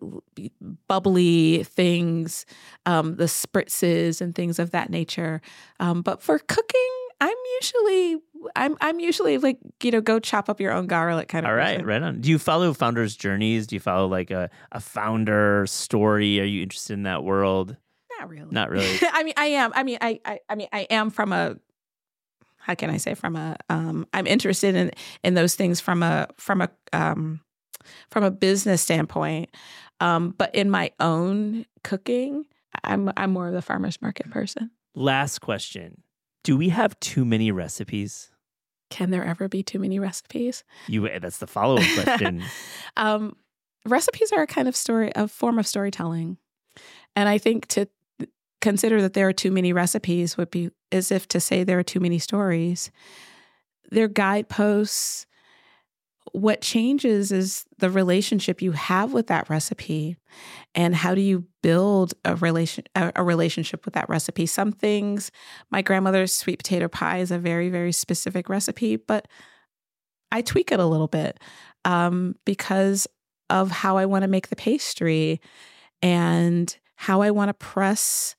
bubbly 0.88 1.64
things 1.64 2.46
um, 2.86 3.16
the 3.16 3.26
spritzes 3.26 4.22
and 4.22 4.36
things 4.36 4.60
of 4.60 4.72
that 4.72 4.90
nature. 4.90 5.42
Um, 5.80 6.02
but 6.02 6.22
for 6.22 6.40
cooking 6.40 7.06
i'm 7.22 7.38
usually 7.62 8.18
i'm 8.56 8.76
i'm 8.82 9.00
usually 9.00 9.38
like 9.38 9.58
you 9.82 9.92
know 9.92 10.02
go 10.02 10.20
chop 10.20 10.50
up 10.50 10.60
your 10.60 10.72
own 10.72 10.88
garlic 10.88 11.28
kind 11.28 11.46
of 11.46 11.50
all 11.50 11.56
right 11.56 11.76
person. 11.76 11.86
right 11.86 12.02
on. 12.02 12.22
Do 12.22 12.30
you 12.30 12.38
follow 12.38 12.74
founders 12.74 13.16
journeys? 13.16 13.68
Do 13.68 13.76
you 13.76 13.80
follow 13.80 14.08
like 14.08 14.32
a, 14.32 14.50
a 14.72 14.80
founder 14.80 15.66
story? 15.68 16.40
Are 16.40 16.46
you 16.46 16.64
interested 16.64 16.94
in 16.94 17.04
that 17.04 17.24
world? 17.24 17.78
Not 18.20 18.30
really. 18.30 18.48
Not 18.52 18.70
really. 18.70 19.00
I 19.14 19.24
mean 19.24 19.34
i 19.38 19.46
am. 19.48 19.72
I 19.76 19.84
mean 19.84 19.98
I, 20.02 20.20
I 20.26 20.40
i 20.50 20.56
mean 20.56 20.68
i 20.74 20.82
am 20.90 21.10
from 21.10 21.32
a 21.32 21.56
how 22.66 22.74
can 22.74 22.89
I 22.89 22.97
say 22.97 23.13
from 23.13 23.36
a 23.36 23.55
um, 23.70 24.07
I'm 24.11 24.26
interested 24.26 24.74
in 24.74 24.91
in 25.24 25.36
those 25.36 25.53
things 25.53 25.80
from 25.80 26.01
a 26.01 26.28
from 26.38 26.61
a 26.61 26.70
um, 26.93 27.41
from 28.09 28.24
a 28.24 28.32
business 28.32 28.82
standpoint. 28.82 29.55
Um, 29.99 30.34
but 30.36 30.53
in 30.55 30.72
my 30.72 30.91
own 30.99 31.68
cooking, 31.84 32.45
I'm 32.84 33.11
I'm 33.16 33.32
more 33.32 33.47
of 33.47 33.53
the 33.53 33.61
farmers 33.61 34.01
market 34.01 34.32
person. 34.32 34.72
Last 34.95 35.41
question: 35.41 36.01
Do 36.43 36.57
we 36.57 36.70
have 36.70 36.99
too 36.99 37.24
many 37.24 37.51
recipes? 37.51 38.32
Can 38.89 39.11
there 39.11 39.24
ever 39.24 39.47
be 39.47 39.61
too 39.61 39.78
many 39.78 39.99
recipes? 39.99 40.63
You 40.88 41.07
that's 41.20 41.38
the 41.38 41.47
follow 41.47 41.78
up 41.78 41.88
question. 42.03 42.43
um, 42.97 43.36
recipes 43.86 44.32
are 44.32 44.41
a 44.41 44.47
kind 44.47 44.68
of 44.68 44.76
story, 44.76 45.11
a 45.16 45.28
form 45.28 45.59
of 45.59 45.68
storytelling, 45.68 46.38
and 47.16 47.30
I 47.30 47.38
think 47.38 47.68
to 47.68 47.88
consider 48.66 48.99
that 48.99 49.13
there 49.13 49.28
are 49.28 49.34
too 49.34 49.51
many 49.51 49.72
recipes 49.74 50.38
would 50.38 50.49
be 50.49 50.72
as 50.91 51.11
if 51.11 51.28
to 51.28 51.39
say 51.39 51.63
there 51.63 51.78
are 51.78 51.84
too 51.84 51.99
many 51.99 52.18
stories. 52.18 52.89
They're 53.91 54.07
guideposts. 54.07 55.28
What 56.32 56.61
changes 56.61 57.32
is 57.32 57.66
the 57.78 57.91
relationship 57.91 58.63
you 58.63 58.72
have 58.72 59.13
with 59.13 59.28
that 59.28 59.51
recipe 59.51 60.18
and 60.74 60.95
how 60.95 61.13
do 61.13 61.22
you 61.22 61.45
build 61.61 62.16
a 62.26 62.36
relation 62.38 62.86
a, 62.95 63.24
relationship 63.24 63.86
with 63.86 63.93
that 63.93 64.09
recipe. 64.09 64.47
Some 64.47 64.72
things, 64.72 65.30
my 65.70 65.84
grandmother's 65.84 66.34
sweet 66.34 66.57
potato 66.57 66.88
pie 66.88 67.20
is 67.20 67.30
a 67.30 67.38
very, 67.38 67.70
very 67.70 67.91
specific 67.91 68.49
recipe, 68.49 68.95
but 68.95 69.28
I 70.32 70.41
tweak 70.41 70.72
it 70.72 70.80
a 70.80 70.88
little 70.88 71.07
bit 71.07 71.39
um, 71.86 72.34
because 72.45 73.05
of 73.51 73.70
how 73.70 73.97
I 73.97 74.07
want 74.07 74.24
to 74.24 74.28
make 74.28 74.49
the 74.49 74.55
pastry 74.55 75.39
and 76.01 76.76
how 76.95 77.22
I 77.22 77.30
want 77.30 77.49
to 77.49 77.53
press 77.53 78.36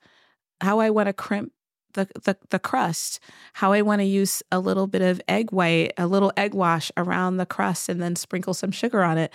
how 0.61 0.81
I 0.81 0.91
want 0.91 1.07
to 1.09 1.13
crimp 1.13 1.53
the, 1.95 2.09
the, 2.23 2.37
the 2.51 2.59
crust, 2.59 3.21
how 3.55 3.73
I 3.73 3.83
want 3.83 4.01
to 4.01 4.05
use 4.05 4.43
a 4.53 4.61
little 4.61 4.87
bit 4.87 5.03
of 5.03 5.21
egg 5.29 5.51
white, 5.51 5.93
a 5.97 6.07
little 6.07 6.33
egg 6.37 6.55
wash 6.55 6.93
around 6.97 7.39
the 7.39 7.47
crust, 7.47 7.89
and 7.89 8.01
then 8.01 8.15
sprinkle 8.15 8.55
some 8.55 8.71
sugar 8.71 9.03
on 9.03 9.19
it. 9.19 9.33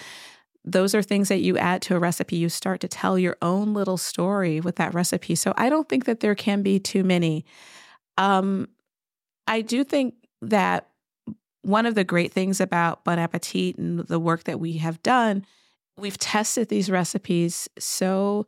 Those 0.64 0.94
are 0.94 1.02
things 1.02 1.28
that 1.30 1.42
you 1.42 1.58
add 1.58 1.82
to 1.84 1.96
a 1.96 2.00
recipe. 2.00 2.36
You 2.36 2.48
start 2.48 2.80
to 2.82 2.88
tell 2.88 3.18
your 3.18 3.36
own 3.42 3.74
little 3.74 3.98
story 3.98 4.62
with 4.62 4.76
that 4.76 4.94
recipe. 4.94 5.36
So 5.36 5.54
I 5.58 5.70
don't 5.70 5.90
think 5.90 6.06
that 6.06 6.20
there 6.20 6.36
can 6.36 6.62
be 6.62 6.80
too 6.80 7.04
many. 7.04 7.46
Um, 8.18 8.68
I 9.48 9.62
do 9.62 9.84
think 9.84 10.14
that 10.44 10.88
one 11.64 11.86
of 11.86 11.96
the 11.96 12.04
great 12.04 12.32
things 12.32 12.62
about 12.62 13.04
Bon 13.04 13.20
Appetit 13.20 13.78
and 13.78 14.00
the 14.00 14.20
work 14.20 14.44
that 14.44 14.60
we 14.60 14.74
have 14.74 15.02
done, 15.02 15.46
we've 15.98 16.18
tested 16.18 16.70
these 16.70 16.90
recipes 16.92 17.68
so 17.80 18.46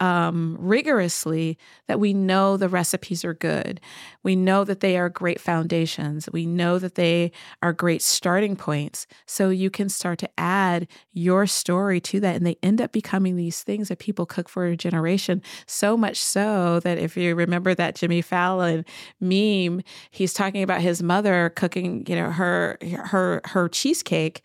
um, 0.00 0.56
rigorously 0.58 1.58
that 1.88 1.98
we 1.98 2.12
know 2.12 2.56
the 2.56 2.68
recipes 2.68 3.24
are 3.24 3.34
good. 3.34 3.80
We 4.22 4.36
know 4.36 4.64
that 4.64 4.80
they 4.80 4.98
are 4.98 5.08
great 5.08 5.40
foundations. 5.40 6.28
We 6.32 6.46
know 6.46 6.78
that 6.78 6.96
they 6.96 7.32
are 7.62 7.72
great 7.72 8.02
starting 8.02 8.56
points. 8.56 9.06
So 9.26 9.48
you 9.50 9.70
can 9.70 9.88
start 9.88 10.18
to 10.18 10.30
add 10.38 10.86
your 11.12 11.46
story 11.46 12.00
to 12.02 12.20
that. 12.20 12.36
And 12.36 12.46
they 12.46 12.58
end 12.62 12.80
up 12.80 12.92
becoming 12.92 13.36
these 13.36 13.62
things 13.62 13.88
that 13.88 13.98
people 13.98 14.26
cook 14.26 14.48
for 14.48 14.66
a 14.66 14.76
generation. 14.76 15.42
So 15.66 15.96
much 15.96 16.18
so 16.18 16.80
that 16.80 16.98
if 16.98 17.16
you 17.16 17.34
remember 17.34 17.74
that 17.74 17.94
Jimmy 17.94 18.20
Fallon 18.22 18.84
meme, 19.20 19.82
he's 20.10 20.34
talking 20.34 20.62
about 20.62 20.80
his 20.80 21.02
mother 21.02 21.52
cooking, 21.56 22.04
you 22.06 22.16
know, 22.16 22.30
her 22.30 22.78
her 22.82 23.40
her 23.44 23.68
cheesecake 23.68 24.42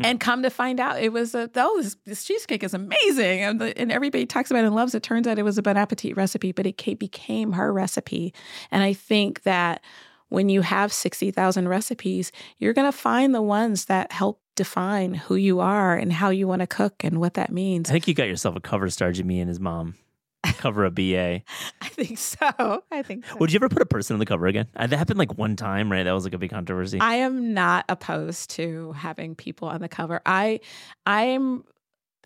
and 0.04 0.20
come 0.20 0.42
to 0.42 0.50
find 0.50 0.80
out, 0.80 1.00
it 1.00 1.12
was 1.12 1.34
a 1.34 1.50
oh, 1.56 1.82
this, 1.82 1.96
this 2.04 2.24
cheesecake 2.24 2.62
is 2.62 2.74
amazing, 2.74 3.40
and, 3.40 3.60
the, 3.60 3.76
and 3.78 3.90
everybody 3.92 4.26
talks 4.26 4.50
about 4.50 4.64
it 4.64 4.66
and 4.66 4.74
loves 4.74 4.94
it. 4.94 5.02
Turns 5.02 5.26
out 5.26 5.38
it 5.38 5.44
was 5.44 5.58
a 5.58 5.62
Bon 5.62 5.76
Appetit 5.76 6.16
recipe, 6.16 6.52
but 6.52 6.66
it 6.66 6.98
became 6.98 7.52
her 7.52 7.72
recipe. 7.72 8.34
And 8.70 8.82
I 8.82 8.92
think 8.92 9.42
that 9.42 9.82
when 10.28 10.48
you 10.48 10.62
have 10.62 10.92
sixty 10.92 11.30
thousand 11.30 11.68
recipes, 11.68 12.32
you're 12.58 12.72
going 12.72 12.90
to 12.90 12.96
find 12.96 13.34
the 13.34 13.42
ones 13.42 13.86
that 13.86 14.12
help 14.12 14.40
define 14.56 15.14
who 15.14 15.36
you 15.36 15.60
are 15.60 15.96
and 15.96 16.12
how 16.12 16.30
you 16.30 16.46
want 16.46 16.60
to 16.60 16.66
cook 16.66 17.02
and 17.02 17.18
what 17.18 17.34
that 17.34 17.50
means. 17.50 17.88
I 17.88 17.92
think 17.92 18.08
you 18.08 18.14
got 18.14 18.28
yourself 18.28 18.56
a 18.56 18.60
cover 18.60 18.90
star, 18.90 19.12
Jimmy 19.12 19.40
and 19.40 19.48
his 19.48 19.60
mom. 19.60 19.94
Cover 20.42 20.84
a 20.84 20.90
BA. 20.90 21.42
I 21.80 21.88
think 21.88 22.18
so. 22.18 22.82
I 22.90 23.02
think 23.02 23.26
so. 23.26 23.36
Would 23.38 23.52
you 23.52 23.58
ever 23.58 23.68
put 23.68 23.82
a 23.82 23.86
person 23.86 24.14
on 24.14 24.20
the 24.20 24.26
cover 24.26 24.46
again? 24.46 24.66
Uh, 24.76 24.86
that 24.86 24.96
happened 24.96 25.18
like 25.18 25.36
one 25.36 25.56
time, 25.56 25.90
right? 25.90 26.02
That 26.02 26.12
was 26.12 26.24
like 26.24 26.34
a 26.34 26.38
big 26.38 26.50
controversy. 26.50 26.98
I 27.00 27.16
am 27.16 27.54
not 27.54 27.84
opposed 27.88 28.50
to 28.50 28.92
having 28.92 29.34
people 29.34 29.68
on 29.68 29.80
the 29.80 29.88
cover. 29.88 30.20
I 30.24 30.60
I 31.06 31.22
am 31.24 31.64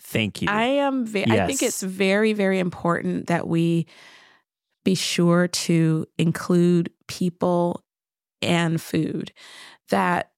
Thank 0.01 0.43
you. 0.43 0.49
I 0.49 0.65
am 0.65 1.07
ve- 1.07 1.25
yes. 1.27 1.41
I 1.41 1.47
think 1.47 1.63
it's 1.63 1.83
very 1.83 2.33
very 2.33 2.59
important 2.59 3.29
that 3.29 3.49
we 3.49 3.87
be 4.85 4.95
sure 4.95 5.49
to 5.49 6.07
include 6.19 6.91
people 7.09 7.83
and 8.43 8.81
food 8.81 9.33
that 9.89 10.31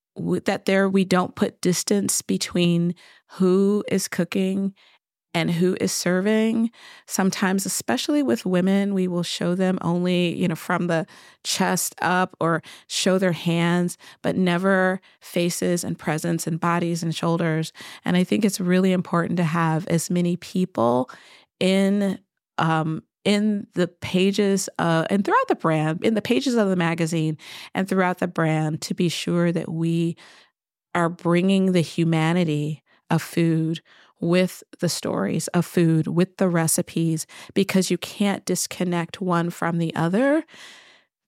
that 0.45 0.65
there 0.65 0.89
we 0.89 1.05
don't 1.05 1.35
put 1.35 1.61
distance 1.61 2.21
between 2.21 2.95
who 3.31 3.83
is 3.89 4.07
cooking 4.07 4.73
and 5.37 5.51
who 5.51 5.77
is 5.79 5.91
serving. 5.91 6.71
Sometimes, 7.05 7.67
especially 7.67 8.23
with 8.23 8.43
women, 8.43 8.95
we 8.95 9.07
will 9.07 9.21
show 9.21 9.53
them 9.53 9.77
only, 9.81 10.35
you 10.35 10.47
know, 10.47 10.55
from 10.55 10.87
the 10.87 11.05
chest 11.43 11.93
up 12.01 12.35
or 12.39 12.63
show 12.87 13.19
their 13.19 13.33
hands, 13.33 13.99
but 14.23 14.35
never 14.35 14.99
faces 15.19 15.83
and 15.83 15.99
presence 15.99 16.47
and 16.47 16.59
bodies 16.59 17.03
and 17.03 17.13
shoulders. 17.13 17.71
And 18.03 18.17
I 18.17 18.23
think 18.23 18.45
it's 18.45 18.59
really 18.59 18.91
important 18.91 19.37
to 19.37 19.43
have 19.43 19.85
as 19.87 20.09
many 20.09 20.37
people 20.37 21.07
in 21.59 22.17
um, 22.57 23.03
in 23.23 23.67
the 23.73 23.87
pages 23.87 24.69
uh, 24.79 25.05
and 25.11 25.23
throughout 25.23 25.47
the 25.49 25.55
brand, 25.55 26.03
in 26.03 26.15
the 26.15 26.21
pages 26.21 26.55
of 26.55 26.69
the 26.69 26.75
magazine 26.75 27.37
and 27.75 27.87
throughout 27.87 28.17
the 28.17 28.27
brand 28.27 28.81
to 28.81 28.95
be 28.95 29.09
sure 29.09 29.51
that 29.51 29.69
we 29.69 30.15
are 30.95 31.09
bringing 31.09 31.73
the 31.73 31.81
humanity 31.81 32.81
of 33.11 33.21
food 33.21 33.81
with 34.19 34.63
the 34.79 34.89
stories 34.89 35.47
of 35.49 35.65
food, 35.65 36.07
with 36.07 36.37
the 36.37 36.49
recipes, 36.49 37.27
because 37.53 37.91
you 37.91 37.97
can't 37.97 38.45
disconnect 38.45 39.21
one 39.21 39.49
from 39.49 39.77
the 39.77 39.95
other. 39.95 40.43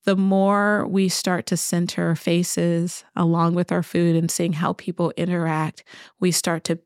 The 0.05 0.15
more 0.15 0.87
we 0.87 1.09
start 1.09 1.45
to 1.47 1.57
center 1.57 2.15
faces 2.15 3.03
along 3.15 3.53
with 3.53 3.71
our 3.71 3.83
food 3.83 4.15
and 4.15 4.31
seeing 4.31 4.53
how 4.53 4.73
people 4.73 5.11
interact, 5.17 5.83
we 6.19 6.31
start 6.31 6.63
to 6.65 6.79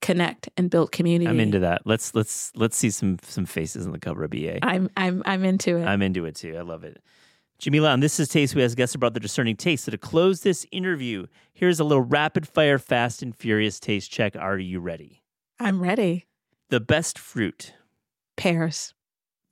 connect 0.00 0.48
and 0.56 0.70
build 0.70 0.92
community. 0.92 1.28
I'm 1.28 1.40
into 1.40 1.58
that. 1.58 1.82
Let's 1.84 2.14
let's 2.14 2.52
let's 2.54 2.76
see 2.76 2.90
some 2.90 3.18
some 3.22 3.46
faces 3.46 3.86
on 3.86 3.92
the 3.92 3.98
cover 3.98 4.24
of 4.24 4.30
BA. 4.30 4.64
I'm 4.64 4.88
I'm 4.96 5.22
I'm 5.26 5.44
into 5.44 5.76
it. 5.76 5.84
I'm 5.84 6.02
into 6.02 6.24
it 6.24 6.36
too. 6.36 6.56
I 6.56 6.62
love 6.62 6.84
it. 6.84 7.02
Jamila, 7.58 7.90
on 7.90 7.98
This 7.98 8.20
is 8.20 8.28
Taste, 8.28 8.54
we 8.54 8.62
ask 8.62 8.76
guests 8.76 8.94
about 8.94 9.14
the 9.14 9.20
discerning 9.20 9.56
taste. 9.56 9.86
So 9.86 9.90
to 9.90 9.98
close 9.98 10.42
this 10.42 10.64
interview, 10.70 11.26
here's 11.52 11.80
a 11.80 11.84
little 11.84 12.04
rapid 12.04 12.46
fire, 12.46 12.78
fast 12.78 13.20
and 13.20 13.34
furious 13.34 13.80
taste 13.80 14.12
check. 14.12 14.36
Are 14.36 14.56
you 14.58 14.78
ready? 14.78 15.17
I'm 15.60 15.82
ready. 15.82 16.26
The 16.70 16.80
best 16.80 17.18
fruit. 17.18 17.74
Pears. 18.36 18.94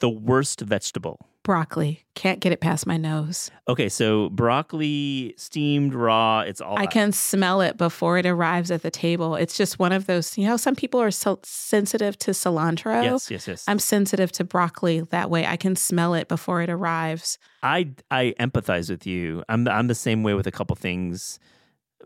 The 0.01 0.11
worst 0.11 0.61
vegetable 0.61 1.27
broccoli. 1.47 2.05
Can't 2.17 2.41
get 2.41 2.51
it 2.51 2.61
past 2.61 2.89
my 2.89 2.97
nose. 2.97 3.53
Okay, 3.69 3.89
so 3.89 4.29
broccoli 4.31 5.33
steamed 5.39 5.95
raw, 5.95 6.41
it's 6.41 6.61
all 6.61 6.77
I 6.77 6.83
out. 6.83 6.91
can 6.91 7.13
smell 7.13 7.61
it 7.61 7.77
before 7.77 8.19
it 8.19 8.27
arrives 8.27 8.73
at 8.73 8.83
the 8.83 8.91
table. 8.91 9.37
It's 9.37 9.57
just 9.57 9.79
one 9.79 9.93
of 9.93 10.07
those, 10.07 10.37
you 10.37 10.49
know, 10.49 10.57
some 10.57 10.75
people 10.75 11.01
are 11.01 11.13
so 11.13 11.39
sensitive 11.45 12.19
to 12.19 12.33
cilantro. 12.33 13.05
Yes, 13.05 13.31
yes, 13.31 13.47
yes. 13.47 13.65
I'm 13.69 13.79
sensitive 13.79 14.33
to 14.33 14.45
broccoli 14.45 15.03
that 15.11 15.31
way. 15.31 15.47
I 15.47 15.57
can 15.57 15.77
smell 15.77 16.15
it 16.15 16.27
before 16.27 16.63
it 16.63 16.69
arrives. 16.69 17.39
I 17.63 17.91
I 18.11 18.35
empathize 18.41 18.91
with 18.91 19.07
you. 19.07 19.45
I'm 19.49 19.69
I'm 19.69 19.87
the 19.87 19.95
same 19.95 20.25
way 20.25 20.35
with 20.35 20.49
a 20.49 20.53
couple 20.53 20.75
things. 20.75 21.39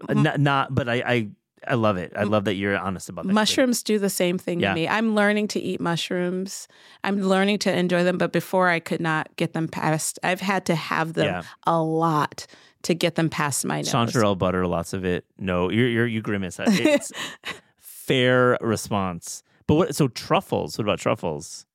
Mm-hmm. 0.03 0.23
Not, 0.23 0.39
not 0.39 0.75
but 0.75 0.87
I 0.87 1.03
I 1.07 1.29
I 1.67 1.75
love 1.75 1.97
it. 1.97 2.13
I 2.17 2.25
love 2.25 2.45
that 2.45 2.55
you're 2.55 2.77
honest 2.77 3.09
about 3.09 3.27
that. 3.27 3.33
Mushrooms 3.33 3.83
do 3.83 3.99
the 3.99 4.11
same 4.11 4.39
thing 4.39 4.61
yeah. 4.61 4.71
to 4.71 4.75
me. 4.75 4.89
I'm 4.89 5.15
learning 5.15 5.49
to 5.49 5.61
eat 5.61 5.81
mushrooms. 5.81 6.69
I'm 7.05 7.21
learning 7.21 7.59
to 7.61 7.77
enjoy 7.77 8.03
them, 8.03 8.19
but 8.19 8.33
before 8.33 8.69
I 8.69 8.81
could 8.81 9.01
not 9.01 9.35
get 9.37 9.53
them 9.53 9.69
past. 9.69 10.19
I've 10.23 10.41
had 10.41 10.65
to 10.67 10.75
have 10.75 11.13
them 11.15 11.27
yeah. 11.27 11.43
a 11.67 11.81
lot 11.83 12.47
to 12.83 12.95
get 12.95 13.15
them 13.15 13.29
past 13.29 13.65
my 13.65 13.79
nose. 13.79 13.93
Chanterelle 13.93 14.39
butter, 14.39 14.67
lots 14.67 14.93
of 14.93 15.05
it. 15.05 15.27
No, 15.39 15.71
you're, 15.71 15.89
you're 15.89 16.07
you 16.07 16.23
grimace. 16.23 16.59
It's 16.59 17.13
fair 17.79 18.57
response. 18.61 19.43
But 19.67 19.75
what? 19.75 19.95
So 19.95 20.09
truffles. 20.09 20.79
What 20.79 20.85
about 20.85 20.99
truffles? 20.99 21.67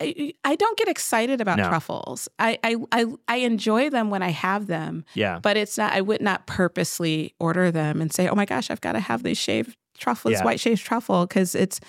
I, 0.00 0.34
I 0.44 0.56
don't 0.56 0.78
get 0.78 0.88
excited 0.88 1.40
about 1.40 1.58
no. 1.58 1.68
truffles. 1.68 2.28
I, 2.38 2.58
I, 2.62 2.76
I 2.92 3.06
I 3.28 3.36
enjoy 3.36 3.90
them 3.90 4.10
when 4.10 4.22
I 4.22 4.30
have 4.30 4.66
them. 4.66 5.04
Yeah. 5.14 5.38
But 5.40 5.56
it's 5.56 5.78
not. 5.78 5.92
I 5.92 6.00
would 6.00 6.20
not 6.20 6.46
purposely 6.46 7.34
order 7.38 7.70
them 7.70 8.00
and 8.00 8.12
say, 8.12 8.28
"Oh 8.28 8.34
my 8.34 8.44
gosh, 8.44 8.70
I've 8.70 8.80
got 8.80 8.92
to 8.92 9.00
have 9.00 9.22
these 9.22 9.38
shaved 9.38 9.76
truffles, 9.98 10.32
yeah. 10.32 10.44
white 10.44 10.60
shaved 10.60 10.84
truffle," 10.84 11.26
because 11.26 11.54
it's. 11.54 11.80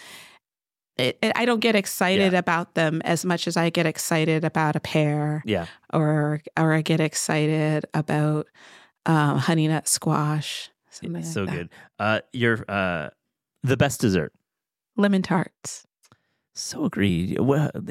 It, 0.97 1.17
it, 1.21 1.31
I 1.35 1.45
don't 1.45 1.61
get 1.61 1.73
excited 1.75 2.33
yeah. 2.33 2.39
about 2.39 2.75
them 2.75 3.01
as 3.05 3.25
much 3.25 3.47
as 3.47 3.57
I 3.57 3.69
get 3.69 3.85
excited 3.85 4.43
about 4.43 4.75
a 4.75 4.79
pear. 4.79 5.41
Yeah. 5.45 5.65
Or 5.93 6.41
or 6.59 6.73
I 6.73 6.81
get 6.81 6.99
excited 6.99 7.85
about 7.93 8.47
um, 9.05 9.37
honey 9.37 9.67
nut 9.67 9.87
squash. 9.87 10.69
Something 10.89 11.23
so 11.23 11.45
good. 11.45 11.69
Uh, 11.97 12.19
your 12.33 12.65
uh, 12.67 13.09
the 13.63 13.77
best 13.77 14.01
dessert. 14.01 14.33
Lemon 14.97 15.21
tarts. 15.21 15.87
So 16.61 16.85
agreed. 16.85 17.39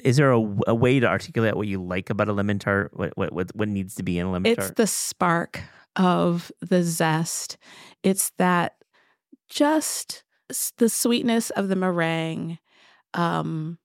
Is 0.04 0.16
there 0.16 0.30
a, 0.30 0.38
a, 0.68 0.74
way 0.74 1.00
to 1.00 1.06
articulate 1.06 1.56
what 1.56 1.66
you 1.66 1.82
like 1.82 2.08
about 2.08 2.28
a 2.28 2.32
lemon 2.32 2.60
tart? 2.60 2.92
What 2.94 3.16
what 3.16 3.32
what, 3.32 3.54
what 3.56 3.68
needs 3.68 3.96
to 3.96 4.04
be 4.04 4.16
in 4.16 4.26
a 4.26 4.30
lemon 4.30 4.52
it's 4.52 4.58
tart? 4.58 4.70
It's 4.70 4.76
the 4.76 4.86
spark 4.86 5.60
of 5.96 6.52
the 6.60 6.84
zest. 6.84 7.58
It's 8.04 8.30
that 8.38 8.76
just 9.48 10.22
the 10.78 10.88
sweetness 10.88 11.50
of 11.50 11.68
the 11.68 11.74
meringue. 11.74 12.58
Um, 13.12 13.78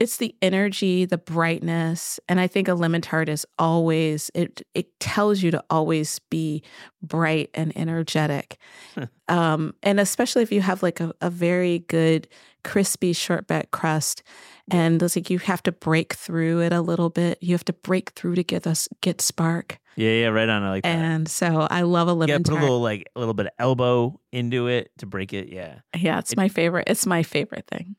it's 0.00 0.16
the 0.16 0.34
energy, 0.42 1.04
the 1.04 1.16
brightness, 1.16 2.18
and 2.28 2.40
I 2.40 2.48
think 2.48 2.66
a 2.66 2.74
lemon 2.74 3.00
tart 3.00 3.28
is 3.28 3.46
always 3.60 4.28
it. 4.34 4.60
It 4.74 4.98
tells 4.98 5.40
you 5.40 5.52
to 5.52 5.62
always 5.70 6.18
be 6.30 6.64
bright 7.00 7.48
and 7.54 7.72
energetic, 7.78 8.58
um, 9.28 9.72
and 9.84 10.00
especially 10.00 10.42
if 10.42 10.50
you 10.50 10.62
have 10.62 10.82
like 10.82 10.98
a, 10.98 11.14
a 11.20 11.30
very 11.30 11.78
good 11.78 12.26
crispy 12.64 13.12
shortbread 13.12 13.70
crust, 13.70 14.22
and 14.70 15.02
it's 15.02 15.16
like 15.16 15.30
you 15.30 15.38
have 15.38 15.62
to 15.64 15.72
break 15.72 16.14
through 16.14 16.62
it 16.62 16.72
a 16.72 16.80
little 16.80 17.10
bit. 17.10 17.38
You 17.40 17.54
have 17.54 17.64
to 17.66 17.72
break 17.72 18.10
through 18.10 18.34
to 18.36 18.42
get 18.42 18.66
us 18.66 18.88
get 19.00 19.20
spark. 19.20 19.78
Yeah, 19.96 20.10
yeah, 20.10 20.26
right 20.28 20.48
on. 20.48 20.62
I 20.64 20.70
like 20.70 20.82
that. 20.82 20.88
And 20.88 21.28
so 21.28 21.68
I 21.70 21.82
love 21.82 22.08
a 22.08 22.14
lemon. 22.14 22.28
Yeah, 22.28 22.38
put 22.38 22.46
tart. 22.46 22.58
a 22.58 22.62
little 22.62 22.80
like 22.80 23.08
a 23.14 23.18
little 23.20 23.34
bit 23.34 23.46
of 23.46 23.52
elbow 23.58 24.18
into 24.32 24.66
it 24.66 24.90
to 24.98 25.06
break 25.06 25.32
it. 25.32 25.48
Yeah, 25.48 25.80
yeah, 25.96 26.18
it's 26.18 26.32
it, 26.32 26.36
my 26.36 26.48
favorite. 26.48 26.88
It's 26.88 27.06
my 27.06 27.22
favorite 27.22 27.66
thing 27.68 27.96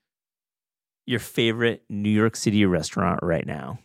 your 1.06 1.20
favorite 1.20 1.84
New 1.90 2.10
York 2.10 2.36
City 2.36 2.66
restaurant 2.66 3.20
right 3.22 3.46
now? 3.46 3.80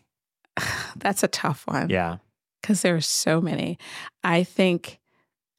That's 0.96 1.22
a 1.22 1.28
tough 1.28 1.66
one. 1.66 1.90
Yeah. 1.90 2.18
Because 2.60 2.82
there 2.82 2.94
are 2.94 3.00
so 3.00 3.40
many. 3.40 3.78
I 4.22 4.44
think 4.44 5.00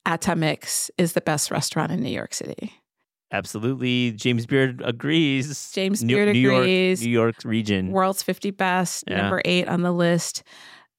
Atomix 0.07 0.89
is 0.97 1.13
the 1.13 1.21
best 1.21 1.51
restaurant 1.51 1.91
in 1.91 2.01
New 2.01 2.11
York 2.11 2.33
City. 2.33 2.73
Absolutely. 3.31 4.11
James 4.11 4.45
Beard 4.45 4.81
agrees. 4.83 5.71
James 5.71 6.03
Beard 6.03 6.33
New, 6.33 6.55
agrees. 6.55 7.01
New 7.01 7.09
York, 7.09 7.35
New 7.43 7.43
York 7.43 7.45
region. 7.45 7.91
World's 7.91 8.23
50 8.23 8.51
best, 8.51 9.05
yeah. 9.07 9.21
number 9.21 9.41
eight 9.45 9.67
on 9.67 9.81
the 9.81 9.91
list 9.91 10.43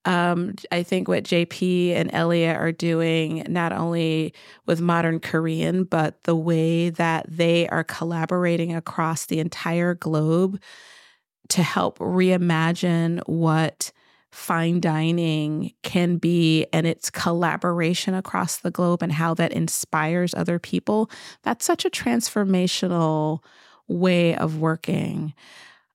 um, 0.05 0.55
I 0.73 0.83
think 0.83 1.07
what 1.07 1.25
JP 1.25 1.95
and 1.95 2.11
Ellia 2.11 2.57
are 2.57 2.73
doing, 2.73 3.45
not 3.49 3.73
only 3.73 4.35
with 4.67 4.81
modern 4.81 5.21
Korean, 5.21 5.85
but 5.85 6.23
the 6.25 6.35
way 6.35 6.91
that 6.91 7.27
they 7.29 7.69
are 7.69 7.85
collaborating 7.85 8.75
across 8.75 9.27
the 9.27 9.39
entire 9.39 9.95
globe 9.95 10.61
to 11.51 11.63
help 11.63 11.99
reimagine 11.99 13.21
what 13.27 13.93
fine 14.33 14.81
dining 14.81 15.73
can 15.83 16.17
be 16.17 16.67
and 16.73 16.87
its 16.87 17.11
collaboration 17.11 18.15
across 18.15 18.57
the 18.57 18.71
globe 18.71 19.03
and 19.03 19.13
how 19.13 19.35
that 19.35 19.53
inspires 19.53 20.35
other 20.35 20.59
people. 20.59 21.11
That's 21.43 21.67
such 21.67 21.85
a 21.85 21.91
transformational 21.91 23.41
way 23.89 24.35
of 24.35 24.59
working, 24.59 25.35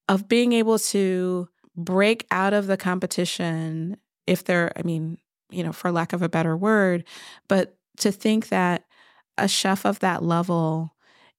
of 0.07 0.27
being 0.27 0.53
able 0.53 0.77
to 0.79 1.49
break 1.75 2.27
out 2.29 2.53
of 2.53 2.67
the 2.67 2.77
competition 2.77 3.97
if 4.27 4.43
they're, 4.43 4.71
I 4.75 4.83
mean, 4.83 5.17
you 5.49 5.63
know, 5.63 5.73
for 5.73 5.91
lack 5.91 6.13
of 6.13 6.21
a 6.21 6.29
better 6.29 6.55
word, 6.55 7.05
but 7.47 7.75
to 7.97 8.11
think 8.11 8.49
that 8.49 8.85
a 9.39 9.47
chef 9.47 9.85
of 9.85 9.99
that 9.99 10.21
level 10.21 10.93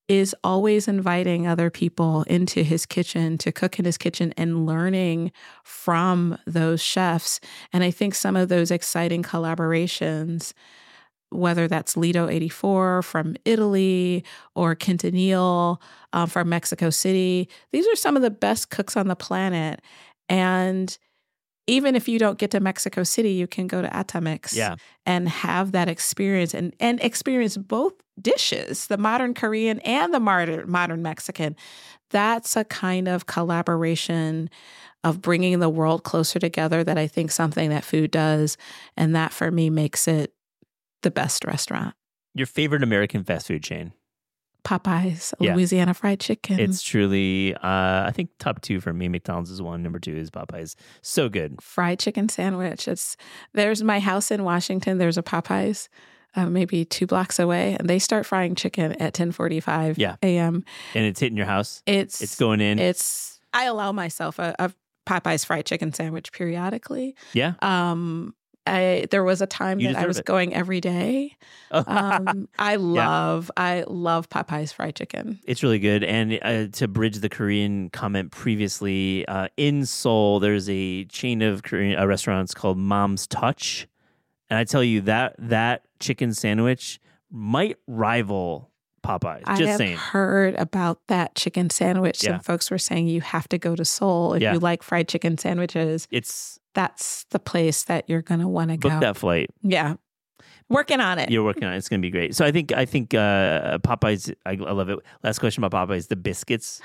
is 0.09 0.35
always 0.43 0.89
inviting 0.89 1.47
other 1.47 1.71
people 1.71 2.23
into 2.25 2.63
his 2.63 2.87
kitchen 2.87 3.37
to 3.39 3.53
cook 3.53 3.79
in 3.79 3.85
his 3.85 3.99
kitchen 3.99 4.33
and 4.37 4.67
learning 4.67 5.31
from 5.65 6.39
those 6.47 6.81
chefs. 6.81 7.41
And 7.73 7.85
I 7.85 7.91
think 7.91 8.15
some 8.15 8.35
of 8.35 8.49
those 8.49 8.71
exciting 8.71 9.23
collaborations, 9.23 10.55
whether 11.31 11.69
that's 11.69 11.97
Lido 11.97 12.27
84 12.29 13.03
from 13.03 13.37
Italy 13.45 14.25
or 14.55 14.75
Quintonil 14.75 15.79
um, 16.15 16.29
from 16.29 16.49
Mexico 16.49 16.89
City, 16.89 17.49
these 17.71 17.87
are 17.87 17.97
some 17.97 18.17
of 18.17 18.23
the 18.23 18.31
best 18.31 18.71
cooks 18.71 18.97
on 18.97 19.09
the 19.09 19.17
planet. 19.17 19.83
And 20.31 20.97
even 21.69 21.95
if 21.95 22.09
you 22.09 22.19
don't 22.19 22.39
get 22.39 22.51
to 22.53 22.61
Mexico 22.61 23.03
City, 23.03 23.33
you 23.33 23.47
can 23.47 23.67
go 23.67 23.83
to 23.83 23.89
Atomix 23.89 24.55
yeah. 24.55 24.77
and 25.05 25.29
have 25.29 25.73
that 25.73 25.89
experience 25.89 26.55
and, 26.55 26.75
and 26.81 26.99
experience 27.01 27.57
both 27.57 27.93
dishes, 28.21 28.87
the 28.87 28.97
modern 28.97 29.35
Korean 29.35 29.79
and 29.81 30.13
the 30.13 30.19
modern, 30.19 30.69
modern 30.69 31.03
Mexican. 31.03 31.55
That's 32.11 32.57
a 32.57 32.65
kind 32.65 33.07
of 33.07 33.27
collaboration 33.27 34.49
of 35.05 35.21
bringing 35.21 35.61
the 35.61 35.69
world 35.69 36.05
closer 36.05 36.39
together 36.39 36.83
that 36.83 36.97
I 36.97 37.07
think 37.07 37.31
something 37.31 37.69
that 37.69 37.85
food 37.85 38.11
does. 38.11 38.57
And 38.97 39.15
that 39.15 39.33
for 39.33 39.51
me 39.51 39.69
makes 39.69 40.09
it 40.09 40.33
the 41.03 41.11
best 41.11 41.45
restaurant. 41.45 41.95
Your 42.35 42.47
favorite 42.47 42.83
American 42.83 43.25
fast 43.25 43.47
food 43.47 43.63
chain? 43.63 43.93
Popeyes, 44.65 45.33
yeah. 45.41 45.55
Louisiana 45.55 45.95
Fried 45.95 46.21
Chicken. 46.21 46.61
It's 46.61 46.83
truly, 46.83 47.55
uh, 47.55 47.61
I 47.63 48.13
think 48.15 48.31
top 48.39 48.61
two 48.61 48.81
for 48.81 48.93
me. 48.93 49.09
McDonald's 49.09 49.51
is 49.51 49.63
one. 49.63 49.83
Number 49.83 49.99
two 49.99 50.15
is 50.15 50.31
Popeyes. 50.31 50.75
So 51.01 51.29
good. 51.29 51.63
Fried 51.63 51.99
chicken 51.99 52.29
sandwich. 52.29 52.87
It's 52.87 53.17
there's 53.55 53.83
my 53.83 54.01
house 54.01 54.31
in 54.31 54.45
Washington. 54.45 54.99
There's 54.99 55.19
a 55.19 55.23
Popeyes. 55.23 55.89
Uh, 56.37 56.47
maybe 56.47 56.85
two 56.85 57.07
blocks 57.07 57.39
away, 57.39 57.75
and 57.79 57.89
they 57.89 57.99
start 57.99 58.27
frying 58.27 58.55
chicken 58.55 58.93
at 59.01 59.15
ten 59.15 59.33
forty 59.33 59.61
five 59.61 59.97
yeah. 59.97 60.17
a.m. 60.23 60.63
And 60.95 61.07
it's 61.07 61.19
hitting 61.21 61.39
your 61.39 61.47
house. 61.47 61.83
It's 61.87 62.21
it's 62.21 62.39
going 62.39 62.61
in. 62.61 62.79
It's 62.79 63.41
I 63.55 63.65
allow 63.65 63.93
myself 63.93 64.39
a, 64.39 64.55
a 64.59 64.71
Popeyes 65.07 65.47
fried 65.47 65.65
chicken 65.65 65.93
sandwich 65.93 66.31
periodically. 66.33 67.17
Yeah. 67.33 67.55
Um, 67.63 68.35
I 68.69 69.07
there 69.11 69.25
was 69.25 69.41
a 69.41 69.47
time 69.47 69.81
you 69.81 69.93
that 69.93 70.03
I 70.03 70.07
was 70.07 70.19
it. 70.19 70.25
going 70.25 70.55
every 70.55 70.81
day. 70.81 71.37
Um, 71.71 72.49
I 72.59 72.77
love 72.77 73.51
yeah. 73.55 73.63
I 73.63 73.85
love 73.87 74.31
Popeyes 74.31 74.73
fried 74.73 74.97
chicken. 74.97 75.39
It's 75.45 75.63
really 75.63 75.79
good. 75.79 76.03
And 76.03 76.39
uh, 76.41 76.69
to 76.79 76.89
bridge 76.89 77.19
the 77.19 77.29
Korean 77.29 77.91
comment 77.91 78.31
previously, 78.31 79.29
uh, 79.29 79.49
in 79.59 79.85
Seoul 79.85 80.41
there's 80.41 80.67
a 80.71 81.05
chain 81.05 81.43
of 81.43 81.63
Korean 81.63 81.99
uh, 81.99 82.07
restaurants 82.07 82.55
called 82.55 82.79
Mom's 82.79 83.27
Touch, 83.27 83.87
and 84.49 84.59
I 84.59 84.65
tell 84.65 84.83
you 84.83 85.03
that 85.03 85.35
that 85.39 85.83
chicken 86.01 86.33
sandwich 86.33 87.01
might 87.31 87.77
rival 87.87 88.71
Popeyes. 89.03 89.43
I 89.47 89.57
Just 89.57 89.69
have 89.69 89.79
saying. 89.79 89.97
heard 89.97 90.55
about 90.57 91.07
that 91.09 91.35
chicken 91.35 91.71
sandwich. 91.71 92.23
Yeah. 92.23 92.33
Some 92.33 92.41
folks 92.41 92.71
were 92.71 92.79
saying 92.79 93.09
you 93.09 93.21
have 93.21 93.49
to 93.49 93.59
go 93.59 93.75
to 93.75 93.85
Seoul 93.85 94.35
if 94.35 94.43
yeah. 94.43 94.53
you 94.53 94.59
like 94.59 94.83
fried 94.83 95.09
chicken 95.09 95.39
sandwiches. 95.39 96.07
It's 96.11 96.58
that's 96.75 97.25
the 97.31 97.39
place 97.39 97.85
that 97.85 98.09
you're 98.09 98.23
going 98.23 98.41
to 98.41 98.49
want 98.49 98.71
to 98.71 98.77
go. 98.77 98.89
Book 98.89 99.01
that 99.01 99.17
flight. 99.17 99.51
Yeah. 99.63 99.97
Working 100.69 101.01
on 101.01 101.19
it. 101.19 101.31
You're 101.31 101.45
working 101.45 101.65
on 101.65 101.73
it. 101.73 101.79
It's 101.79 101.89
going 101.89 102.01
to 102.01 102.07
be 102.07 102.11
great. 102.11 102.35
So 102.35 102.45
I 102.45 102.53
think 102.53 102.73
I 102.73 102.85
think 102.85 103.15
uh, 103.15 103.79
Popeyes. 103.79 104.35
I, 104.45 104.51
I 104.51 104.73
love 104.73 104.91
it. 104.91 104.99
Last 105.23 105.39
question 105.39 105.65
about 105.65 105.89
Popeyes: 105.89 106.09
the 106.09 106.17
biscuits. 106.17 106.81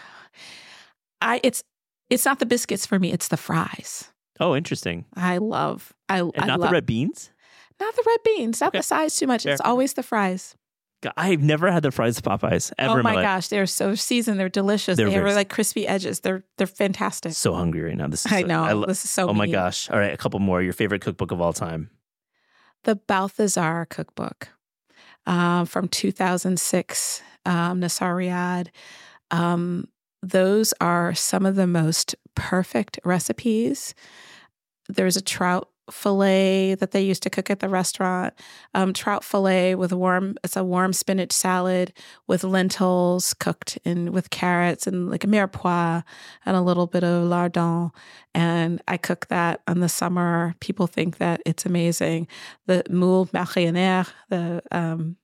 I 1.21 1.41
it's 1.43 1.63
it's 2.09 2.25
not 2.25 2.39
the 2.39 2.45
biscuits 2.45 2.85
for 2.85 2.97
me. 2.97 3.11
It's 3.11 3.27
the 3.27 3.37
fries. 3.37 4.09
Oh, 4.39 4.55
interesting. 4.55 5.05
I 5.15 5.37
love. 5.37 5.93
I 6.07 6.19
and 6.19 6.31
I 6.37 6.45
not 6.45 6.59
love, 6.61 6.69
the 6.69 6.73
red 6.73 6.85
beans. 6.85 7.31
Not 7.79 7.95
the 7.95 8.03
red 8.07 8.19
beans. 8.23 8.61
Not 8.61 8.69
okay. 8.69 8.79
the 8.79 8.83
size 8.83 9.17
too 9.17 9.27
much. 9.27 9.43
Fair. 9.43 9.53
It's 9.53 9.61
always 9.61 9.93
the 9.93 10.03
fries. 10.03 10.55
I've 11.17 11.41
never 11.41 11.71
had 11.71 11.83
the 11.83 11.91
fries 11.91 12.17
at 12.17 12.23
Popeyes 12.23 12.71
ever. 12.77 12.99
Oh 12.99 13.03
my 13.03 13.15
gosh, 13.15 13.47
they're 13.47 13.65
so 13.65 13.95
seasoned. 13.95 14.39
They're 14.39 14.49
delicious. 14.49 14.97
They're 14.97 15.09
they 15.09 15.13
have 15.13 15.35
like 15.35 15.49
crispy 15.49 15.87
edges. 15.87 16.21
They're 16.21 16.43
they're 16.57 16.67
fantastic. 16.67 17.33
So 17.33 17.53
hungry 17.53 17.81
right 17.81 17.97
now. 17.97 18.07
This 18.07 18.25
is 18.25 18.31
I 18.31 18.41
know. 18.43 18.63
I 18.63 18.85
this 18.87 19.03
is 19.03 19.09
so. 19.09 19.29
Oh 19.29 19.33
my 19.33 19.47
gosh! 19.47 19.89
All 19.89 19.97
right, 19.97 20.13
a 20.13 20.17
couple 20.17 20.39
more. 20.39 20.61
Your 20.61 20.73
favorite 20.73 21.01
cookbook 21.01 21.31
of 21.31 21.41
all 21.41 21.53
time? 21.53 21.89
The 22.83 22.95
Balthazar 22.95 23.87
cookbook 23.89 24.49
uh, 25.25 25.65
from 25.65 25.87
2006. 25.87 27.21
Um, 27.45 27.79
Nasr 27.79 28.15
Riad. 28.15 28.67
Um, 29.31 29.87
those 30.21 30.73
are 30.79 31.13
some 31.13 31.45
of 31.45 31.55
the 31.55 31.67
most 31.67 32.15
perfect 32.35 32.99
recipes. 33.03 33.93
There's 34.87 35.17
a 35.17 35.21
trout 35.21 35.69
fillet 35.91 36.75
that 36.75 36.91
they 36.91 37.01
used 37.01 37.23
to 37.23 37.29
cook 37.29 37.49
at 37.49 37.59
the 37.59 37.69
restaurant. 37.69 38.33
Um, 38.73 38.93
trout 38.93 39.23
fillet 39.23 39.75
with 39.75 39.91
warm, 39.91 40.35
it's 40.43 40.55
a 40.55 40.63
warm 40.63 40.93
spinach 40.93 41.31
salad 41.31 41.93
with 42.27 42.43
lentils 42.43 43.33
cooked 43.33 43.77
in 43.83 44.11
with 44.11 44.29
carrots 44.29 44.87
and 44.87 45.09
like 45.09 45.23
a 45.23 45.27
mirepoix 45.27 46.03
and 46.45 46.55
a 46.55 46.61
little 46.61 46.87
bit 46.87 47.03
of 47.03 47.23
lardon. 47.23 47.91
And 48.33 48.81
I 48.87 48.97
cook 48.97 49.27
that 49.27 49.61
in 49.67 49.79
the 49.79 49.89
summer. 49.89 50.55
People 50.59 50.87
think 50.87 51.17
that 51.17 51.41
it's 51.45 51.65
amazing. 51.65 52.27
The 52.65 52.83
moule 52.89 53.27
marinière, 53.27 54.09
the 54.29 54.61
um, 54.71 55.17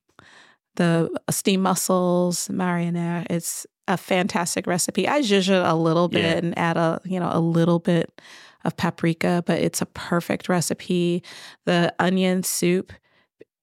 the 0.76 1.10
steamed 1.30 1.62
mussels 1.62 2.48
marinière. 2.48 3.26
It's 3.28 3.66
a 3.88 3.96
fantastic 3.96 4.66
recipe. 4.66 5.08
I 5.08 5.20
zhuzh 5.20 5.48
it 5.48 5.66
a 5.66 5.74
little 5.74 6.08
bit 6.08 6.22
yeah. 6.22 6.36
and 6.36 6.58
add 6.58 6.76
a 6.76 7.00
you 7.04 7.18
know 7.18 7.30
a 7.32 7.40
little 7.40 7.80
bit 7.80 8.20
of 8.64 8.76
paprika, 8.76 9.42
but 9.46 9.58
it's 9.58 9.80
a 9.80 9.86
perfect 9.86 10.48
recipe. 10.48 11.22
The 11.66 11.94
onion 11.98 12.42
soup 12.42 12.92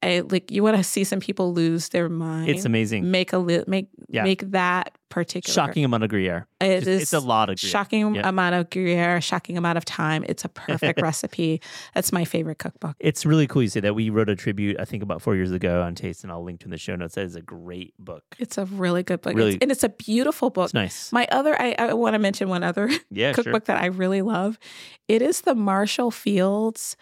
I, 0.04 0.20
like 0.20 0.52
you 0.52 0.64
want 0.64 0.78
to 0.78 0.84
see 0.84 1.04
some 1.04 1.20
people 1.20 1.54
lose 1.54 1.90
their 1.90 2.10
mind. 2.10 2.50
It's 2.50 2.66
amazing. 2.66 3.10
Make 3.10 3.34
a 3.34 3.40
li- 3.40 3.64
make 3.68 3.88
yeah. 4.10 4.24
make 4.24 4.52
that 4.52 4.97
particular 5.10 5.54
shocking 5.54 5.86
amount 5.86 6.04
of 6.04 6.10
Gruyere. 6.10 6.48
It 6.60 6.80
Just, 6.80 6.88
is 6.88 7.02
it's 7.04 7.14
a 7.14 7.20
lot 7.20 7.50
of 7.50 7.60
Gruyere. 7.60 7.72
shocking 7.72 8.18
amount 8.18 8.56
of 8.56 8.70
Gruyere, 8.70 9.22
shocking 9.22 9.58
amount 9.58 9.78
of 9.78 9.86
time. 9.86 10.24
It's 10.28 10.46
a 10.46 10.50
perfect 10.50 11.02
recipe. 11.02 11.62
That's 11.94 12.12
my 12.12 12.26
favorite 12.26 12.60
cookbook. 12.60 12.96
It's 13.00 13.26
really 13.26 13.48
cool. 13.48 13.64
You 13.64 13.70
say 13.70 13.80
that 13.82 13.96
we 13.96 14.10
wrote 14.10 14.30
a 14.30 14.36
tribute. 14.36 14.80
I 14.80 14.86
think 14.86 15.04
about 15.04 15.22
four 15.22 15.36
years 15.36 15.52
ago 15.52 15.82
on 15.82 15.96
Taste, 15.96 16.24
and 16.24 16.32
I'll 16.32 16.44
link 16.44 16.62
to 16.62 16.66
in 16.66 16.72
the 16.72 16.78
show 16.78 16.96
notes. 16.96 17.16
That 17.16 17.26
is 17.26 17.36
a 17.36 17.42
great 17.42 17.94
book. 17.98 18.24
It's 18.38 18.58
a 18.58 18.66
really 18.66 19.04
good 19.04 19.22
book, 19.22 19.36
really, 19.36 19.56
it's, 19.56 19.62
and 19.62 19.72
it's 19.72 19.84
a 19.84 19.90
beautiful 19.90 20.50
book. 20.50 20.66
It's 20.66 20.74
nice. 20.74 21.12
My 21.12 21.28
other, 21.32 21.60
I, 21.60 21.76
I 21.80 21.94
want 21.94 22.14
to 22.14 22.20
mention 22.20 22.50
one 22.50 22.64
other 22.64 22.90
yeah, 23.10 23.34
cookbook 23.34 23.66
sure. 23.66 23.76
that 23.76 23.82
I 23.82 23.88
really 23.88 24.22
love. 24.22 24.60
It 25.08 25.22
is 25.22 25.42
the 25.42 25.56
Marshall 25.56 26.12
Field's 26.12 26.96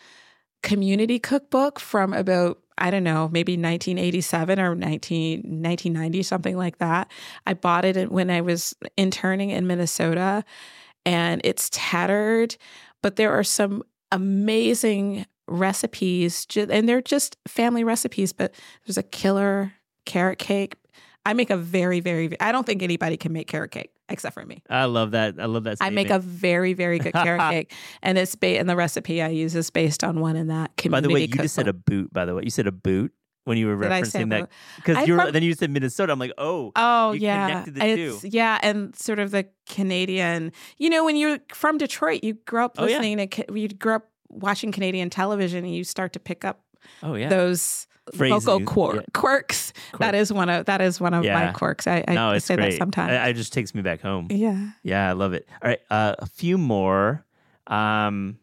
community 0.62 1.20
cookbook 1.20 1.80
from 1.80 2.14
about 2.14 2.60
I 2.78 2.92
don't 2.92 3.04
know, 3.04 3.30
maybe 3.32 3.54
1987 3.54 4.60
or 4.60 4.76
19, 4.76 5.40
1990, 5.40 6.24
something 6.24 6.58
like 6.58 6.78
that. 6.80 7.10
I 7.46 7.54
bought 7.54 7.86
it 7.86 8.12
when 8.12 8.30
I 8.30 8.42
was 8.42 8.76
interning 8.98 9.50
in 9.50 9.68
Minnesota 9.68 10.44
and 11.06 11.42
it's 11.44 11.70
tattered, 11.72 12.58
but 13.02 13.16
there 13.16 13.32
are 13.32 13.44
some 13.44 13.84
amazing 14.12 15.26
recipes 15.48 16.48
and 16.56 16.90
they're 16.90 17.02
just 17.02 17.38
family 17.48 17.84
recipes, 17.84 18.34
but 18.34 18.54
there's 18.86 18.98
a 18.98 19.04
killer 19.04 19.74
carrot 20.06 20.40
cake. 20.40 20.76
I 21.26 21.34
make 21.34 21.50
a 21.50 21.58
very, 21.58 22.00
very, 22.00 22.40
I 22.40 22.52
don't 22.52 22.66
think 22.66 22.84
anybody 22.84 23.18
can 23.18 23.34
make 23.34 23.48
carrot 23.48 23.72
cake 23.72 23.92
except 24.10 24.34
for 24.34 24.46
me. 24.46 24.62
I 24.70 24.86
love 24.86 25.12
that. 25.12 25.36
I 25.40 25.46
love 25.46 25.64
that. 25.64 25.78
Statement. 25.78 26.00
I 26.00 26.04
make 26.04 26.10
a 26.12 26.20
very, 26.20 26.74
very 26.74 27.00
good 27.00 27.14
carrot 27.14 27.42
cake, 27.52 27.74
and 28.02 28.18
it's 28.18 28.36
ba- 28.36 28.60
and 28.60 28.70
the 28.70 28.76
recipe 28.76 29.22
I 29.22 29.30
use 29.30 29.56
is 29.56 29.70
based 29.70 30.04
on 30.04 30.20
one 30.20 30.36
in 30.36 30.48
that 30.48 30.78
community. 30.78 31.02
By 31.04 31.08
the 31.08 31.14
way, 31.14 31.22
you 31.22 31.28
cookbook. 31.28 31.44
just 31.44 31.56
said 31.56 31.68
a 31.68 31.74
boot. 31.74 32.14
By 32.14 32.26
the 32.26 32.36
way, 32.36 32.44
you 32.44 32.50
said 32.50 32.68
a 32.68 32.72
boot 32.72 33.12
when 33.46 33.58
you 33.58 33.68
were 33.68 33.76
Did 33.76 33.92
referencing 33.92 34.30
that 34.32 34.50
because 34.76 35.08
you 35.08 35.16
were, 35.16 35.32
then 35.32 35.44
you 35.44 35.54
said 35.54 35.72
Minnesota. 35.72 36.12
I'm 36.12 36.20
like, 36.20 36.34
oh, 36.38 36.72
oh 36.76 37.14
yeah, 37.14 37.66
it's 37.68 38.22
two. 38.22 38.28
yeah, 38.28 38.60
and 38.62 38.96
sort 38.96 39.20
of 39.20 39.32
the 39.32 39.48
Canadian. 39.68 40.52
You 40.78 40.90
know, 40.90 41.06
when 41.06 41.16
you're 41.16 41.40
from 41.54 41.78
Detroit, 41.78 42.24
you 42.24 42.34
grow 42.34 42.66
up 42.66 42.78
listening 42.78 43.20
oh, 43.20 43.22
yeah. 43.22 43.44
to 43.46 43.60
you 43.60 43.68
grow 43.70 43.96
up 43.96 44.10
watching 44.30 44.72
Canadian 44.72 45.10
television, 45.10 45.66
and 45.66 45.74
you 45.74 45.84
start 45.84 46.14
to 46.14 46.20
pick 46.20 46.46
up. 46.46 46.62
Oh 47.02 47.16
yeah, 47.16 47.30
those 47.30 47.88
vocal 48.14 48.62
quir- 48.62 48.96
yeah. 48.96 49.02
quirks. 49.14 49.74
That 50.00 50.16
is 50.16 50.32
one 50.32 50.50
of 50.50 50.66
that 50.66 50.82
is 50.82 51.00
one 51.00 51.14
of 51.14 51.24
yeah. 51.24 51.34
my 51.34 51.52
quirks. 51.52 51.88
I, 51.88 52.04
I, 52.08 52.14
no, 52.14 52.30
I 52.30 52.38
say 52.38 52.56
great. 52.56 52.72
that 52.72 52.78
sometimes. 52.78 53.12
It, 53.12 53.30
it 53.30 53.34
just 53.34 53.54
takes 53.54 53.74
me 53.74 53.82
back 53.82 54.02
home. 54.02 54.28
Yeah, 54.30 54.72
yeah, 54.84 55.10
I 55.10 55.14
love 55.14 55.34
it. 55.34 55.48
All 55.62 55.70
right, 55.70 55.80
uh, 55.90 56.16
a 56.20 56.28
few 56.28 56.58
more. 56.58 57.26
Um, 57.68 58.38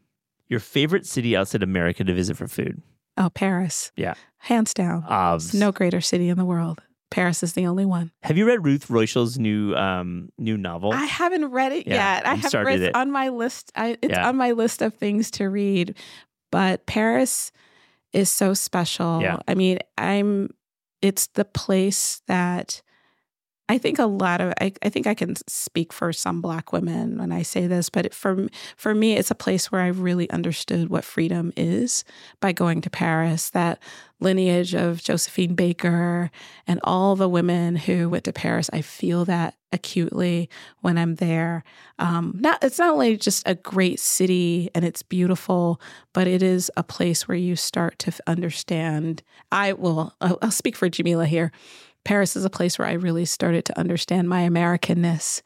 your 0.49 0.61
favorite 0.61 1.07
city 1.07 1.37
outside 1.37 1.63
America 1.63 2.05
to 2.05 2.13
visit 2.13 2.37
for 2.37 2.47
food? 2.49 2.83
Oh, 3.17 3.31
Paris. 3.31 3.93
Yeah, 3.97 4.15
hands 4.39 4.75
down. 4.75 5.05
Obs. 5.09 5.55
No 5.55 5.73
greater 5.73 6.01
city 6.01 6.29
in 6.29 6.39
the 6.39 6.45
world. 6.45 6.81
Paris 7.11 7.43
is 7.43 7.53
the 7.53 7.67
only 7.67 7.85
one. 7.85 8.11
Have 8.23 8.39
you 8.39 8.47
read 8.47 8.65
Ruth 8.65 8.89
Reichl's 8.89 9.39
new 9.39 9.75
um, 9.77 10.31
new 10.39 10.57
novel? 10.57 10.93
I 10.93 11.05
haven't 11.05 11.51
read 11.51 11.73
it 11.73 11.87
yeah, 11.87 12.17
yet. 12.17 12.27
I 12.27 12.35
haven't 12.35 12.65
read 12.65 12.81
it 12.81 12.95
on 12.95 13.11
my 13.11 13.29
list. 13.29 13.71
I, 13.77 13.99
it's 14.01 14.13
yeah. 14.13 14.29
on 14.29 14.37
my 14.37 14.53
list 14.53 14.81
of 14.81 14.95
things 14.95 15.31
to 15.33 15.49
read. 15.51 15.95
But 16.51 16.87
Paris 16.87 17.53
is 18.13 18.31
so 18.31 18.55
special. 18.55 19.21
Yeah. 19.21 19.39
I 19.49 19.55
mean, 19.55 19.79
I'm 19.99 20.51
it's 21.01 21.27
the 21.29 21.45
place 21.45 22.23
that 22.29 22.83
I 23.69 23.79
think 23.79 23.99
a 23.99 24.07
lot 24.07 24.41
of 24.41 24.53
I, 24.61 24.73
I 24.83 24.89
think 24.89 25.07
I 25.07 25.15
can 25.15 25.37
speak 25.49 25.93
for 25.93 26.13
some 26.13 26.41
black 26.41 26.73
women 26.73 27.19
when 27.19 27.33
I 27.33 27.43
say 27.43 27.67
this, 27.67 27.89
but 27.89 28.13
for 28.13 28.49
for 28.77 28.95
me, 28.95 29.17
it's 29.17 29.31
a 29.31 29.37
place 29.37 29.71
where 29.71 29.81
I 29.81 29.87
really 29.87 30.29
understood 30.31 30.91
what 30.91 31.05
freedom 31.05 31.53
is 31.57 32.05
by 32.41 32.53
going 32.53 32.81
to 32.83 32.91
Paris. 32.91 33.51
That 33.51 33.79
lineage 34.21 34.75
of 34.75 35.03
Josephine 35.03 35.55
Baker 35.55 36.31
and 36.67 36.81
all 36.85 37.17
the 37.17 37.29
women 37.29 37.77
who 37.77 38.09
went 38.09 38.25
to 38.25 38.33
Paris, 38.33 38.69
I 38.73 38.83
feel 38.83 39.25
that 39.25 39.55
acutely 39.73 40.49
when 40.81 40.99
I'm 40.99 41.15
there. 41.17 41.65
Um, 41.99 42.37
not 42.39 42.63
it's 42.63 42.79
not 42.79 42.93
only 42.93 43.17
just 43.17 43.47
a 43.47 43.55
great 43.55 44.01
city 44.01 44.71
and 44.75 44.85
it's 44.85 45.03
beautiful, 45.03 45.81
but 46.13 46.27
it 46.27 46.43
is 46.43 46.71
a 46.77 46.83
place 46.83 47.27
where 47.27 47.39
you 47.39 47.57
start 47.57 47.99
to 48.01 48.13
understand. 48.27 49.23
I 49.51 49.73
will 49.73 50.15
I'll, 50.21 50.39
I'll 50.43 50.51
speak 50.51 50.77
for 50.77 50.89
Jamila 50.89 51.27
here 51.27 51.53
Paris 52.05 52.37
is 52.37 52.45
a 52.45 52.51
place 52.51 52.79
where 52.79 52.89
I 52.89 52.93
really 52.93 53.25
started 53.25 53.65
to 53.67 53.79
understand 53.79 54.29
my 54.29 54.49
Americanness 54.49 55.43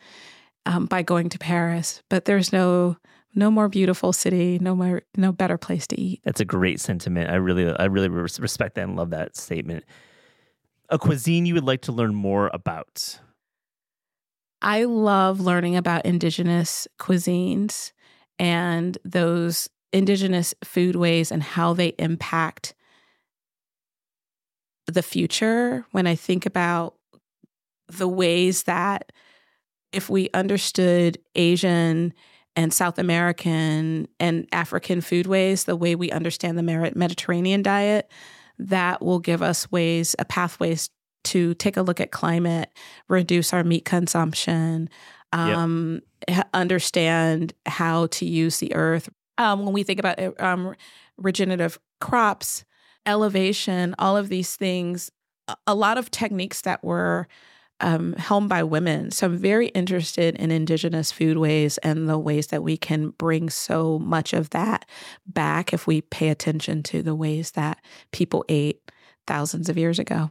um, 0.65 0.87
by 0.87 1.03
going 1.03 1.29
to 1.31 1.39
Paris. 1.39 2.03
But 2.09 2.25
there's 2.25 2.53
no 2.53 2.97
no 3.37 3.51
more 3.51 3.69
beautiful 3.69 4.13
city, 4.15 4.59
no 4.61 4.75
more, 4.75 5.03
no 5.17 5.31
better 5.31 5.59
place 5.59 5.87
to 5.89 6.01
eat. 6.01 6.21
That's 6.25 6.41
a 6.41 6.45
great 6.45 6.81
sentiment. 6.81 7.31
I 7.31 7.35
really, 7.35 7.71
I 7.71 7.85
really 7.85 8.09
respect 8.09 8.77
that 8.77 8.85
and 8.85 8.97
love 8.97 9.11
that 9.11 9.37
statement. 9.37 9.85
A 10.89 10.99
cuisine 10.99 11.45
you 11.45 11.53
would 11.55 11.65
like 11.65 11.83
to 11.83 11.93
learn 11.93 12.15
more 12.15 12.51
about? 12.55 13.21
I 14.63 14.85
love 14.85 15.39
learning 15.41 15.77
about 15.77 16.07
indigenous 16.07 16.89
cuisines 16.99 17.93
and 18.39 18.97
those 19.05 19.69
indigenous 19.93 20.55
foodways 20.65 21.31
and 21.31 21.43
how 21.43 21.75
they 21.75 21.89
impact 21.99 22.75
the 24.87 25.03
future. 25.03 25.85
When 25.93 26.07
I 26.07 26.15
think 26.15 26.47
about 26.47 26.95
the 27.89 28.09
ways 28.09 28.65
that 28.65 29.13
if 29.93 30.11
we 30.11 30.29
understood 30.35 31.19
Asian 31.35 32.13
and 32.55 32.73
South 32.73 32.99
American 32.99 34.09
and 34.19 34.49
African 34.53 35.01
foodways 35.01 35.65
the 35.65 35.77
way 35.77 35.95
we 35.95 36.11
understand 36.11 36.59
the 36.59 36.63
Mediterranean 36.95 37.63
diet, 37.63 38.11
that 38.59 39.03
will 39.03 39.19
give 39.19 39.43
us 39.43 39.71
ways, 39.71 40.17
a 40.19 40.25
pathways 40.25 40.91
to 41.25 41.55
take 41.55 41.77
a 41.77 41.83
look 41.83 42.01
at 42.01 42.13
climate, 42.13 42.71
reduce 43.09 43.53
our 43.53 43.65
meat 43.65 43.85
consumption, 43.85 44.89
um, 45.33 46.01
yep. 46.29 46.49
understand 46.55 47.53
how 47.67 48.07
to 48.07 48.25
use 48.25 48.59
the 48.59 48.75
earth. 48.75 49.09
Um, 49.39 49.65
when 49.65 49.75
we 49.75 49.83
think 49.83 49.99
about 49.99 50.41
um, 50.41 50.75
regenerative 51.19 51.79
crops, 52.01 52.65
elevation, 53.07 53.95
all 53.99 54.17
of 54.17 54.29
these 54.29 54.57
things, 54.57 55.11
a 55.67 55.75
lot 55.75 55.99
of 55.99 56.11
techniques 56.11 56.63
that 56.63 56.83
were 56.83 57.29
um, 57.81 58.15
helmed 58.15 58.49
by 58.49 58.63
women. 58.63 59.11
So 59.11 59.27
I'm 59.27 59.39
very 59.39 59.69
interested 59.69 60.35
in 60.37 60.51
indigenous 60.51 61.13
foodways 61.13 61.79
and 61.83 62.09
the 62.09 62.19
ways 62.19 62.49
that 62.49 62.63
we 62.63 62.77
can 62.77 63.11
bring 63.11 63.51
so 63.51 63.99
much 63.99 64.33
of 64.33 64.51
that 64.51 64.89
back 65.27 65.73
if 65.73 65.87
we 65.87 66.01
pay 66.01 66.31
attention 66.31 66.83
to 66.85 67.03
the 67.03 67.15
ways 67.15 67.53
that 67.53 67.85
people 68.13 68.45
ate 68.49 68.91
thousands 69.27 69.69
of 69.69 69.77
years 69.77 69.99
ago. 69.99 70.31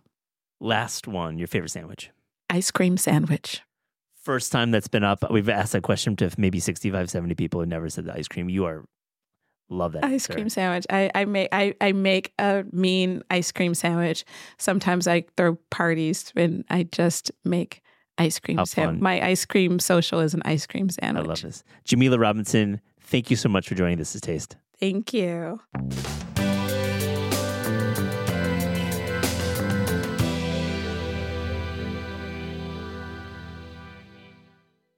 Last 0.60 1.08
one, 1.08 1.38
your 1.38 1.48
favorite 1.48 1.70
sandwich? 1.70 2.10
Ice 2.50 2.72
cream 2.72 2.98
sandwich. 2.98 3.62
First 4.24 4.52
time 4.52 4.72
that's 4.72 4.88
been 4.88 5.04
up. 5.04 5.30
We've 5.30 5.50
asked 5.50 5.74
that 5.74 5.84
question 5.84 6.16
to 6.16 6.32
maybe 6.38 6.60
65, 6.60 7.12
70 7.12 7.36
people 7.36 7.60
who 7.60 7.68
never 7.68 7.90
said 7.90 8.06
the 8.06 8.14
ice 8.18 8.28
cream. 8.28 8.50
You 8.50 8.66
are 8.66 8.86
Love 9.70 9.94
that 9.94 10.04
ice 10.04 10.28
cream 10.28 10.50
sandwich. 10.50 10.86
I, 10.90 11.10
I 11.16 11.26
make 11.26 11.50
I, 11.52 11.74
I 11.82 11.92
make 11.92 12.34
a 12.38 12.64
mean 12.72 13.24
ice 13.32 13.52
cream 13.52 13.74
sandwich. 13.74 14.24
Sometimes 14.58 15.08
I 15.08 15.26
throw 15.38 15.56
parties 15.72 16.32
and 16.36 16.64
I 16.70 16.84
just 16.84 17.32
make 17.44 17.82
ice 18.18 18.40
cream 18.40 18.64
sandwich. 18.66 19.02
My 19.02 19.26
ice 19.26 19.46
cream 19.46 19.80
social 19.80 20.20
is 20.20 20.34
an 20.34 20.44
ice 20.46 20.68
cream 20.68 20.90
sandwich. 20.90 21.26
I 21.26 21.28
love 21.28 21.42
this. 21.42 21.64
Jamila 21.84 22.20
Robinson, 22.20 22.80
thank 23.02 23.32
you 23.32 23.36
so 23.36 23.50
much 23.50 23.68
for 23.68 23.76
joining 23.76 23.98
This 23.98 24.14
Is 24.14 24.22
Taste. 24.22 24.56
Thank 24.80 25.14
you. 25.14 25.62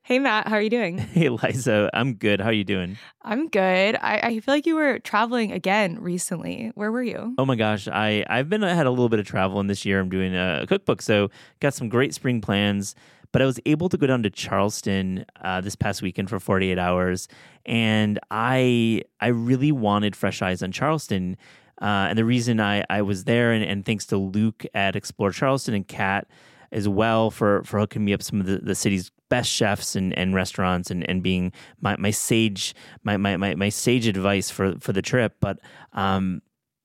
Hey 0.08 0.20
Matt, 0.20 0.48
how 0.48 0.56
are 0.56 0.62
you 0.62 0.70
doing? 0.70 0.98
Hey 1.18 1.28
Liza, 1.28 1.90
I'm 1.94 2.14
good. 2.14 2.40
How 2.40 2.48
are 2.48 2.54
you 2.54 2.64
doing? 2.64 2.98
I'm 3.24 3.50
good. 3.50 3.98
I, 4.02 4.20
I 4.24 4.40
feel 4.40 4.54
like 4.54 4.66
you 4.66 4.76
were 4.76 5.00
traveling 5.00 5.52
again 5.52 6.00
recently. 6.00 6.72
Where 6.76 6.94
were 6.94 7.04
you? 7.04 7.36
Oh 7.38 7.46
my 7.46 7.58
gosh, 7.58 7.90
I 7.90 8.26
I've 8.30 8.48
been 8.48 8.64
I 8.64 8.74
had 8.74 8.86
a 8.86 8.90
little 8.90 9.10
bit 9.10 9.20
of 9.20 9.26
travel, 9.26 9.60
and 9.60 9.70
this 9.70 9.84
year 9.84 10.00
I'm 10.00 10.08
doing 10.08 10.34
a 10.34 10.64
cookbook, 10.66 11.02
so 11.02 11.30
got 11.60 11.74
some 11.74 11.90
great 11.90 12.14
spring 12.14 12.40
plans. 12.40 12.96
But 13.34 13.42
I 13.42 13.46
was 13.46 13.60
able 13.66 13.90
to 13.90 13.98
go 13.98 14.08
down 14.08 14.24
to 14.24 14.30
Charleston 14.30 15.26
uh, 15.42 15.60
this 15.60 15.76
past 15.76 16.02
weekend 16.02 16.30
for 16.30 16.40
48 16.40 16.80
hours, 16.80 17.28
and 17.66 18.18
I 18.32 19.02
I 19.20 19.28
really 19.28 19.74
wanted 19.74 20.16
fresh 20.16 20.42
eyes 20.42 20.64
on 20.64 20.72
Charleston. 20.72 21.36
Uh, 21.82 22.08
and 22.10 22.18
the 22.18 22.26
reason 22.26 22.62
I, 22.62 22.86
I 22.90 23.02
was 23.02 23.26
there, 23.26 23.52
and, 23.52 23.62
and 23.62 23.86
thanks 23.86 24.06
to 24.08 24.18
Luke 24.18 24.66
at 24.74 24.96
Explore 24.96 25.32
Charleston 25.32 25.74
and 25.74 25.86
Kat 25.86 26.28
as 26.72 26.88
well 26.88 27.32
for 27.32 27.64
for 27.64 27.80
hooking 27.80 28.06
me 28.06 28.14
up 28.14 28.24
some 28.24 28.40
of 28.40 28.46
the, 28.46 28.58
the 28.58 28.76
city's 28.76 29.12
best 29.30 29.50
chefs 29.50 29.96
and, 29.96 30.18
and 30.18 30.34
restaurants 30.34 30.90
and, 30.90 31.08
and 31.10 31.22
being 31.22 31.52
my, 31.82 31.96
my 31.98 32.12
sage 32.12 32.74
my, 33.04 33.18
my, 33.18 33.38
my, 33.38 33.56
my 33.56 33.70
sage 33.70 34.08
advice 34.08 34.50
for, 34.50 34.80
for 34.80 34.94
the 34.94 35.02
trip. 35.02 35.36
But 35.42 35.60
um, 35.94 36.42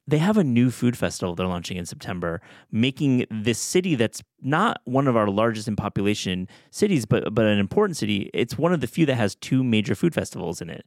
they 0.06 0.18
have 0.18 0.36
a 0.36 0.44
new 0.44 0.70
food 0.70 0.96
festival 0.96 1.34
they're 1.34 1.46
launching 1.46 1.76
in 1.76 1.86
September, 1.86 2.40
making 2.70 3.26
this 3.30 3.58
city 3.58 3.94
that's 3.94 4.22
not 4.40 4.80
one 4.84 5.06
of 5.06 5.16
our 5.16 5.28
largest 5.28 5.68
in 5.68 5.76
population 5.76 6.48
cities, 6.70 7.06
but 7.06 7.32
but 7.34 7.46
an 7.46 7.58
important 7.58 7.96
city. 7.96 8.30
It's 8.34 8.58
one 8.58 8.72
of 8.72 8.80
the 8.80 8.88
few 8.88 9.06
that 9.06 9.14
has 9.14 9.34
two 9.36 9.62
major 9.62 9.94
food 9.94 10.14
festivals 10.14 10.60
in 10.60 10.70
it. 10.70 10.84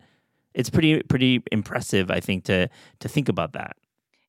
It's 0.54 0.70
pretty 0.70 1.02
pretty 1.04 1.44
impressive, 1.52 2.12
I 2.12 2.20
think, 2.20 2.44
to 2.46 2.70
to 3.00 3.08
think 3.08 3.30
about 3.30 3.54
that. 3.54 3.78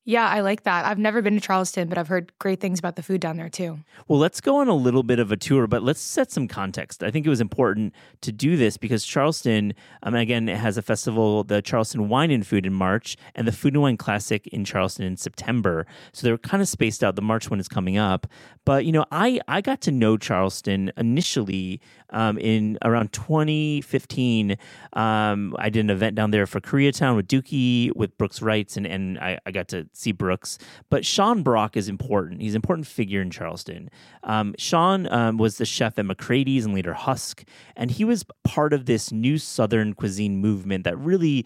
Yeah, 0.07 0.25
I 0.25 0.39
like 0.39 0.63
that. 0.63 0.85
I've 0.85 0.97
never 0.97 1.21
been 1.21 1.33
to 1.33 1.41
Charleston, 1.41 1.89
but 1.89 1.97
I've 1.97 2.07
heard 2.07 2.31
great 2.39 2.61
things 2.61 2.79
about 2.79 2.95
the 2.95 3.03
food 3.03 3.19
down 3.19 3.35
there 3.35 3.49
too. 3.49 3.79
Well, 4.07 4.17
let's 4.17 4.39
go 4.39 4.55
on 4.55 4.69
a 4.69 4.73
little 4.73 5.03
bit 5.03 5.19
of 5.19 5.33
a 5.33 5.35
tour, 5.35 5.67
but 5.67 5.83
let's 5.83 5.99
set 5.99 6.31
some 6.31 6.47
context. 6.47 7.03
I 7.03 7.11
think 7.11 7.25
it 7.25 7.29
was 7.29 7.41
important 7.41 7.93
to 8.21 8.31
do 8.31 8.55
this 8.55 8.77
because 8.77 9.03
Charleston, 9.03 9.73
um, 10.03 10.15
again, 10.15 10.47
it 10.47 10.55
has 10.55 10.77
a 10.77 10.81
festival, 10.81 11.43
the 11.43 11.61
Charleston 11.61 12.07
Wine 12.07 12.31
and 12.31 12.47
Food 12.47 12.65
in 12.65 12.71
March, 12.71 13.17
and 13.35 13.45
the 13.45 13.51
Food 13.51 13.73
and 13.73 13.81
Wine 13.81 13.97
Classic 13.97 14.47
in 14.47 14.63
Charleston 14.63 15.03
in 15.03 15.17
September. 15.17 15.85
So 16.13 16.25
they're 16.25 16.37
kind 16.37 16.61
of 16.61 16.69
spaced 16.69 17.03
out. 17.03 17.17
The 17.17 17.21
March 17.21 17.49
one 17.49 17.59
is 17.59 17.67
coming 17.67 17.97
up, 17.97 18.27
but 18.63 18.85
you 18.85 18.93
know, 18.93 19.03
I 19.11 19.41
I 19.49 19.59
got 19.59 19.81
to 19.81 19.91
know 19.91 20.15
Charleston 20.15 20.89
initially 20.95 21.81
um, 22.11 22.37
in 22.37 22.77
around 22.81 23.11
2015. 23.11 24.55
Um, 24.93 25.53
I 25.59 25.69
did 25.69 25.81
an 25.81 25.89
event 25.89 26.15
down 26.15 26.31
there 26.31 26.47
for 26.47 26.61
Koreatown 26.61 27.17
with 27.17 27.27
Deuki 27.27 27.93
with 27.93 28.17
Brooks 28.17 28.39
Reitz, 28.39 28.77
and 28.77 28.87
and 28.87 29.19
I, 29.19 29.37
I 29.45 29.51
got 29.51 29.67
to 29.69 29.85
see 29.97 30.11
Brooks. 30.11 30.57
But 30.89 31.05
Sean 31.05 31.43
Brock 31.43 31.75
is 31.75 31.89
important. 31.89 32.41
He's 32.41 32.53
an 32.53 32.59
important 32.59 32.87
figure 32.87 33.21
in 33.21 33.29
Charleston. 33.29 33.89
Um, 34.23 34.53
Sean 34.57 35.11
um, 35.11 35.37
was 35.37 35.57
the 35.57 35.65
chef 35.65 35.97
at 35.99 36.05
McCrady's 36.05 36.65
and 36.65 36.73
later 36.73 36.93
Husk, 36.93 37.43
and 37.75 37.91
he 37.91 38.05
was 38.05 38.25
part 38.43 38.73
of 38.73 38.85
this 38.85 39.11
new 39.11 39.37
Southern 39.37 39.93
cuisine 39.93 40.37
movement 40.37 40.83
that 40.83 40.97
really 40.97 41.45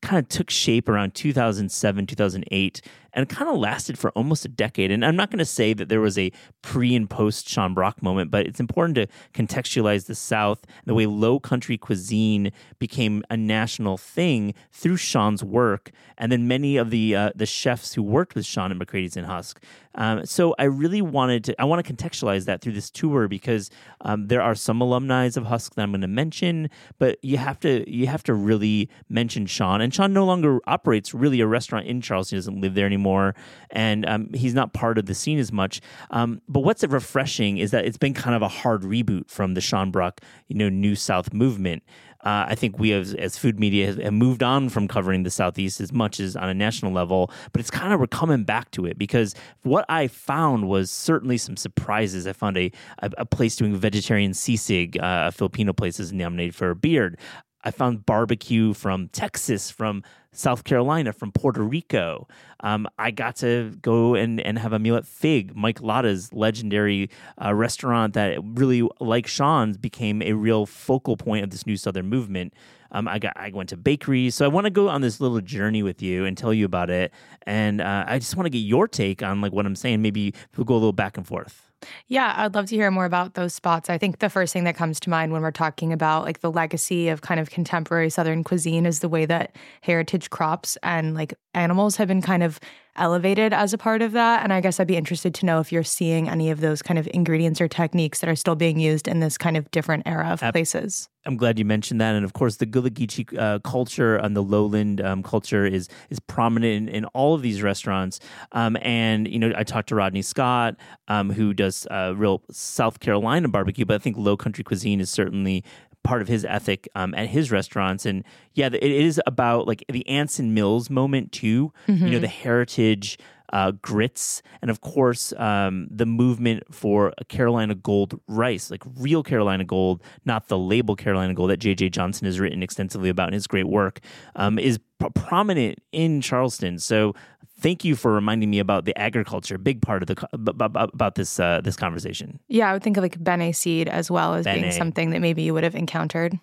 kind 0.00 0.18
of 0.22 0.28
took 0.28 0.50
shape 0.50 0.88
around 0.88 1.14
2007, 1.14 2.06
2008 2.06 2.80
and 3.12 3.22
it 3.22 3.34
kind 3.34 3.50
of 3.50 3.56
lasted 3.56 3.98
for 3.98 4.10
almost 4.10 4.44
a 4.44 4.48
decade. 4.48 4.90
And 4.90 5.04
I'm 5.04 5.16
not 5.16 5.30
going 5.30 5.38
to 5.38 5.44
say 5.44 5.72
that 5.72 5.88
there 5.88 6.00
was 6.00 6.18
a 6.18 6.30
pre 6.62 6.94
and 6.94 7.08
post 7.08 7.48
Sean 7.48 7.74
Brock 7.74 8.02
moment, 8.02 8.30
but 8.30 8.46
it's 8.46 8.60
important 8.60 8.96
to 8.96 9.06
contextualize 9.32 10.06
the 10.06 10.14
South, 10.14 10.64
the 10.84 10.94
way 10.94 11.06
low 11.06 11.40
country 11.40 11.78
cuisine 11.78 12.52
became 12.78 13.22
a 13.30 13.36
national 13.36 13.96
thing 13.96 14.54
through 14.72 14.96
Sean's 14.96 15.42
work, 15.42 15.90
and 16.16 16.30
then 16.30 16.46
many 16.46 16.76
of 16.76 16.90
the 16.90 17.14
uh, 17.14 17.30
the 17.34 17.46
chefs 17.46 17.94
who 17.94 18.02
worked 18.02 18.34
with 18.34 18.44
Sean 18.44 18.70
and 18.70 18.80
McCrady's 18.80 19.16
and 19.16 19.26
Husk. 19.26 19.62
Um, 19.94 20.24
so 20.26 20.54
I 20.58 20.64
really 20.64 21.02
wanted 21.02 21.44
to 21.44 21.60
I 21.60 21.64
want 21.64 21.84
to 21.84 21.92
contextualize 21.92 22.44
that 22.44 22.60
through 22.60 22.74
this 22.74 22.90
tour 22.90 23.26
because 23.26 23.70
um, 24.02 24.28
there 24.28 24.42
are 24.42 24.54
some 24.54 24.80
alumni 24.80 25.18
of 25.18 25.46
Husk 25.46 25.74
that 25.74 25.82
I'm 25.82 25.90
going 25.90 26.00
to 26.02 26.06
mention, 26.06 26.70
but 26.98 27.18
you 27.22 27.38
have 27.38 27.58
to 27.60 27.90
you 27.90 28.06
have 28.06 28.22
to 28.24 28.34
really 28.34 28.88
mention 29.08 29.46
Sean. 29.46 29.80
And 29.80 29.92
Sean 29.92 30.12
no 30.12 30.24
longer 30.24 30.60
operates 30.66 31.12
really 31.12 31.40
a 31.40 31.46
restaurant 31.46 31.86
in 31.86 32.00
Charleston; 32.00 32.36
he 32.36 32.38
doesn't 32.38 32.60
live 32.60 32.74
there 32.74 32.86
anymore 32.86 32.97
anymore, 32.98 33.34
and 33.70 34.06
um, 34.06 34.32
he's 34.34 34.54
not 34.54 34.72
part 34.72 34.98
of 34.98 35.06
the 35.06 35.14
scene 35.14 35.38
as 35.38 35.52
much. 35.52 35.80
Um, 36.10 36.40
but 36.48 36.60
what's 36.60 36.84
refreshing 36.84 37.58
is 37.58 37.70
that 37.70 37.84
it's 37.84 37.98
been 37.98 38.14
kind 38.14 38.34
of 38.34 38.42
a 38.42 38.48
hard 38.48 38.82
reboot 38.82 39.30
from 39.30 39.54
the 39.54 39.60
Sean 39.60 39.90
Brock, 39.90 40.20
you 40.48 40.56
know, 40.56 40.68
New 40.68 40.94
South 40.94 41.32
movement. 41.32 41.82
Uh, 42.24 42.46
I 42.48 42.56
think 42.56 42.80
we 42.80 42.92
as, 42.92 43.14
as 43.14 43.38
food 43.38 43.60
media 43.60 43.94
have 44.02 44.12
moved 44.12 44.42
on 44.42 44.70
from 44.70 44.88
covering 44.88 45.22
the 45.22 45.30
Southeast 45.30 45.80
as 45.80 45.92
much 45.92 46.18
as 46.18 46.34
on 46.34 46.48
a 46.48 46.54
national 46.54 46.90
level, 46.90 47.30
but 47.52 47.60
it's 47.60 47.70
kind 47.70 47.92
of 47.92 48.00
we're 48.00 48.08
coming 48.08 48.42
back 48.42 48.72
to 48.72 48.86
it 48.86 48.98
because 48.98 49.36
what 49.62 49.84
I 49.88 50.08
found 50.08 50.66
was 50.68 50.90
certainly 50.90 51.38
some 51.38 51.56
surprises. 51.56 52.26
I 52.26 52.32
found 52.32 52.58
a, 52.58 52.72
a, 52.98 53.10
a 53.18 53.24
place 53.24 53.54
doing 53.54 53.76
vegetarian 53.76 54.32
sisig, 54.32 54.96
uh, 54.96 55.28
a 55.28 55.32
Filipino 55.32 55.72
place 55.72 56.00
is 56.00 56.12
nominated 56.12 56.56
for 56.56 56.70
a 56.70 56.74
beard. 56.74 57.18
I 57.62 57.70
found 57.70 58.04
barbecue 58.04 58.72
from 58.74 59.08
Texas, 59.08 59.70
from 59.70 60.02
South 60.38 60.62
Carolina, 60.62 61.12
from 61.12 61.32
Puerto 61.32 61.62
Rico. 61.62 62.28
Um, 62.60 62.86
I 62.98 63.10
got 63.10 63.36
to 63.36 63.76
go 63.82 64.14
and, 64.14 64.40
and 64.40 64.58
have 64.58 64.72
a 64.72 64.78
meal 64.78 64.94
at 64.94 65.04
Fig, 65.04 65.56
Mike 65.56 65.80
Lata's 65.80 66.32
legendary 66.32 67.10
uh, 67.44 67.52
restaurant 67.54 68.14
that 68.14 68.38
really, 68.44 68.88
like 69.00 69.26
Sean's, 69.26 69.76
became 69.76 70.22
a 70.22 70.34
real 70.34 70.64
focal 70.64 71.16
point 71.16 71.42
of 71.42 71.50
this 71.50 71.66
new 71.66 71.76
Southern 71.76 72.06
movement. 72.06 72.54
Um, 72.90 73.06
I 73.06 73.18
got 73.18 73.34
I 73.36 73.50
went 73.50 73.68
to 73.70 73.76
bakeries, 73.76 74.34
so 74.34 74.44
I 74.44 74.48
want 74.48 74.64
to 74.64 74.70
go 74.70 74.88
on 74.88 75.00
this 75.00 75.20
little 75.20 75.40
journey 75.40 75.82
with 75.82 76.00
you 76.00 76.24
and 76.24 76.38
tell 76.38 76.54
you 76.54 76.64
about 76.64 76.88
it. 76.88 77.12
And 77.42 77.80
uh, 77.80 78.04
I 78.06 78.18
just 78.18 78.34
want 78.36 78.46
to 78.46 78.50
get 78.50 78.58
your 78.58 78.88
take 78.88 79.22
on 79.22 79.40
like 79.40 79.52
what 79.52 79.66
I'm 79.66 79.76
saying. 79.76 80.00
Maybe 80.00 80.34
we'll 80.56 80.64
go 80.64 80.74
a 80.74 80.76
little 80.76 80.92
back 80.92 81.16
and 81.16 81.26
forth. 81.26 81.67
Yeah, 82.08 82.34
I'd 82.36 82.54
love 82.54 82.66
to 82.66 82.74
hear 82.74 82.90
more 82.90 83.04
about 83.04 83.34
those 83.34 83.54
spots. 83.54 83.88
I 83.88 83.98
think 83.98 84.18
the 84.18 84.28
first 84.30 84.52
thing 84.52 84.64
that 84.64 84.76
comes 84.76 84.98
to 85.00 85.10
mind 85.10 85.32
when 85.32 85.42
we're 85.42 85.50
talking 85.50 85.92
about 85.92 86.24
like 86.24 86.40
the 86.40 86.50
legacy 86.50 87.08
of 87.08 87.20
kind 87.20 87.38
of 87.38 87.50
contemporary 87.50 88.10
Southern 88.10 88.42
cuisine 88.42 88.86
is 88.86 89.00
the 89.00 89.08
way 89.08 89.26
that 89.26 89.54
heritage 89.82 90.30
crops 90.30 90.76
and 90.82 91.14
like 91.14 91.34
animals 91.58 91.96
have 91.96 92.08
been 92.08 92.22
kind 92.22 92.42
of 92.42 92.60
elevated 92.98 93.52
as 93.52 93.72
a 93.72 93.78
part 93.78 94.02
of 94.02 94.12
that. 94.12 94.42
And 94.42 94.52
I 94.52 94.60
guess 94.60 94.80
I'd 94.80 94.86
be 94.86 94.96
interested 94.96 95.34
to 95.34 95.46
know 95.46 95.60
if 95.60 95.72
you're 95.72 95.84
seeing 95.84 96.28
any 96.28 96.50
of 96.50 96.60
those 96.60 96.82
kind 96.82 96.98
of 96.98 97.08
ingredients 97.14 97.60
or 97.60 97.68
techniques 97.68 98.20
that 98.20 98.28
are 98.28 98.36
still 98.36 98.56
being 98.56 98.78
used 98.78 99.08
in 99.08 99.20
this 99.20 99.38
kind 99.38 99.56
of 99.56 99.70
different 99.70 100.02
era 100.06 100.28
of 100.28 100.40
places. 100.52 101.08
I'm 101.26 101.36
glad 101.36 101.58
you 101.58 101.64
mentioned 101.66 102.00
that, 102.00 102.14
and 102.14 102.24
of 102.24 102.32
course, 102.32 102.56
the 102.56 102.64
Gullah 102.64 102.88
Geechee 102.88 103.38
uh, 103.38 103.58
culture 103.58 104.16
and 104.16 104.34
the 104.34 104.42
lowland 104.42 105.02
um, 105.02 105.22
culture 105.22 105.66
is 105.66 105.88
is 106.08 106.18
prominent 106.20 106.88
in, 106.88 106.94
in, 106.94 107.04
all 107.06 107.34
of 107.34 107.42
these 107.42 107.60
restaurants. 107.60 108.18
Um, 108.52 108.78
and 108.80 109.28
you 109.28 109.38
know, 109.38 109.52
I 109.54 109.62
talked 109.62 109.90
to 109.90 109.94
Rodney 109.94 110.22
Scott, 110.22 110.76
um, 111.08 111.30
who 111.30 111.52
does 111.52 111.86
uh, 111.90 112.14
real 112.16 112.42
South 112.50 113.00
Carolina 113.00 113.48
barbecue, 113.48 113.84
but 113.84 113.94
I 113.94 113.98
think 113.98 114.16
Low 114.16 114.38
Country 114.38 114.64
cuisine 114.64 115.00
is 115.00 115.10
certainly 115.10 115.64
part 116.02 116.22
of 116.22 116.28
his 116.28 116.44
ethic 116.44 116.88
um, 116.94 117.14
at 117.14 117.28
his 117.28 117.50
restaurants. 117.50 118.06
And 118.06 118.24
yeah, 118.54 118.68
it 118.72 118.82
is 118.82 119.20
about 119.26 119.66
like 119.66 119.84
the 119.88 120.08
Anson 120.08 120.54
Mills 120.54 120.90
moment 120.90 121.32
too. 121.32 121.72
Mm-hmm. 121.86 121.92
You 121.92 121.98
know, 121.98 122.16
mm-hmm. 122.16 122.22
the 122.22 122.28
heritage. 122.28 123.18
Uh, 123.50 123.70
grits, 123.80 124.42
and 124.60 124.70
of 124.70 124.82
course, 124.82 125.32
um, 125.38 125.88
the 125.90 126.04
movement 126.04 126.62
for 126.70 127.14
Carolina 127.28 127.74
Gold 127.74 128.20
rice, 128.28 128.70
like 128.70 128.82
real 128.98 129.22
Carolina 129.22 129.64
Gold, 129.64 130.02
not 130.26 130.48
the 130.48 130.58
label 130.58 130.94
Carolina 130.94 131.32
Gold 131.32 131.48
that 131.48 131.56
J.J. 131.56 131.88
Johnson 131.88 132.26
has 132.26 132.38
written 132.38 132.62
extensively 132.62 133.08
about 133.08 133.28
in 133.28 133.32
his 133.32 133.46
great 133.46 133.66
work, 133.66 134.00
um, 134.36 134.58
is 134.58 134.78
p- 135.00 135.08
prominent 135.14 135.78
in 135.92 136.20
Charleston. 136.20 136.78
So 136.78 137.14
thank 137.60 137.84
you 137.84 137.96
for 137.96 138.12
reminding 138.12 138.50
me 138.50 138.58
about 138.58 138.84
the 138.84 138.96
agriculture, 138.98 139.58
big 139.58 139.82
part 139.82 140.02
of 140.02 140.06
the 140.06 140.26
about 140.32 141.14
this 141.14 141.38
uh, 141.40 141.60
this 141.62 141.76
conversation. 141.76 142.40
Yeah, 142.48 142.70
I 142.70 142.72
would 142.72 142.82
think 142.82 142.96
of 142.96 143.02
like 143.02 143.22
bene 143.22 143.52
seed 143.52 143.88
as 143.88 144.10
well 144.10 144.34
as 144.34 144.44
bene. 144.44 144.60
being 144.60 144.72
something 144.72 145.10
that 145.10 145.20
maybe 145.20 145.42
you 145.42 145.54
would 145.54 145.64
have 145.64 145.74
encountered. 145.74 146.38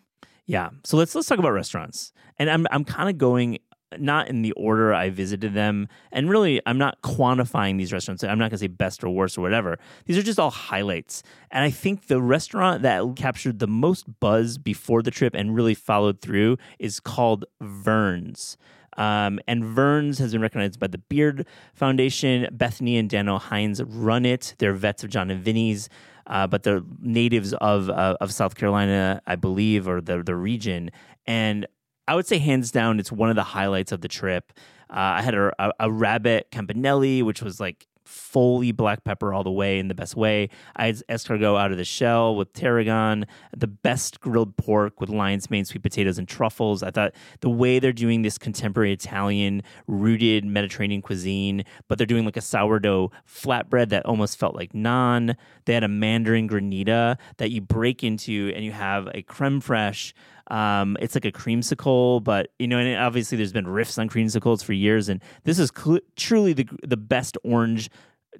Yeah, 0.45 0.69
so 0.83 0.97
let's 0.97 1.15
let's 1.15 1.27
talk 1.27 1.39
about 1.39 1.51
restaurants, 1.51 2.13
and 2.37 2.49
I'm 2.49 2.67
I'm 2.71 2.83
kind 2.83 3.09
of 3.09 3.17
going 3.17 3.59
not 3.97 4.27
in 4.27 4.41
the 4.41 4.51
order 4.53 4.93
I 4.93 5.09
visited 5.09 5.53
them, 5.53 5.87
and 6.11 6.29
really 6.29 6.61
I'm 6.65 6.77
not 6.77 7.01
quantifying 7.01 7.77
these 7.77 7.93
restaurants. 7.93 8.23
I'm 8.23 8.37
not 8.37 8.49
going 8.49 8.51
to 8.51 8.57
say 8.57 8.67
best 8.67 9.03
or 9.03 9.09
worst 9.09 9.37
or 9.37 9.41
whatever. 9.41 9.79
These 10.05 10.17
are 10.17 10.23
just 10.23 10.39
all 10.39 10.51
highlights, 10.51 11.23
and 11.49 11.63
I 11.63 11.71
think 11.71 12.07
the 12.07 12.21
restaurant 12.21 12.81
that 12.81 13.15
captured 13.15 13.59
the 13.59 13.67
most 13.67 14.19
buzz 14.19 14.57
before 14.57 15.01
the 15.01 15.11
trip 15.11 15.33
and 15.33 15.55
really 15.55 15.75
followed 15.75 16.21
through 16.21 16.57
is 16.77 16.99
called 16.99 17.45
Vern's. 17.61 18.57
Um, 18.97 19.39
and 19.47 19.63
Vern's 19.63 20.19
has 20.19 20.31
been 20.31 20.41
recognized 20.41 20.79
by 20.79 20.87
the 20.87 20.97
Beard 20.97 21.45
Foundation. 21.73 22.47
Bethany 22.51 22.97
and 22.97 23.09
Daniel 23.09 23.39
Heinze 23.39 23.83
run 23.83 24.25
it. 24.25 24.55
They're 24.59 24.73
vets 24.73 25.03
of 25.03 25.09
Jon 25.09 25.29
and 25.29 25.43
Vinny's. 25.43 25.89
Uh, 26.27 26.47
but 26.47 26.63
they're 26.63 26.81
natives 26.99 27.53
of 27.55 27.87
uh, 27.89 28.17
of 28.19 28.33
South 28.33 28.55
Carolina, 28.55 29.21
I 29.27 29.35
believe, 29.35 29.87
or 29.87 30.01
the 30.01 30.23
the 30.23 30.35
region. 30.35 30.89
And 31.27 31.67
I 32.07 32.15
would 32.15 32.25
say, 32.25 32.39
hands 32.39 32.71
down, 32.71 32.99
it's 32.99 33.11
one 33.11 33.29
of 33.29 33.35
the 33.35 33.43
highlights 33.43 33.91
of 33.91 34.01
the 34.01 34.07
trip. 34.07 34.51
Uh, 34.89 34.93
I 35.17 35.21
had 35.21 35.33
a, 35.35 35.51
a, 35.59 35.71
a 35.81 35.91
rabbit 35.91 36.49
campanelli, 36.51 37.23
which 37.23 37.41
was 37.41 37.59
like 37.59 37.87
fully 38.05 38.71
black 38.71 39.03
pepper 39.03 39.33
all 39.33 39.43
the 39.43 39.51
way 39.51 39.79
in 39.79 39.87
the 39.87 39.95
best 39.95 40.15
way. 40.15 40.49
I 40.75 40.87
had 40.87 40.95
escargot 41.09 41.59
out 41.59 41.71
of 41.71 41.77
the 41.77 41.83
shell 41.83 42.35
with 42.35 42.53
tarragon, 42.53 43.25
the 43.55 43.67
best 43.67 44.19
grilled 44.19 44.55
pork 44.57 45.01
with 45.01 45.09
lion's 45.09 45.49
mane, 45.49 45.65
sweet 45.65 45.83
potatoes, 45.83 46.17
and 46.17 46.27
truffles. 46.27 46.83
I 46.83 46.91
thought 46.91 47.13
the 47.41 47.49
way 47.49 47.79
they're 47.79 47.93
doing 47.93 48.21
this 48.21 48.37
contemporary 48.37 48.93
Italian 48.93 49.63
rooted 49.87 50.45
Mediterranean 50.45 51.01
cuisine, 51.01 51.63
but 51.87 51.97
they're 51.97 52.07
doing 52.07 52.25
like 52.25 52.37
a 52.37 52.41
sourdough 52.41 53.11
flatbread 53.27 53.89
that 53.89 54.05
almost 54.05 54.37
felt 54.37 54.55
like 54.55 54.73
naan. 54.73 55.35
They 55.65 55.73
had 55.73 55.83
a 55.83 55.87
mandarin 55.87 56.47
granita 56.47 57.17
that 57.37 57.51
you 57.51 57.61
break 57.61 58.03
into, 58.03 58.51
and 58.55 58.63
you 58.63 58.71
have 58.71 59.09
a 59.13 59.21
creme 59.23 59.61
fraiche. 59.61 60.13
Um, 60.51 60.97
it's 60.99 61.15
like 61.15 61.25
a 61.25 61.31
creamsicle, 61.31 62.23
but 62.23 62.49
you 62.59 62.67
know, 62.67 62.77
and 62.77 62.97
obviously 62.99 63.37
there's 63.37 63.53
been 63.53 63.65
riffs 63.65 63.97
on 63.97 64.09
creamsicles 64.09 64.63
for 64.63 64.73
years, 64.73 65.09
and 65.09 65.21
this 65.43 65.59
is 65.59 65.71
cl- 65.75 66.01
truly 66.15 66.53
the 66.53 66.67
the 66.83 66.97
best 66.97 67.37
orange 67.43 67.89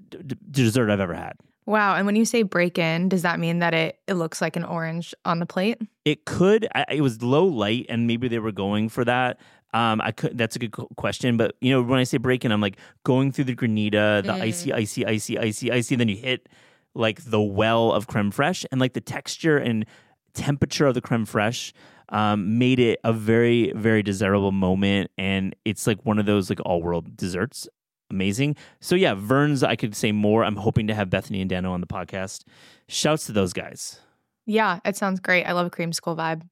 d- 0.09 0.37
dessert 0.51 0.89
I've 0.89 0.99
ever 0.99 1.15
had. 1.15 1.33
Wow! 1.65 1.95
And 1.95 2.05
when 2.05 2.15
you 2.15 2.25
say 2.25 2.43
break 2.43 2.77
in, 2.77 3.09
does 3.09 3.23
that 3.23 3.39
mean 3.39 3.59
that 3.59 3.73
it 3.73 3.99
it 4.07 4.13
looks 4.13 4.39
like 4.39 4.55
an 4.55 4.63
orange 4.63 5.15
on 5.25 5.39
the 5.39 5.47
plate? 5.47 5.81
It 6.03 6.25
could. 6.25 6.67
I, 6.75 6.85
it 6.89 7.01
was 7.01 7.23
low 7.23 7.45
light, 7.45 7.87
and 7.89 8.05
maybe 8.05 8.27
they 8.27 8.39
were 8.39 8.51
going 8.51 8.89
for 8.89 9.03
that. 9.05 9.39
Um, 9.73 9.99
I 9.99 10.11
could. 10.11 10.37
That's 10.37 10.55
a 10.55 10.59
good 10.59 10.71
question, 10.95 11.37
but 11.37 11.55
you 11.61 11.71
know, 11.71 11.81
when 11.81 11.99
I 11.99 12.03
say 12.03 12.17
break 12.17 12.45
in, 12.45 12.51
I'm 12.51 12.61
like 12.61 12.77
going 13.03 13.31
through 13.31 13.45
the 13.45 13.55
granita, 13.55 14.23
the 14.23 14.33
mm. 14.33 14.41
icy, 14.41 14.71
icy, 14.73 15.05
icy, 15.07 15.39
icy, 15.39 15.71
icy. 15.71 15.95
Then 15.95 16.07
you 16.07 16.17
hit 16.17 16.47
like 16.93 17.23
the 17.23 17.41
well 17.41 17.91
of 17.91 18.05
creme 18.05 18.31
fraiche, 18.31 18.65
and 18.71 18.79
like 18.79 18.93
the 18.93 19.01
texture 19.01 19.57
and 19.57 19.87
temperature 20.35 20.85
of 20.85 20.93
the 20.93 21.01
creme 21.01 21.25
fraiche 21.25 21.73
um, 22.09 22.57
made 22.57 22.79
it 22.79 22.99
a 23.03 23.13
very 23.13 23.71
very 23.75 24.03
desirable 24.03 24.51
moment, 24.51 25.11
and 25.17 25.55
it's 25.65 25.87
like 25.87 25.99
one 26.05 26.19
of 26.19 26.25
those 26.25 26.49
like 26.49 26.59
all 26.65 26.81
world 26.81 27.15
desserts. 27.15 27.67
Amazing. 28.11 28.55
So 28.81 28.95
yeah, 28.95 29.15
Vern's. 29.15 29.63
I 29.63 29.75
could 29.75 29.95
say 29.95 30.11
more. 30.11 30.43
I'm 30.43 30.55
hoping 30.55 30.87
to 30.87 30.95
have 30.95 31.09
Bethany 31.09 31.41
and 31.41 31.49
Dano 31.49 31.71
on 31.71 31.81
the 31.81 31.87
podcast. 31.87 32.43
Shouts 32.87 33.25
to 33.25 33.31
those 33.31 33.51
guys. 33.51 33.99
Yeah, 34.45 34.79
it 34.85 34.95
sounds 34.95 35.19
great. 35.19 35.45
I 35.45 35.53
love 35.53 35.71
a 35.75 35.93
school 35.93 36.15
vibe. 36.15 36.43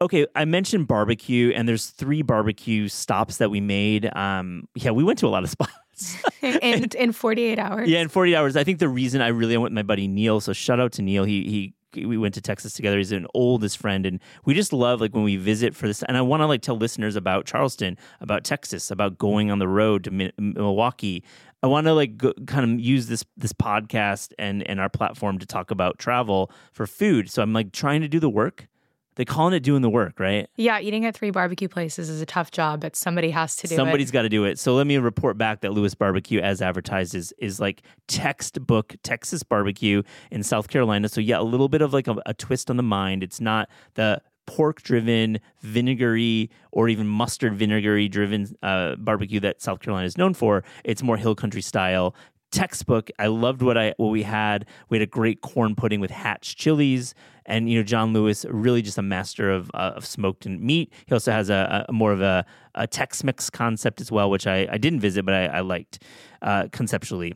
Okay, 0.00 0.26
I 0.36 0.44
mentioned 0.44 0.86
barbecue, 0.86 1.52
and 1.54 1.66
there's 1.66 1.86
three 1.86 2.20
barbecue 2.22 2.86
stops 2.86 3.38
that 3.38 3.50
we 3.50 3.60
made. 3.60 4.14
Um, 4.14 4.68
yeah, 4.74 4.90
we 4.90 5.02
went 5.02 5.18
to 5.20 5.26
a 5.26 5.28
lot 5.28 5.42
of 5.42 5.50
spots. 5.50 5.72
in 6.42 6.84
in 6.84 7.12
48 7.12 7.58
hours. 7.58 7.88
Yeah, 7.88 8.00
in 8.00 8.08
48 8.08 8.36
hours. 8.36 8.56
I 8.56 8.64
think 8.64 8.78
the 8.78 8.88
reason 8.88 9.22
I 9.22 9.28
really 9.28 9.56
went 9.56 9.72
with 9.72 9.72
my 9.72 9.82
buddy 9.82 10.06
Neil. 10.06 10.40
So 10.40 10.52
shout 10.52 10.78
out 10.78 10.92
to 10.92 11.02
Neil. 11.02 11.24
He 11.24 11.44
he 11.44 11.74
we 12.04 12.18
went 12.18 12.34
to 12.34 12.40
Texas 12.40 12.74
together. 12.74 12.98
He's 12.98 13.12
an 13.12 13.26
oldest 13.32 13.78
friend, 13.78 14.04
and 14.04 14.20
we 14.44 14.54
just 14.54 14.72
love 14.72 15.00
like 15.00 15.14
when 15.14 15.24
we 15.24 15.36
visit 15.36 15.74
for 15.74 15.86
this. 15.86 16.02
And 16.02 16.16
I 16.16 16.22
want 16.22 16.42
to 16.42 16.46
like 16.46 16.62
tell 16.62 16.76
listeners 16.76 17.16
about 17.16 17.46
Charleston, 17.46 17.96
about 18.20 18.44
Texas, 18.44 18.90
about 18.90 19.18
going 19.18 19.50
on 19.50 19.58
the 19.58 19.68
road 19.68 20.04
to 20.04 20.10
Mi- 20.10 20.32
Milwaukee. 20.38 21.24
I 21.62 21.68
want 21.68 21.86
to 21.86 21.94
like 21.94 22.16
go, 22.16 22.32
kind 22.46 22.70
of 22.70 22.80
use 22.80 23.06
this 23.06 23.24
this 23.36 23.52
podcast 23.52 24.32
and 24.38 24.68
and 24.68 24.80
our 24.80 24.90
platform 24.90 25.38
to 25.38 25.46
talk 25.46 25.70
about 25.70 25.98
travel 25.98 26.50
for 26.72 26.86
food. 26.86 27.30
So 27.30 27.42
I'm 27.42 27.52
like 27.52 27.72
trying 27.72 28.02
to 28.02 28.08
do 28.08 28.20
the 28.20 28.30
work 28.30 28.68
they 29.16 29.24
calling 29.24 29.54
it 29.54 29.60
doing 29.60 29.82
the 29.82 29.90
work, 29.90 30.20
right? 30.20 30.48
Yeah, 30.56 30.78
eating 30.78 31.04
at 31.06 31.16
three 31.16 31.30
barbecue 31.30 31.68
places 31.68 32.08
is 32.08 32.20
a 32.20 32.26
tough 32.26 32.50
job, 32.50 32.80
but 32.80 32.94
somebody 32.94 33.30
has 33.30 33.56
to 33.56 33.66
do 33.66 33.74
Somebody's 33.74 33.74
it. 33.74 33.76
Somebody's 33.76 34.10
got 34.10 34.22
to 34.22 34.28
do 34.28 34.44
it. 34.44 34.58
So 34.58 34.74
let 34.74 34.86
me 34.86 34.98
report 34.98 35.38
back 35.38 35.62
that 35.62 35.72
Lewis 35.72 35.94
Barbecue, 35.94 36.40
as 36.40 36.62
advertised, 36.62 37.14
is, 37.14 37.34
is 37.38 37.58
like 37.58 37.82
textbook 38.06 38.94
Texas 39.02 39.42
barbecue 39.42 40.02
in 40.30 40.42
South 40.42 40.68
Carolina. 40.68 41.08
So 41.08 41.20
yeah, 41.20 41.40
a 41.40 41.42
little 41.42 41.68
bit 41.68 41.82
of 41.82 41.92
like 41.92 42.06
a, 42.06 42.16
a 42.26 42.34
twist 42.34 42.70
on 42.70 42.76
the 42.76 42.82
mind. 42.82 43.22
It's 43.22 43.40
not 43.40 43.68
the 43.94 44.20
pork 44.46 44.80
driven, 44.82 45.40
vinegary, 45.60 46.50
or 46.70 46.88
even 46.88 47.06
mustard 47.06 47.54
vinegary 47.54 48.08
driven 48.08 48.54
uh, 48.62 48.96
barbecue 48.96 49.40
that 49.40 49.60
South 49.60 49.80
Carolina 49.80 50.06
is 50.06 50.16
known 50.16 50.34
for. 50.34 50.62
It's 50.84 51.02
more 51.02 51.16
hill 51.16 51.34
country 51.34 51.62
style 51.62 52.14
textbook. 52.52 53.10
I 53.18 53.26
loved 53.26 53.62
what 53.62 53.76
I 53.76 53.94
what 53.96 54.08
we 54.08 54.22
had. 54.22 54.66
We 54.88 54.98
had 54.98 55.02
a 55.02 55.10
great 55.10 55.40
corn 55.40 55.74
pudding 55.74 56.00
with 56.00 56.10
hatch 56.10 56.56
chilies, 56.56 57.14
and 57.44 57.70
you 57.70 57.78
know 57.78 57.82
John 57.82 58.12
Lewis 58.12 58.44
really 58.48 58.82
just 58.82 58.98
a 58.98 59.02
master 59.02 59.50
of 59.50 59.70
uh, 59.74 59.94
of 59.96 60.06
smoked 60.06 60.46
meat. 60.46 60.92
He 61.06 61.12
also 61.12 61.32
has 61.32 61.50
a, 61.50 61.86
a 61.88 61.92
more 61.92 62.12
of 62.12 62.20
a, 62.20 62.44
a 62.74 62.86
Tex-Mex 62.86 63.50
concept 63.50 64.00
as 64.00 64.10
well, 64.10 64.30
which 64.30 64.46
I, 64.46 64.68
I 64.70 64.78
didn't 64.78 65.00
visit, 65.00 65.24
but 65.24 65.34
I, 65.34 65.46
I 65.46 65.60
liked 65.60 66.02
uh, 66.42 66.68
conceptually. 66.72 67.34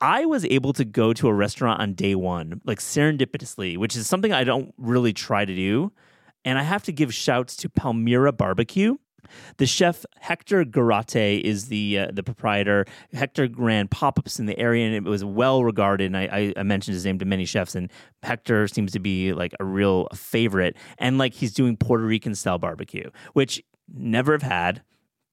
I 0.00 0.26
was 0.26 0.44
able 0.44 0.72
to 0.74 0.84
go 0.84 1.12
to 1.14 1.28
a 1.28 1.32
restaurant 1.32 1.80
on 1.80 1.94
day 1.94 2.14
one, 2.14 2.60
like 2.64 2.80
serendipitously, 2.80 3.78
which 3.78 3.96
is 3.96 4.06
something 4.06 4.32
I 4.32 4.44
don't 4.44 4.74
really 4.76 5.12
try 5.12 5.44
to 5.44 5.54
do. 5.54 5.92
And 6.44 6.58
I 6.58 6.62
have 6.62 6.84
to 6.84 6.92
give 6.92 7.12
shouts 7.12 7.56
to 7.56 7.68
Palmira 7.68 8.36
Barbecue. 8.36 8.96
The 9.56 9.66
chef 9.66 10.04
Hector 10.20 10.64
Garate 10.64 11.40
is 11.40 11.68
the 11.68 11.98
uh, 11.98 12.08
the 12.12 12.22
proprietor. 12.22 12.86
Hector 13.12 13.48
ran 13.56 13.88
pop 13.88 14.18
ups 14.18 14.38
in 14.38 14.46
the 14.46 14.58
area, 14.58 14.86
and 14.86 14.94
it 14.94 15.04
was 15.04 15.24
well 15.24 15.64
regarded. 15.64 16.06
And 16.06 16.16
I, 16.16 16.52
I, 16.56 16.62
mentioned 16.62 16.94
his 16.94 17.04
name 17.04 17.18
to 17.18 17.24
many 17.24 17.44
chefs, 17.44 17.74
and 17.74 17.90
Hector 18.22 18.68
seems 18.68 18.92
to 18.92 18.98
be 18.98 19.32
like 19.32 19.54
a 19.60 19.64
real 19.64 20.08
favorite. 20.14 20.76
And 20.98 21.18
like 21.18 21.34
he's 21.34 21.52
doing 21.52 21.76
Puerto 21.76 22.04
Rican 22.04 22.34
style 22.34 22.58
barbecue, 22.58 23.10
which 23.32 23.62
never 23.92 24.32
have 24.32 24.42
had. 24.42 24.82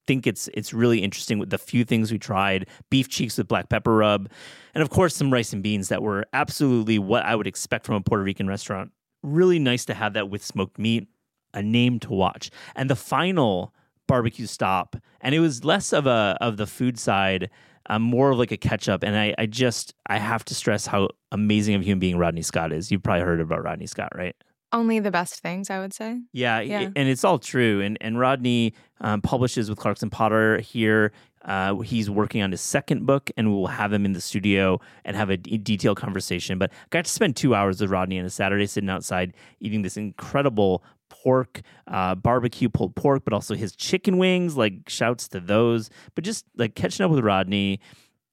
Think 0.06 0.26
it's 0.26 0.50
it's 0.52 0.74
really 0.74 0.98
interesting 0.98 1.38
with 1.38 1.48
the 1.48 1.56
few 1.56 1.84
things 1.84 2.12
we 2.12 2.18
tried: 2.18 2.68
beef 2.90 3.08
cheeks 3.08 3.38
with 3.38 3.48
black 3.48 3.70
pepper 3.70 3.96
rub, 3.96 4.30
and 4.74 4.82
of 4.82 4.90
course 4.90 5.16
some 5.16 5.32
rice 5.32 5.54
and 5.54 5.62
beans 5.62 5.88
that 5.88 6.02
were 6.02 6.26
absolutely 6.34 6.98
what 6.98 7.24
I 7.24 7.34
would 7.34 7.46
expect 7.46 7.86
from 7.86 7.94
a 7.94 8.00
Puerto 8.02 8.22
Rican 8.22 8.46
restaurant. 8.46 8.92
Really 9.22 9.58
nice 9.58 9.86
to 9.86 9.94
have 9.94 10.12
that 10.12 10.28
with 10.28 10.44
smoked 10.44 10.78
meat 10.78 11.08
a 11.54 11.62
name 11.62 11.98
to 12.00 12.10
watch. 12.10 12.50
And 12.74 12.90
the 12.90 12.96
final 12.96 13.72
barbecue 14.06 14.46
stop, 14.46 14.96
and 15.20 15.34
it 15.34 15.40
was 15.40 15.64
less 15.64 15.92
of 15.92 16.06
a 16.06 16.36
of 16.40 16.56
the 16.56 16.66
food 16.66 16.98
side, 16.98 17.50
um, 17.86 18.02
more 18.02 18.30
of 18.30 18.38
like 18.38 18.52
a 18.52 18.56
catch 18.56 18.88
up. 18.88 19.02
And 19.02 19.16
I, 19.16 19.34
I 19.38 19.46
just 19.46 19.94
I 20.06 20.18
have 20.18 20.44
to 20.46 20.54
stress 20.54 20.86
how 20.86 21.08
amazing 21.32 21.74
of 21.74 21.82
a 21.82 21.84
human 21.84 22.00
being 22.00 22.18
Rodney 22.18 22.42
Scott 22.42 22.72
is. 22.72 22.90
You've 22.90 23.02
probably 23.02 23.22
heard 23.22 23.40
about 23.40 23.62
Rodney 23.62 23.86
Scott, 23.86 24.12
right? 24.14 24.36
Only 24.72 24.98
the 24.98 25.12
best 25.12 25.40
things, 25.40 25.70
I 25.70 25.78
would 25.78 25.94
say. 25.94 26.20
Yeah, 26.32 26.58
yeah. 26.60 26.90
and 26.96 27.08
it's 27.08 27.22
all 27.22 27.38
true. 27.38 27.80
And 27.80 27.96
and 28.00 28.18
Rodney 28.18 28.74
um, 29.00 29.20
publishes 29.20 29.70
with 29.70 29.78
Clarkson 29.78 30.10
Potter 30.10 30.58
here. 30.58 31.12
Uh, 31.44 31.76
he's 31.80 32.08
working 32.08 32.40
on 32.40 32.50
his 32.50 32.62
second 32.62 33.04
book, 33.04 33.30
and 33.36 33.52
we'll 33.52 33.66
have 33.66 33.92
him 33.92 34.06
in 34.06 34.14
the 34.14 34.20
studio 34.20 34.80
and 35.04 35.14
have 35.14 35.28
a 35.28 35.36
d- 35.36 35.58
detailed 35.58 35.98
conversation. 35.98 36.58
But 36.58 36.72
I 36.72 36.86
got 36.88 37.04
to 37.04 37.10
spend 37.10 37.36
two 37.36 37.54
hours 37.54 37.82
with 37.82 37.90
Rodney 37.90 38.18
on 38.18 38.24
a 38.24 38.30
Saturday, 38.30 38.66
sitting 38.66 38.88
outside 38.88 39.34
eating 39.60 39.82
this 39.82 39.98
incredible 39.98 40.82
pork, 41.24 41.62
uh, 41.88 42.14
barbecue 42.14 42.68
pulled 42.68 42.94
pork, 42.94 43.24
but 43.24 43.32
also 43.32 43.54
his 43.54 43.74
chicken 43.74 44.18
wings. 44.18 44.56
Like 44.56 44.88
shouts 44.88 45.26
to 45.28 45.40
those. 45.40 45.90
But 46.14 46.24
just 46.24 46.44
like 46.56 46.74
catching 46.74 47.04
up 47.04 47.10
with 47.10 47.24
Rodney 47.24 47.80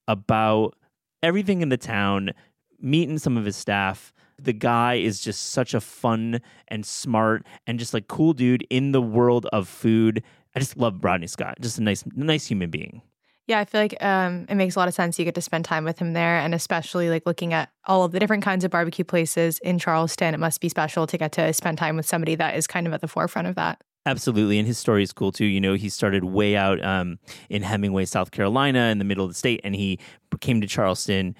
about 0.08 0.76
everything 1.24 1.62
in 1.62 1.70
the 1.70 1.78
town, 1.78 2.32
meeting 2.80 3.18
some 3.18 3.38
of 3.38 3.46
his 3.46 3.56
staff. 3.56 4.14
The 4.40 4.54
guy 4.54 4.96
is 4.96 5.22
just 5.22 5.52
such 5.52 5.74
a 5.76 5.82
fun 5.82 6.42
and 6.68 6.84
smart 6.86 7.46
and 7.68 7.78
just 7.78 7.94
like 7.94 8.08
cool 8.08 8.34
dude 8.34 8.66
in 8.72 8.92
the 8.92 9.02
world 9.02 9.46
of 9.54 9.68
food. 9.68 10.24
I 10.56 10.60
just 10.60 10.78
love 10.78 11.04
Rodney 11.04 11.28
Scott. 11.28 11.58
Just 11.62 11.78
a 11.78 11.84
nice, 11.84 12.04
nice 12.16 12.48
human 12.48 12.72
being. 12.72 13.04
Yeah, 13.48 13.60
I 13.60 13.66
feel 13.66 13.82
like 13.82 14.02
um, 14.04 14.46
it 14.50 14.56
makes 14.56 14.76
a 14.76 14.80
lot 14.80 14.88
of 14.88 14.94
sense. 14.94 15.18
You 15.18 15.26
get 15.26 15.36
to 15.36 15.42
spend 15.42 15.66
time 15.66 15.84
with 15.84 16.00
him 16.00 16.14
there, 16.14 16.38
and 16.38 16.54
especially 16.54 17.10
like 17.10 17.26
looking 17.26 17.54
at 17.54 17.70
all 17.86 18.04
of 18.04 18.12
the 18.12 18.20
different 18.20 18.44
kinds 18.44 18.64
of 18.64 18.72
barbecue 18.72 19.04
places 19.04 19.60
in 19.60 19.80
Charleston. 19.80 20.34
It 20.34 20.40
must 20.40 20.62
be 20.62 20.70
special 20.70 21.08
to 21.08 21.18
get 21.18 21.32
to 21.34 21.52
spend 21.54 21.78
time 21.78 21.98
with 21.98 22.06
somebody 22.06 22.36
that 22.36 22.56
is 22.56 22.68
kind 22.68 22.88
of 22.88 22.94
at 22.94 23.02
the 23.02 23.08
forefront 23.08 23.48
of 23.48 23.56
that. 23.56 23.82
Absolutely, 24.06 24.58
and 24.58 24.68
his 24.68 24.80
story 24.80 25.04
is 25.04 25.14
cool 25.14 25.32
too. 25.32 25.46
You 25.46 25.62
know, 25.62 25.74
he 25.74 25.90
started 25.90 26.24
way 26.24 26.56
out 26.56 26.84
um, 26.84 27.20
in 27.50 27.62
Hemingway, 27.62 28.06
South 28.06 28.32
Carolina, 28.32 28.86
in 28.86 28.98
the 28.98 29.06
middle 29.06 29.26
of 29.26 29.30
the 29.30 29.36
state, 29.36 29.62
and 29.64 29.76
he 29.76 30.00
came 30.40 30.60
to 30.62 30.68
Charleston, 30.68 31.36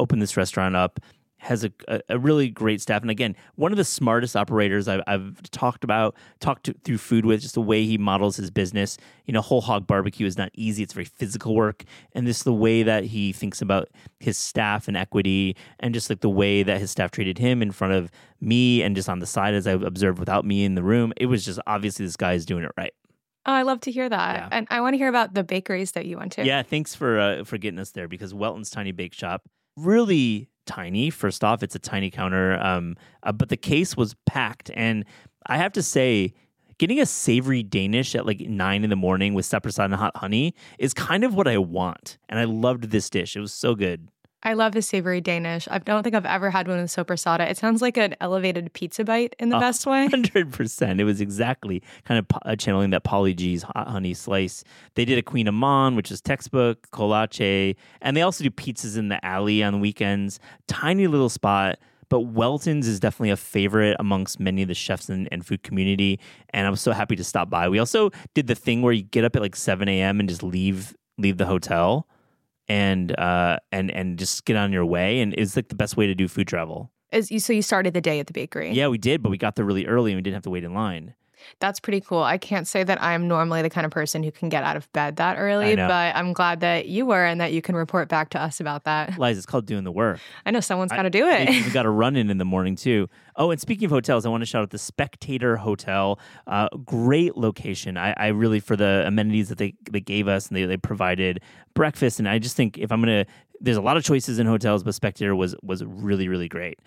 opened 0.00 0.20
this 0.20 0.36
restaurant 0.36 0.74
up, 0.74 0.98
has 1.44 1.62
a, 1.62 1.70
a, 2.08 2.18
really 2.18 2.48
great 2.48 2.80
staff. 2.80 3.02
And 3.02 3.10
again, 3.10 3.36
one 3.56 3.70
of 3.70 3.76
the 3.76 3.84
smartest 3.84 4.34
operators 4.34 4.88
I've, 4.88 5.02
I've 5.06 5.42
talked 5.50 5.84
about, 5.84 6.16
talked 6.40 6.64
to, 6.64 6.74
through 6.84 6.98
food 6.98 7.26
with, 7.26 7.42
just 7.42 7.54
the 7.54 7.60
way 7.60 7.84
he 7.84 7.98
models 7.98 8.36
his 8.36 8.50
business. 8.50 8.96
You 9.26 9.34
know, 9.34 9.42
whole 9.42 9.60
hog 9.60 9.86
barbecue 9.86 10.26
is 10.26 10.38
not 10.38 10.50
easy, 10.54 10.82
it's 10.82 10.94
very 10.94 11.04
physical 11.04 11.54
work. 11.54 11.84
And 12.12 12.26
this 12.26 12.44
the 12.44 12.52
way 12.52 12.82
that 12.82 13.04
he 13.04 13.32
thinks 13.32 13.60
about 13.60 13.88
his 14.20 14.38
staff 14.38 14.88
and 14.88 14.96
equity, 14.96 15.54
and 15.80 15.92
just 15.92 16.08
like 16.08 16.20
the 16.20 16.30
way 16.30 16.62
that 16.62 16.80
his 16.80 16.90
staff 16.90 17.10
treated 17.10 17.36
him 17.36 17.60
in 17.60 17.72
front 17.72 17.92
of 17.92 18.10
me 18.40 18.82
and 18.82 18.96
just 18.96 19.10
on 19.10 19.18
the 19.18 19.26
side 19.26 19.52
as 19.52 19.66
I 19.66 19.72
observed 19.72 20.18
without 20.18 20.46
me 20.46 20.64
in 20.64 20.76
the 20.76 20.82
room. 20.82 21.12
It 21.18 21.26
was 21.26 21.44
just 21.44 21.60
obviously 21.66 22.06
this 22.06 22.16
guy 22.16 22.32
is 22.32 22.46
doing 22.46 22.64
it 22.64 22.72
right. 22.78 22.94
Oh, 23.46 23.52
I 23.52 23.62
love 23.62 23.80
to 23.80 23.90
hear 23.90 24.08
that, 24.08 24.36
yeah. 24.36 24.48
and 24.50 24.66
I 24.70 24.80
want 24.80 24.94
to 24.94 24.98
hear 24.98 25.10
about 25.10 25.34
the 25.34 25.44
bakeries 25.44 25.92
that 25.92 26.06
you 26.06 26.16
went 26.16 26.32
to. 26.32 26.46
Yeah, 26.46 26.62
thanks 26.62 26.94
for 26.94 27.20
uh, 27.20 27.44
for 27.44 27.58
getting 27.58 27.78
us 27.78 27.90
there 27.90 28.08
because 28.08 28.32
Welton's 28.32 28.70
Tiny 28.70 28.92
Bake 28.92 29.12
Shop 29.12 29.42
really 29.76 30.48
tiny. 30.66 31.10
First 31.10 31.44
off, 31.44 31.62
it's 31.62 31.74
a 31.74 31.78
tiny 31.78 32.10
counter, 32.10 32.58
um, 32.62 32.96
uh, 33.22 33.32
but 33.32 33.48
the 33.48 33.56
case 33.56 33.96
was 33.96 34.14
packed, 34.26 34.70
and 34.74 35.04
I 35.46 35.58
have 35.58 35.72
to 35.72 35.82
say, 35.82 36.34
getting 36.78 37.00
a 37.00 37.06
savory 37.06 37.62
Danish 37.62 38.14
at 38.14 38.26
like 38.26 38.40
nine 38.40 38.84
in 38.84 38.90
the 38.90 38.96
morning 38.96 39.34
with 39.34 39.46
soppressata 39.46 39.84
and 39.84 39.94
hot 39.94 40.16
honey 40.16 40.54
is 40.78 40.92
kind 40.94 41.24
of 41.24 41.34
what 41.34 41.46
I 41.46 41.58
want, 41.58 42.18
and 42.28 42.38
I 42.38 42.44
loved 42.44 42.90
this 42.90 43.08
dish. 43.10 43.36
It 43.36 43.40
was 43.40 43.52
so 43.52 43.74
good. 43.74 44.08
I 44.44 44.52
love 44.52 44.74
his 44.74 44.86
savory 44.86 45.20
Danish. 45.20 45.66
I 45.70 45.78
don't 45.78 46.02
think 46.02 46.14
I've 46.14 46.26
ever 46.26 46.50
had 46.50 46.68
one 46.68 46.80
with 46.80 46.90
soppressata. 46.90 47.48
It 47.48 47.56
sounds 47.56 47.80
like 47.80 47.96
an 47.96 48.14
elevated 48.20 48.72
pizza 48.74 49.02
bite 49.02 49.34
in 49.38 49.48
the 49.48 49.58
best 49.58 49.86
way. 49.86 50.06
Hundred 50.10 50.52
percent. 50.52 51.00
It 51.00 51.04
was 51.04 51.20
exactly 51.20 51.82
kind 52.04 52.18
of 52.18 52.26
uh, 52.44 52.54
channeling 52.54 52.90
that 52.90 53.04
Paulie 53.04 53.34
Gee's 53.34 53.62
hot 53.62 53.88
honey 53.88 54.12
slice. 54.12 54.62
They 54.96 55.04
did 55.04 55.18
a 55.18 55.22
kouign-amann, 55.22 55.96
which 55.96 56.10
is 56.10 56.20
textbook, 56.20 56.90
colace, 56.90 57.74
and 58.02 58.16
they 58.16 58.22
also 58.22 58.44
do 58.44 58.50
pizzas 58.50 58.98
in 58.98 59.08
the 59.08 59.24
alley 59.24 59.62
on 59.62 59.80
weekends. 59.80 60.38
Tiny 60.68 61.06
little 61.06 61.30
spot 61.30 61.78
but 62.10 62.20
Welton's 62.20 62.86
is 62.86 63.00
definitely 63.00 63.30
a 63.30 63.36
favorite 63.36 63.96
amongst 63.98 64.38
many 64.38 64.62
of 64.62 64.68
the 64.68 64.74
chefs 64.74 65.08
and, 65.08 65.26
and, 65.32 65.44
food 65.44 65.62
community. 65.62 66.20
And 66.50 66.66
I'm 66.66 66.76
so 66.76 66.92
happy 66.92 67.16
to 67.16 67.24
stop 67.24 67.50
by. 67.50 67.68
We 67.68 67.78
also 67.78 68.10
did 68.34 68.46
the 68.46 68.54
thing 68.54 68.82
where 68.82 68.92
you 68.92 69.02
get 69.02 69.24
up 69.24 69.34
at 69.34 69.42
like 69.42 69.56
7 69.56 69.88
a.m. 69.88 70.20
and 70.20 70.28
just 70.28 70.42
leave 70.42 70.94
leave 71.18 71.38
the 71.38 71.46
hotel 71.46 72.06
and 72.68 73.18
uh, 73.18 73.58
and 73.72 73.90
and 73.90 74.18
just 74.18 74.44
get 74.44 74.56
on 74.56 74.72
your 74.72 74.84
way. 74.84 75.20
And 75.20 75.34
it's 75.34 75.56
like 75.56 75.68
the 75.68 75.74
best 75.74 75.96
way 75.96 76.06
to 76.06 76.14
do 76.14 76.28
food 76.28 76.48
travel. 76.48 76.90
Is 77.12 77.30
you 77.30 77.38
so 77.38 77.52
you 77.52 77.62
started 77.62 77.94
the 77.94 78.00
day 78.00 78.18
at 78.18 78.26
the 78.26 78.32
bakery? 78.32 78.72
Yeah, 78.72 78.88
we 78.88 78.98
did, 78.98 79.22
but 79.22 79.30
we 79.30 79.38
got 79.38 79.54
there 79.56 79.64
really 79.64 79.86
early 79.86 80.12
and 80.12 80.18
we 80.18 80.22
didn't 80.22 80.34
have 80.34 80.42
to 80.44 80.50
wait 80.50 80.64
in 80.64 80.74
line. 80.74 81.14
That's 81.60 81.80
pretty 81.80 82.00
cool. 82.00 82.22
I 82.22 82.38
can't 82.38 82.66
say 82.66 82.84
that 82.84 83.02
I'm 83.02 83.28
normally 83.28 83.62
the 83.62 83.70
kind 83.70 83.84
of 83.84 83.90
person 83.90 84.22
who 84.22 84.30
can 84.30 84.48
get 84.48 84.64
out 84.64 84.76
of 84.76 84.90
bed 84.92 85.16
that 85.16 85.36
early, 85.38 85.76
but 85.76 86.16
I'm 86.16 86.32
glad 86.32 86.60
that 86.60 86.86
you 86.86 87.06
were 87.06 87.24
and 87.24 87.40
that 87.40 87.52
you 87.52 87.62
can 87.62 87.74
report 87.74 88.08
back 88.08 88.30
to 88.30 88.40
us 88.40 88.60
about 88.60 88.84
that. 88.84 89.18
Liza, 89.18 89.38
it's 89.38 89.46
called 89.46 89.66
doing 89.66 89.84
the 89.84 89.92
work. 89.92 90.20
I 90.46 90.50
know 90.50 90.60
someone's 90.60 90.92
got 90.92 91.02
to 91.02 91.10
do 91.10 91.26
it. 91.26 91.48
We 91.48 91.70
got 91.72 91.82
to 91.82 91.90
run 91.90 92.16
in 92.16 92.30
in 92.30 92.38
the 92.38 92.44
morning 92.44 92.76
too. 92.76 93.08
Oh, 93.36 93.50
and 93.50 93.60
speaking 93.60 93.86
of 93.86 93.90
hotels, 93.90 94.24
I 94.24 94.28
want 94.28 94.42
to 94.42 94.46
shout 94.46 94.62
out 94.62 94.70
the 94.70 94.78
Spectator 94.78 95.56
Hotel. 95.56 96.18
Uh, 96.46 96.68
great 96.84 97.36
location. 97.36 97.96
I, 97.96 98.14
I, 98.16 98.28
really 98.28 98.60
for 98.60 98.76
the 98.76 99.02
amenities 99.06 99.48
that 99.48 99.58
they 99.58 99.74
they 99.90 100.00
gave 100.00 100.28
us 100.28 100.48
and 100.48 100.56
they 100.56 100.64
they 100.66 100.76
provided 100.76 101.40
breakfast. 101.74 102.18
And 102.18 102.28
I 102.28 102.38
just 102.38 102.56
think 102.56 102.78
if 102.78 102.92
I'm 102.92 103.00
gonna, 103.00 103.26
there's 103.60 103.76
a 103.76 103.82
lot 103.82 103.96
of 103.96 104.04
choices 104.04 104.38
in 104.38 104.46
hotels, 104.46 104.84
but 104.84 104.94
Spectator 104.94 105.34
was 105.34 105.56
was 105.62 105.84
really 105.84 106.28
really 106.28 106.48
great. 106.48 106.78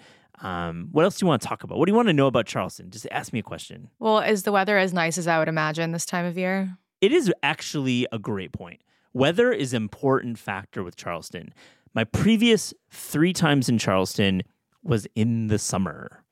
Um, 0.42 0.90
what 0.92 1.04
else 1.04 1.18
do 1.18 1.26
you 1.26 1.28
want 1.28 1.42
to 1.42 1.48
talk 1.48 1.64
about? 1.64 1.78
What 1.78 1.86
do 1.86 1.92
you 1.92 1.96
want 1.96 2.10
to 2.10 2.14
know 2.14 2.28
about 2.28 2.46
Charleston? 2.46 2.92
Just 2.92 3.08
ask 3.12 3.34
me 3.34 3.40
a 3.40 3.44
question. 3.44 3.90
Well, 4.00 4.20
is 4.20 4.44
the 4.44 4.52
weather 4.52 4.78
as 4.78 4.94
nice 4.94 5.18
as 5.18 5.28
I 5.28 5.40
would 5.40 5.48
imagine 5.48 5.92
this 5.92 6.06
time 6.06 6.26
of 6.26 6.38
year? 6.38 6.78
It 7.02 7.12
is 7.12 7.32
actually 7.44 8.08
a 8.12 8.20
great 8.20 8.52
point. 8.52 8.82
Weather 9.14 9.52
is 9.52 9.74
an 9.74 9.82
important 9.82 10.38
factor 10.38 10.84
with 10.84 10.96
Charleston. 10.96 11.54
My 11.94 12.04
previous 12.04 12.74
three 12.92 13.34
times 13.34 13.68
in 13.68 13.80
Charleston 13.80 14.44
was 14.84 15.08
in 15.16 15.48
the 15.48 15.58
summer. 15.58 16.24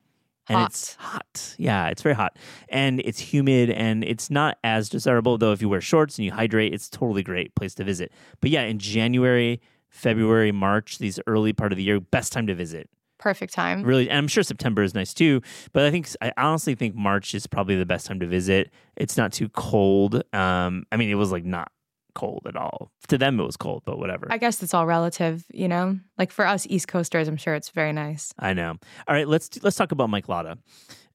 And 0.48 0.58
hot. 0.58 0.70
it's 0.70 0.94
hot. 0.94 1.54
Yeah, 1.58 1.88
it's 1.88 2.02
very 2.02 2.14
hot. 2.14 2.36
And 2.68 3.00
it's 3.00 3.18
humid 3.18 3.70
and 3.70 4.04
it's 4.04 4.30
not 4.30 4.58
as 4.62 4.88
desirable, 4.88 5.38
though 5.38 5.52
if 5.52 5.60
you 5.60 5.68
wear 5.68 5.80
shorts 5.80 6.18
and 6.18 6.24
you 6.24 6.30
hydrate, 6.30 6.72
it's 6.72 6.88
totally 6.88 7.24
great 7.24 7.56
place 7.56 7.74
to 7.74 7.84
visit. 7.84 8.12
But 8.40 8.50
yeah, 8.50 8.62
in 8.62 8.78
January, 8.78 9.60
February, 9.88 10.52
March, 10.52 10.98
these 10.98 11.18
early 11.26 11.52
part 11.52 11.72
of 11.72 11.78
the 11.78 11.82
year, 11.82 11.98
best 11.98 12.32
time 12.32 12.46
to 12.46 12.54
visit 12.54 12.88
perfect 13.18 13.52
time. 13.52 13.82
Really, 13.82 14.08
and 14.08 14.18
I'm 14.18 14.28
sure 14.28 14.42
September 14.42 14.82
is 14.82 14.94
nice 14.94 15.14
too. 15.14 15.40
But 15.72 15.84
I 15.84 15.90
think 15.90 16.08
I 16.20 16.32
honestly 16.36 16.74
think 16.74 16.94
March 16.94 17.34
is 17.34 17.46
probably 17.46 17.76
the 17.76 17.86
best 17.86 18.06
time 18.06 18.20
to 18.20 18.26
visit. 18.26 18.70
It's 18.96 19.16
not 19.16 19.32
too 19.32 19.48
cold. 19.48 20.22
Um, 20.32 20.84
I 20.92 20.96
mean, 20.96 21.10
it 21.10 21.14
was 21.14 21.32
like 21.32 21.44
not 21.44 21.70
cold 22.14 22.46
at 22.48 22.56
all. 22.56 22.90
To 23.08 23.18
them, 23.18 23.38
it 23.38 23.44
was 23.44 23.56
cold, 23.56 23.82
but 23.84 23.98
whatever. 23.98 24.26
I 24.30 24.38
guess 24.38 24.62
it's 24.62 24.74
all 24.74 24.86
relative, 24.86 25.44
you 25.52 25.68
know. 25.68 25.98
Like 26.18 26.32
for 26.32 26.46
us 26.46 26.66
East 26.68 26.88
Coasters, 26.88 27.28
I'm 27.28 27.36
sure 27.36 27.54
it's 27.54 27.68
very 27.70 27.92
nice. 27.92 28.32
I 28.38 28.54
know. 28.54 28.70
All 29.06 29.14
right, 29.14 29.28
let's 29.28 29.62
let's 29.62 29.76
talk 29.76 29.92
about 29.92 30.10
Mike 30.10 30.28
Lata. 30.28 30.58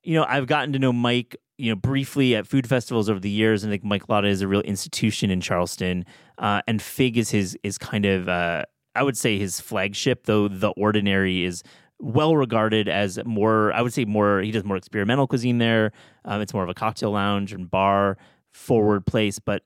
You 0.04 0.16
know, 0.16 0.26
I've 0.28 0.48
gotten 0.48 0.74
to 0.74 0.80
know 0.80 0.94
Mike, 0.94 1.36
you 1.58 1.72
know, 1.72 1.76
briefly 1.76 2.36
at 2.36 2.48
food 2.48 2.68
festivals 2.68 3.10
over 3.10 3.20
the 3.20 3.30
years, 3.30 3.64
and 3.64 3.72
I 3.72 3.74
think 3.74 3.84
Mike 3.84 4.10
Lata 4.10 4.28
is 4.28 4.42
a 4.42 4.48
real 4.48 4.62
institution 4.62 5.30
in 5.30 5.42
Charleston. 5.42 6.06
Uh, 6.38 6.62
and 6.68 6.82
Fig 6.82 7.18
is 7.18 7.30
his 7.30 7.58
is 7.64 7.78
kind 7.78 8.06
of 8.06 8.30
uh, 8.30 8.64
I 8.96 9.04
would 9.04 9.18
say 9.18 9.38
his 9.38 9.60
flagship, 9.60 10.26
though 10.26 10.48
the 10.48 10.70
ordinary 10.70 11.44
is 11.44 11.64
well 12.02 12.36
regarded 12.36 12.90
as 12.90 13.20
more, 13.26 13.72
I 13.74 13.82
would 13.82 13.94
say 13.94 14.06
more, 14.06 14.42
he 14.42 14.52
does 14.52 14.64
more 14.64 14.78
experimental 14.78 15.28
cuisine 15.28 15.60
there. 15.60 15.92
Um, 16.26 16.42
it's 16.42 16.54
more 16.54 16.64
of 16.64 16.70
a 16.70 16.74
cocktail 16.74 17.12
lounge 17.12 17.54
and 17.54 17.70
bar 17.70 18.18
forward 18.52 19.06
place. 19.06 19.40
But 19.40 19.64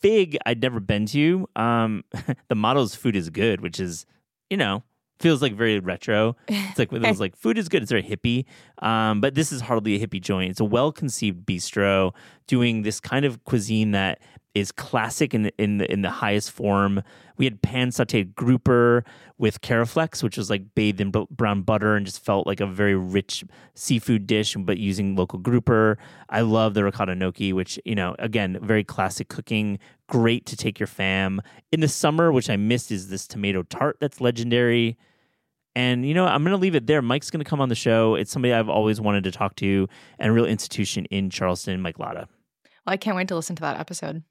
Fig, 0.00 0.36
I'd 0.46 0.62
never 0.62 0.80
been 0.80 1.06
to. 1.06 1.48
Um, 1.56 2.04
the 2.48 2.54
motto's 2.54 2.94
food 2.94 3.16
is 3.16 3.30
good, 3.30 3.60
which 3.60 3.80
is, 3.80 4.06
you 4.50 4.56
know, 4.56 4.82
feels 5.18 5.42
like 5.42 5.54
very 5.54 5.80
retro. 5.80 6.36
It's 6.48 6.78
like 6.78 6.92
it 6.92 7.02
was 7.02 7.20
like 7.20 7.36
food 7.36 7.58
is 7.58 7.68
good. 7.68 7.82
It's 7.82 7.90
very 7.90 8.02
hippie, 8.02 8.44
um, 8.86 9.20
but 9.20 9.34
this 9.34 9.52
is 9.52 9.62
hardly 9.62 10.00
a 10.00 10.06
hippie 10.06 10.20
joint. 10.20 10.50
It's 10.50 10.60
a 10.60 10.64
well 10.64 10.92
conceived 10.92 11.46
bistro 11.46 12.12
doing 12.46 12.82
this 12.82 13.00
kind 13.00 13.24
of 13.24 13.42
cuisine 13.44 13.92
that 13.92 14.20
is 14.56 14.72
classic 14.72 15.34
in 15.34 15.50
in 15.58 15.78
the, 15.78 15.92
in 15.92 16.00
the 16.00 16.10
highest 16.10 16.50
form. 16.50 17.02
We 17.36 17.44
had 17.44 17.60
pan 17.60 17.90
sautéed 17.90 18.34
grouper 18.34 19.04
with 19.36 19.60
caraflex, 19.60 20.22
which 20.22 20.38
was 20.38 20.48
like 20.48 20.74
bathed 20.74 20.98
in 20.98 21.10
brown 21.10 21.60
butter 21.60 21.94
and 21.94 22.06
just 22.06 22.24
felt 22.24 22.46
like 22.46 22.60
a 22.60 22.66
very 22.66 22.94
rich 22.94 23.44
seafood 23.74 24.26
dish, 24.26 24.56
but 24.58 24.78
using 24.78 25.14
local 25.14 25.38
grouper. 25.38 25.98
I 26.30 26.40
love 26.40 26.72
the 26.72 26.84
ricotta 26.84 27.14
gnocchi, 27.14 27.52
which 27.52 27.78
you 27.84 27.94
know 27.94 28.16
again 28.18 28.58
very 28.62 28.82
classic 28.82 29.28
cooking, 29.28 29.78
great 30.08 30.46
to 30.46 30.56
take 30.56 30.80
your 30.80 30.86
fam 30.86 31.42
in 31.70 31.80
the 31.80 31.88
summer. 31.88 32.32
Which 32.32 32.48
I 32.48 32.56
missed 32.56 32.90
is 32.90 33.10
this 33.10 33.26
tomato 33.26 33.62
tart 33.62 33.98
that's 34.00 34.22
legendary. 34.22 34.96
And 35.74 36.08
you 36.08 36.14
know, 36.14 36.24
I'm 36.24 36.42
going 36.42 36.56
to 36.56 36.60
leave 36.60 36.74
it 36.74 36.86
there. 36.86 37.02
Mike's 37.02 37.30
going 37.30 37.44
to 37.44 37.48
come 37.48 37.60
on 37.60 37.68
the 37.68 37.74
show. 37.74 38.14
It's 38.14 38.32
somebody 38.32 38.54
I've 38.54 38.70
always 38.70 39.02
wanted 39.02 39.24
to 39.24 39.30
talk 39.30 39.54
to, 39.56 39.86
and 40.18 40.34
real 40.34 40.46
institution 40.46 41.04
in 41.10 41.28
Charleston, 41.28 41.82
Mike 41.82 41.98
Lata. 41.98 42.28
I 42.86 42.96
can't 42.96 43.16
wait 43.16 43.28
to 43.28 43.34
listen 43.34 43.56
to 43.56 43.62
that 43.62 43.78
episode 43.78 44.22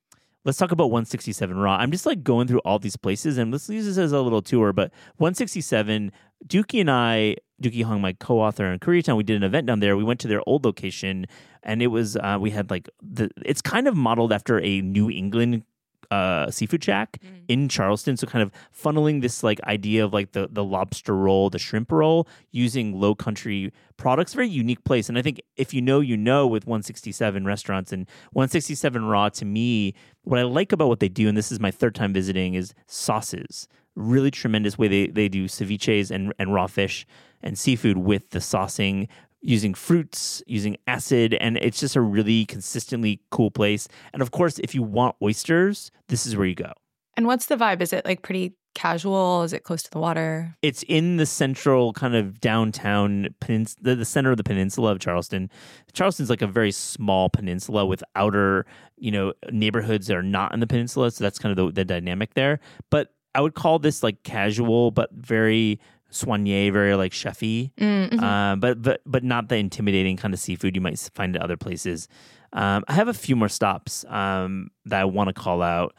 let's 0.46 0.58
talk 0.58 0.72
about 0.72 0.92
167 0.92 1.58
Raw. 1.58 1.76
I'm 1.76 1.92
just 1.92 2.06
like 2.06 2.24
going 2.24 2.48
through 2.48 2.60
all 2.60 2.80
these 2.80 2.96
places 2.96 3.38
and 3.38 3.52
let's 3.52 3.68
use 3.68 3.86
this 3.86 3.98
as 3.98 4.12
a 4.14 4.22
little 4.22 4.42
tour. 4.42 4.72
But 4.72 4.92
167, 5.18 6.12
Deuki 6.48 6.80
and 6.80 6.90
I, 6.90 7.36
Deuki 7.62 7.84
Hong, 7.84 8.00
my 8.00 8.14
co-author 8.14 8.72
in 8.72 8.80
Koreatown, 8.80 9.18
we 9.18 9.24
did 9.24 9.36
an 9.36 9.44
event 9.44 9.68
down 9.68 9.80
there. 9.80 9.98
We 9.98 10.04
went 10.04 10.20
to 10.22 10.28
their 10.28 10.42
old 10.48 10.64
location 10.64 11.26
and 11.64 11.82
it 11.82 11.88
was 11.88 12.16
uh, 12.16 12.38
we 12.40 12.52
had 12.52 12.70
like 12.70 12.88
the 13.02 13.30
it's 13.44 13.62
kind 13.62 13.88
of 13.88 13.96
modeled 13.96 14.32
after 14.32 14.62
a 14.62 14.82
New 14.82 15.10
England 15.10 15.64
uh, 16.12 16.50
seafood 16.52 16.84
shack 16.84 17.18
mm. 17.24 17.44
in 17.48 17.70
Charleston. 17.70 18.18
So 18.18 18.28
kind 18.28 18.44
of 18.44 18.52
funneling 18.74 19.22
this 19.22 19.44
like 19.44 19.62
idea 19.64 20.04
of 20.04 20.14
like 20.14 20.32
the 20.32 20.48
the 20.52 20.64
lobster 20.64 21.16
roll, 21.16 21.50
the 21.50 21.60
shrimp 21.60 21.92
roll, 21.92 22.28
using 22.52 23.00
low 23.00 23.16
country 23.16 23.72
products. 23.98 24.34
Very 24.34 24.50
unique 24.50 24.84
place. 24.84 25.10
And 25.10 25.18
I 25.18 25.22
think 25.22 25.42
if 25.58 25.74
you 25.74 25.82
know, 25.82 26.00
you 26.00 26.18
know 26.18 26.48
with 26.48 26.66
167 26.66 27.46
restaurants 27.46 27.92
and 27.92 28.08
167 28.34 29.06
Raw 29.06 29.30
to 29.30 29.46
me, 29.46 29.94
what 30.24 30.40
I 30.40 30.44
like 30.44 30.72
about 30.72 30.88
what 30.88 31.00
they 31.00 31.10
do, 31.10 31.28
and 31.28 31.38
this 31.38 31.52
is 31.52 31.60
my 31.60 31.72
third 31.72 31.96
time 31.96 32.14
visiting, 32.14 32.54
is 32.54 32.74
sauces. 32.88 33.68
Really 33.96 34.32
tremendous 34.32 34.78
way 34.78 34.88
they, 34.88 35.08
they 35.08 35.30
do 35.30 35.46
ceviches 35.46 36.12
and, 36.12 36.34
and 36.38 36.54
raw 36.54 36.68
fish 36.68 37.06
and 37.42 37.58
seafood 37.58 37.98
with 37.98 38.32
the 38.32 38.40
saucing 38.40 39.08
using 39.46 39.74
fruits, 39.74 40.42
using 40.48 40.76
acid, 40.88 41.36
and 41.36 41.58
it's 41.58 41.80
just 41.80 41.96
a 41.96 42.02
really 42.02 42.46
consistently 42.46 43.22
cool 43.30 43.52
place. 43.52 43.88
And 44.14 44.22
of 44.22 44.32
course, 44.32 44.60
if 44.60 44.74
you 44.74 44.84
want 44.84 45.16
oysters, 45.22 45.92
this 46.08 46.26
is 46.26 46.36
where 46.36 46.48
you 46.48 46.56
go. 46.56 46.74
And 47.16 47.28
what's 47.28 47.46
the 47.46 47.56
vibe? 47.56 47.82
Is 47.82 47.94
it 47.94 48.06
like 48.06 48.24
pretty 48.24 48.56
casual? 48.74 49.44
Is 49.44 49.54
it 49.54 49.64
close 49.64 49.84
to 49.84 49.92
the 49.92 50.00
water? 50.00 50.56
It's 50.62 50.84
in 50.84 51.16
the 51.16 51.26
central 51.26 51.94
kind 51.94 52.16
of 52.16 52.42
downtown 52.42 53.30
penins- 53.40 53.78
the, 53.80 53.96
the 53.96 54.04
center 54.04 54.32
of 54.32 54.38
the 54.38 54.44
peninsula 54.44 54.92
of 54.92 55.00
Charleston. 55.00 55.50
Charleston's 55.94 56.30
like 56.30 56.42
a 56.42 56.48
very 56.48 56.72
small 56.72 57.30
peninsula 57.30 57.86
with 57.86 58.04
outer, 58.16 58.66
you 58.98 59.12
know, 59.12 59.34
neighborhoods 59.50 60.08
that 60.08 60.18
are 60.18 60.24
not 60.24 60.54
in 60.54 60.60
the 60.60 60.68
peninsula. 60.68 61.12
So 61.12 61.24
that's 61.24 61.40
kind 61.40 61.58
of 61.58 61.68
the, 61.68 61.72
the 61.72 61.86
dynamic 61.86 62.34
there. 62.34 62.60
But 62.90 63.14
I 63.34 63.42
would 63.42 63.54
call 63.54 63.80
this 63.80 64.02
like 64.02 64.24
casual, 64.24 64.92
but 64.92 65.10
very 65.14 65.80
soigné, 66.12 66.72
very 66.72 66.96
like 66.96 67.12
chefy, 67.12 67.72
mm-hmm. 67.76 68.20
uh, 68.20 68.56
but 68.56 68.82
but 68.82 69.02
but 69.06 69.24
not 69.24 69.50
the 69.50 69.58
intimidating 69.58 70.18
kind 70.18 70.34
of 70.34 70.40
seafood 70.40 70.76
you 70.76 70.82
might 70.82 71.00
find 71.14 71.36
at 71.36 71.42
other 71.42 71.58
places. 71.58 72.08
Um, 72.54 72.84
I 72.88 72.94
have 72.94 73.08
a 73.08 73.14
few 73.14 73.36
more 73.36 73.50
stops 73.50 74.06
um, 74.08 74.72
that 74.86 75.02
I 75.02 75.06
want 75.06 75.28
to 75.28 75.34
call 75.34 75.62
out. 75.62 75.94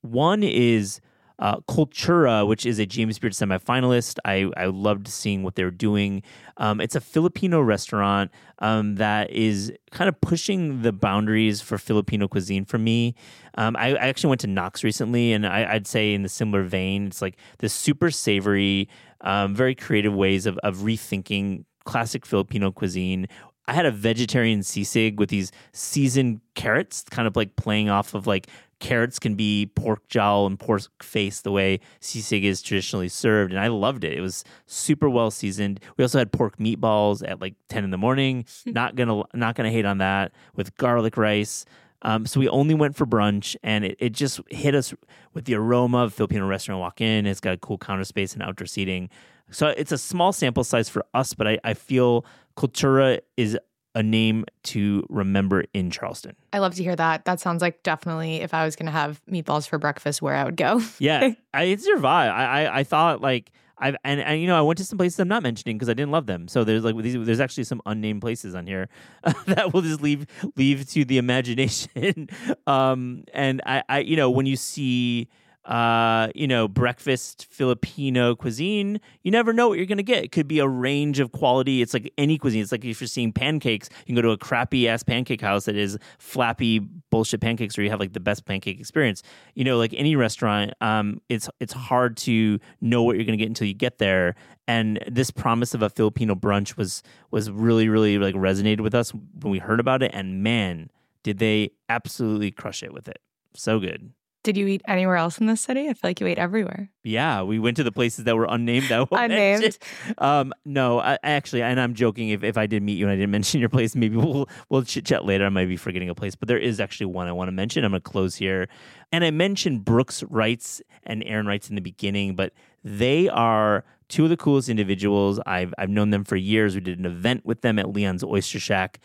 One 0.00 0.42
is 0.42 1.00
uh, 1.38 1.56
Kultura, 1.68 2.46
which 2.46 2.66
is 2.66 2.78
a 2.78 2.86
James 2.86 3.18
Beard 3.18 3.32
semifinalist. 3.32 4.18
I, 4.24 4.50
I 4.56 4.66
loved 4.66 5.06
seeing 5.06 5.42
what 5.42 5.54
they're 5.54 5.70
doing. 5.70 6.22
Um, 6.56 6.80
it's 6.80 6.96
a 6.96 7.00
Filipino 7.00 7.60
restaurant 7.60 8.32
um, 8.58 8.96
that 8.96 9.30
is 9.30 9.72
kind 9.92 10.08
of 10.08 10.20
pushing 10.20 10.82
the 10.82 10.92
boundaries 10.92 11.60
for 11.60 11.78
Filipino 11.78 12.26
cuisine 12.26 12.64
for 12.64 12.78
me. 12.78 13.14
Um, 13.54 13.76
I, 13.76 13.94
I, 13.94 14.08
actually 14.08 14.30
went 14.30 14.40
to 14.42 14.48
Naks 14.48 14.82
recently, 14.82 15.32
and 15.32 15.46
I, 15.46 15.74
would 15.74 15.86
say 15.86 16.12
in 16.12 16.22
the 16.22 16.28
similar 16.28 16.64
vein, 16.64 17.06
it's 17.06 17.22
like 17.22 17.36
this 17.58 17.72
super 17.72 18.10
savory, 18.10 18.88
um, 19.22 19.54
very 19.54 19.74
creative 19.74 20.14
ways 20.14 20.46
of, 20.46 20.58
of 20.58 20.78
rethinking 20.78 21.64
classic 21.84 22.26
Filipino 22.26 22.70
cuisine. 22.70 23.26
I 23.66 23.74
had 23.74 23.86
a 23.86 23.90
vegetarian 23.90 24.60
sisig 24.60 25.16
with 25.16 25.28
these 25.28 25.52
seasoned 25.72 26.40
carrots, 26.54 27.04
kind 27.10 27.28
of 27.28 27.36
like 27.36 27.56
playing 27.56 27.90
off 27.90 28.14
of 28.14 28.26
like 28.26 28.48
carrots 28.80 29.18
can 29.18 29.34
be 29.34 29.70
pork 29.74 30.06
jowl 30.08 30.46
and 30.46 30.58
pork 30.58 30.82
face 31.02 31.40
the 31.40 31.50
way 31.50 31.80
sisig 32.00 32.44
is 32.44 32.62
traditionally 32.62 33.08
served 33.08 33.52
and 33.52 33.60
i 33.60 33.66
loved 33.66 34.04
it. 34.04 34.16
It 34.16 34.20
was 34.20 34.44
super 34.66 35.10
well 35.10 35.30
seasoned. 35.30 35.80
We 35.96 36.04
also 36.04 36.18
had 36.18 36.32
pork 36.32 36.58
meatballs 36.58 37.28
at 37.28 37.40
like 37.40 37.54
10 37.68 37.84
in 37.84 37.90
the 37.90 37.98
morning. 37.98 38.44
Not 38.66 38.94
gonna 38.94 39.24
not 39.34 39.54
gonna 39.54 39.70
hate 39.70 39.84
on 39.84 39.98
that. 39.98 40.32
With 40.54 40.76
garlic 40.76 41.16
rice 41.16 41.64
um, 42.02 42.26
so 42.26 42.38
we 42.40 42.48
only 42.48 42.74
went 42.74 42.96
for 42.96 43.06
brunch 43.06 43.56
and 43.62 43.84
it, 43.84 43.96
it 43.98 44.10
just 44.10 44.40
hit 44.50 44.74
us 44.74 44.94
with 45.34 45.44
the 45.44 45.54
aroma 45.54 45.98
of 45.98 46.14
filipino 46.14 46.46
restaurant 46.46 46.80
walk 46.80 47.00
in 47.00 47.26
it's 47.26 47.40
got 47.40 47.54
a 47.54 47.58
cool 47.58 47.78
counter 47.78 48.04
space 48.04 48.34
and 48.34 48.42
outdoor 48.42 48.66
seating 48.66 49.08
so 49.50 49.68
it's 49.68 49.92
a 49.92 49.98
small 49.98 50.32
sample 50.32 50.64
size 50.64 50.88
for 50.88 51.04
us 51.14 51.34
but 51.34 51.46
i, 51.46 51.58
I 51.64 51.74
feel 51.74 52.24
Kultura 52.56 53.20
is 53.36 53.56
a 53.94 54.02
name 54.02 54.44
to 54.62 55.04
remember 55.08 55.64
in 55.72 55.90
Charleston. 55.90 56.36
I 56.52 56.58
love 56.58 56.74
to 56.74 56.82
hear 56.82 56.94
that. 56.96 57.24
That 57.24 57.40
sounds 57.40 57.62
like 57.62 57.82
definitely 57.82 58.36
if 58.36 58.52
I 58.52 58.64
was 58.64 58.76
going 58.76 58.86
to 58.86 58.92
have 58.92 59.20
meatballs 59.30 59.68
for 59.68 59.78
breakfast, 59.78 60.20
where 60.20 60.34
I 60.34 60.44
would 60.44 60.56
go. 60.56 60.80
yeah, 60.98 61.30
I, 61.54 61.64
it's 61.64 61.86
your 61.86 61.98
vibe. 61.98 62.30
I, 62.30 62.64
I, 62.64 62.78
I 62.80 62.84
thought 62.84 63.20
like 63.20 63.50
I've 63.80 63.96
and, 64.04 64.20
and 64.20 64.40
you 64.40 64.46
know 64.46 64.58
I 64.58 64.62
went 64.62 64.78
to 64.78 64.84
some 64.84 64.98
places 64.98 65.18
I'm 65.20 65.28
not 65.28 65.42
mentioning 65.42 65.76
because 65.76 65.88
I 65.88 65.94
didn't 65.94 66.10
love 66.10 66.26
them. 66.26 66.48
So 66.48 66.64
there's 66.64 66.84
like 66.84 66.96
these, 66.96 67.16
there's 67.24 67.40
actually 67.40 67.64
some 67.64 67.80
unnamed 67.86 68.20
places 68.20 68.54
on 68.54 68.66
here 68.66 68.88
that 69.46 69.72
we'll 69.72 69.82
just 69.82 70.02
leave 70.02 70.26
leave 70.56 70.88
to 70.90 71.04
the 71.04 71.18
imagination. 71.18 72.28
um, 72.66 73.24
and 73.32 73.62
I, 73.66 73.82
I 73.88 73.98
you 74.00 74.16
know 74.16 74.30
when 74.30 74.46
you 74.46 74.56
see 74.56 75.28
uh, 75.68 76.28
you 76.34 76.48
know, 76.48 76.66
breakfast 76.66 77.46
Filipino 77.50 78.34
cuisine, 78.34 78.98
you 79.22 79.30
never 79.30 79.52
know 79.52 79.68
what 79.68 79.76
you're 79.76 79.86
going 79.86 79.98
to 79.98 80.02
get. 80.02 80.24
It 80.24 80.32
could 80.32 80.48
be 80.48 80.60
a 80.60 80.66
range 80.66 81.20
of 81.20 81.30
quality. 81.30 81.82
It's 81.82 81.92
like 81.92 82.10
any 82.16 82.38
cuisine. 82.38 82.62
It's 82.62 82.72
like 82.72 82.86
if 82.86 83.02
you're 83.02 83.08
seeing 83.08 83.32
pancakes, 83.32 83.90
you 84.00 84.06
can 84.06 84.14
go 84.14 84.22
to 84.22 84.30
a 84.30 84.38
crappy 84.38 84.88
ass 84.88 85.02
pancake 85.02 85.42
house 85.42 85.66
that 85.66 85.76
is 85.76 85.98
flappy 86.18 86.78
bullshit 86.78 87.42
pancakes 87.42 87.76
where 87.76 87.84
you 87.84 87.90
have 87.90 88.00
like 88.00 88.14
the 88.14 88.20
best 88.20 88.46
pancake 88.46 88.80
experience. 88.80 89.22
You 89.54 89.64
know, 89.64 89.76
like 89.76 89.92
any 89.94 90.16
restaurant, 90.16 90.72
um, 90.80 91.20
it's 91.28 91.50
it's 91.60 91.74
hard 91.74 92.16
to 92.18 92.58
know 92.80 93.02
what 93.02 93.16
you're 93.16 93.26
going 93.26 93.38
to 93.38 93.42
get 93.42 93.48
until 93.48 93.66
you 93.66 93.74
get 93.74 93.98
there. 93.98 94.36
And 94.66 95.04
this 95.06 95.30
promise 95.30 95.74
of 95.74 95.82
a 95.82 95.90
Filipino 95.90 96.34
brunch 96.34 96.78
was 96.78 97.02
was 97.30 97.50
really 97.50 97.90
really 97.90 98.16
like 98.16 98.34
resonated 98.34 98.80
with 98.80 98.94
us 98.94 99.12
when 99.12 99.52
we 99.52 99.58
heard 99.58 99.80
about 99.80 100.02
it. 100.02 100.12
And 100.14 100.42
man, 100.42 100.90
did 101.22 101.38
they 101.38 101.72
absolutely 101.90 102.50
crush 102.50 102.82
it 102.82 102.94
with 102.94 103.06
it. 103.06 103.20
So 103.54 103.78
good. 103.80 104.12
Did 104.48 104.56
you 104.56 104.66
eat 104.66 104.80
anywhere 104.88 105.16
else 105.16 105.36
in 105.36 105.44
the 105.44 105.58
city? 105.58 105.90
I 105.90 105.92
feel 105.92 106.08
like 106.08 106.22
you 106.22 106.26
ate 106.26 106.38
everywhere. 106.38 106.88
Yeah, 107.04 107.42
we 107.42 107.58
went 107.58 107.76
to 107.76 107.84
the 107.84 107.92
places 107.92 108.24
that 108.24 108.34
were 108.34 108.46
unnamed. 108.48 108.88
That 108.88 109.06
unnamed. 109.12 109.76
Um, 110.16 110.54
no, 110.64 111.00
I, 111.00 111.18
actually, 111.22 111.60
and 111.60 111.78
I'm 111.78 111.92
joking. 111.92 112.30
If, 112.30 112.42
if 112.42 112.56
I 112.56 112.64
did 112.64 112.82
meet 112.82 112.94
you 112.94 113.04
and 113.04 113.12
I 113.12 113.16
didn't 113.16 113.30
mention 113.38 113.60
your 113.60 113.68
place, 113.68 113.94
maybe 113.94 114.16
we'll 114.16 114.48
we'll 114.70 114.84
chit 114.84 115.04
chat 115.04 115.26
later. 115.26 115.44
I 115.44 115.50
might 115.50 115.66
be 115.66 115.76
forgetting 115.76 116.08
a 116.08 116.14
place, 116.14 116.34
but 116.34 116.48
there 116.48 116.56
is 116.56 116.80
actually 116.80 117.12
one 117.12 117.28
I 117.28 117.32
want 117.32 117.48
to 117.48 117.52
mention. 117.52 117.84
I'm 117.84 117.90
going 117.90 118.00
to 118.00 118.10
close 118.10 118.36
here, 118.36 118.68
and 119.12 119.22
I 119.22 119.30
mentioned 119.30 119.84
Brooks 119.84 120.22
Reitz 120.22 120.80
and 121.02 121.22
Aaron 121.26 121.44
Reitz 121.44 121.68
in 121.68 121.74
the 121.74 121.82
beginning, 121.82 122.34
but 122.34 122.54
they 122.82 123.28
are 123.28 123.84
two 124.08 124.24
of 124.24 124.30
the 124.30 124.38
coolest 124.38 124.70
individuals. 124.70 125.38
I've 125.44 125.74
I've 125.76 125.90
known 125.90 126.08
them 126.08 126.24
for 126.24 126.36
years. 126.36 126.74
We 126.74 126.80
did 126.80 126.98
an 126.98 127.04
event 127.04 127.44
with 127.44 127.60
them 127.60 127.78
at 127.78 127.90
Leon's 127.90 128.24
Oyster 128.24 128.58
Shack 128.58 128.98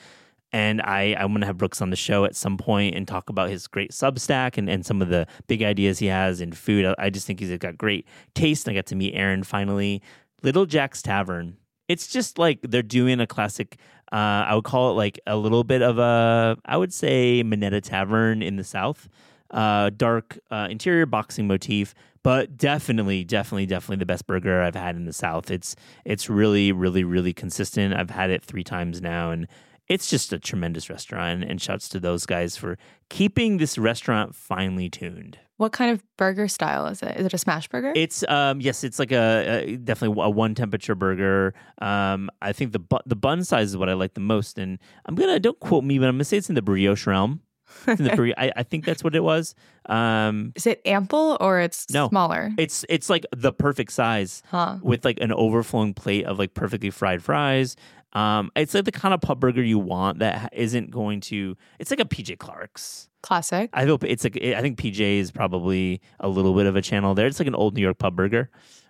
and 0.54 0.82
I, 0.84 1.16
I'm 1.18 1.30
going 1.30 1.41
to 1.41 1.47
have 1.47 1.58
Brooks 1.58 1.82
on 1.82 1.89
the 1.89 1.95
show 1.95 2.26
at 2.26 2.36
some 2.36 2.58
point 2.58 2.95
and 2.95 3.08
talk 3.08 3.30
about 3.30 3.49
his 3.49 3.68
great 3.68 3.91
Substack 3.91 4.58
and, 4.58 4.70
and 4.70 4.86
some 4.86 5.01
of 5.01 5.10
the 5.10 5.26
big 5.47 5.64
ideas 5.64 5.97
he 5.97 6.06
has 6.06 6.39
in 6.39 6.51
food. 6.51 6.86
I, 6.86 6.95
I 6.99 7.10
just 7.10 7.26
think 7.26 7.39
he's 7.39 7.58
got 7.58 7.76
great 7.76 8.08
taste. 8.36 8.70
I 8.70 8.74
got 8.74 8.86
to 8.86 8.95
meet 8.95 9.16
Aaron 9.16 9.43
finally. 9.43 10.01
Little 10.43 10.68
Jack's 10.68 11.01
Tavern. 11.01 11.58
It's 11.89 12.08
just 12.08 12.38
like 12.38 12.60
they're 12.62 12.84
doing 12.84 13.20
a 13.20 13.28
classic. 13.28 13.78
Uh, 14.12 14.45
I 14.47 14.56
would 14.56 14.64
call 14.64 14.91
it 14.91 14.93
like 14.93 15.20
a 15.26 15.36
little 15.36 15.64
bit 15.64 15.82
of 15.82 15.97
a, 15.97 16.56
I 16.66 16.78
would 16.78 16.93
say, 16.93 17.41
Minetta 17.41 17.82
Tavern 17.82 18.43
in 18.43 18.56
the 18.56 18.64
South. 18.64 19.10
Uh, 19.49 19.91
dark 19.95 20.39
uh, 20.49 20.68
interior 20.70 21.06
boxing 21.06 21.45
motif, 21.47 21.93
but 22.24 22.58
definitely, 22.58 23.24
definitely, 23.24 23.68
definitely 23.68 23.97
the 23.97 24.06
best 24.06 24.26
burger 24.26 24.64
I've 24.64 24.74
had 24.74 24.95
in 24.95 25.06
the 25.06 25.14
South. 25.14 25.51
It's 25.51 25.76
it's 26.06 26.28
really, 26.28 26.72
really, 26.72 27.04
really 27.04 27.34
consistent. 27.34 27.93
I've 27.93 28.10
had 28.10 28.32
it 28.32 28.43
three 28.43 28.64
times 28.64 28.99
now, 28.99 29.30
and 29.30 29.47
it's 29.88 30.09
just 30.09 30.31
a 30.34 30.39
tremendous 30.39 30.89
restaurant 30.89 31.43
and 31.43 31.61
shouts 31.61 31.89
to 31.89 31.99
those 31.99 32.25
guys 32.25 32.55
for 32.55 32.77
keeping 33.09 33.57
this 33.57 33.77
restaurant 33.77 34.36
finely 34.36 34.89
tuned. 34.89 35.38
What 35.57 35.71
kind 35.71 35.91
of 35.91 36.03
burger 36.17 36.47
style 36.47 36.88
is 36.88 37.03
it? 37.03 37.15
Is 37.17 37.25
it 37.25 37.34
a 37.34 37.38
smash 37.38 37.67
burger? 37.67 37.93
It's 37.95 38.23
um 38.27 38.59
yes 38.61 38.84
it's 38.84 38.99
like 38.99 39.11
a, 39.11 39.63
a 39.65 39.77
definitely 39.77 40.21
a 40.23 40.29
one 40.29 40.55
temperature 40.55 40.95
burger. 40.95 41.53
Um 41.81 42.29
i 42.41 42.53
think 42.53 42.71
the 42.71 42.79
bu- 42.79 43.05
the 43.05 43.15
bun 43.15 43.43
size 43.43 43.69
is 43.69 43.77
what 43.77 43.89
i 43.89 43.93
like 43.93 44.13
the 44.13 44.21
most 44.21 44.57
and 44.57 44.79
i'm 45.05 45.15
gonna 45.15 45.39
don't 45.39 45.59
quote 45.59 45.84
me 45.84 45.99
but 45.99 46.07
i'm 46.07 46.15
gonna 46.15 46.23
say 46.23 46.38
it's 46.38 46.49
in 46.49 46.55
the 46.55 46.61
brioche 46.61 47.05
realm. 47.05 47.41
In 47.88 48.03
the 48.03 48.13
brie- 48.15 48.36
I, 48.38 48.51
I 48.57 48.63
think 48.63 48.86
that's 48.86 49.03
what 49.03 49.15
it 49.15 49.23
was. 49.23 49.55
Um 49.88 50.53
is 50.55 50.65
it 50.65 50.81
ample 50.86 51.38
or 51.39 51.59
it's 51.59 51.89
no, 51.91 52.09
smaller? 52.09 52.51
It's 52.57 52.86
it's 52.89 53.09
like 53.09 53.25
the 53.36 53.53
perfect 53.53 53.91
size 53.91 54.41
huh. 54.47 54.77
with 54.81 55.05
like 55.05 55.19
an 55.19 55.31
overflowing 55.31 55.93
plate 55.93 56.25
of 56.25 56.39
like 56.39 56.53
perfectly 56.53 56.89
fried 56.89 57.23
fries 57.23 57.75
um, 58.14 58.51
it's 58.55 58.74
like 58.74 58.86
the 58.86 58.91
kind 58.91 59.14
of 59.14 59.22
pub 59.22 59.39
burger 59.39 59.61
you 59.61 59.80
want 59.80 60.20
that 60.20 60.51
isn't 60.53 60.91
going 60.91 61.20
to. 61.22 61.57
It's 61.80 61.91
like 61.91 61.99
a 61.99 62.05
PJ 62.05 62.38
Clarke's 62.38 63.09
classic. 63.22 63.70
I 63.74 63.86
hope 63.86 64.03
it's 64.03 64.24
like 64.24 64.38
I 64.41 64.61
think 64.61 64.78
PJ 64.78 64.99
is 65.18 65.32
probably 65.32 66.01
a 66.20 66.30
little 66.30 66.53
bit 66.53 66.68
of 66.68 66.76
a 66.76 66.82
channel 66.82 67.16
there. 67.16 67.26
It's 67.26 67.39
like 67.39 67.47
an 67.47 67.55
old 67.55 67.76
New 67.76 67.82
York 67.82 67.97
pub 67.97 68.16
burger. 68.16 68.49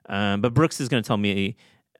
Um, 0.09 0.41
but 0.41 0.53
Brooks 0.53 0.81
is 0.81 0.89
going 0.89 1.01
to 1.01 1.07
tell 1.07 1.17
me 1.17 1.55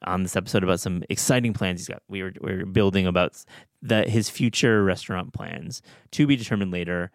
on 0.06 0.24
this 0.24 0.36
episode 0.36 0.64
about 0.64 0.82
some 0.82 1.04
exciting 1.10 1.54
plans 1.54 1.80
he's 1.80 1.88
got. 1.88 2.04
We 2.10 2.24
were 2.24 2.34
we 2.42 2.52
are 2.52 2.66
building 2.66 3.08
about 3.08 3.42
that 3.82 4.10
his 4.10 4.30
future 4.30 4.84
restaurant 4.84 5.34
plans 5.34 5.82
to 6.12 6.28
be 6.28 6.36
determined 6.36 6.72
later. 6.72 7.12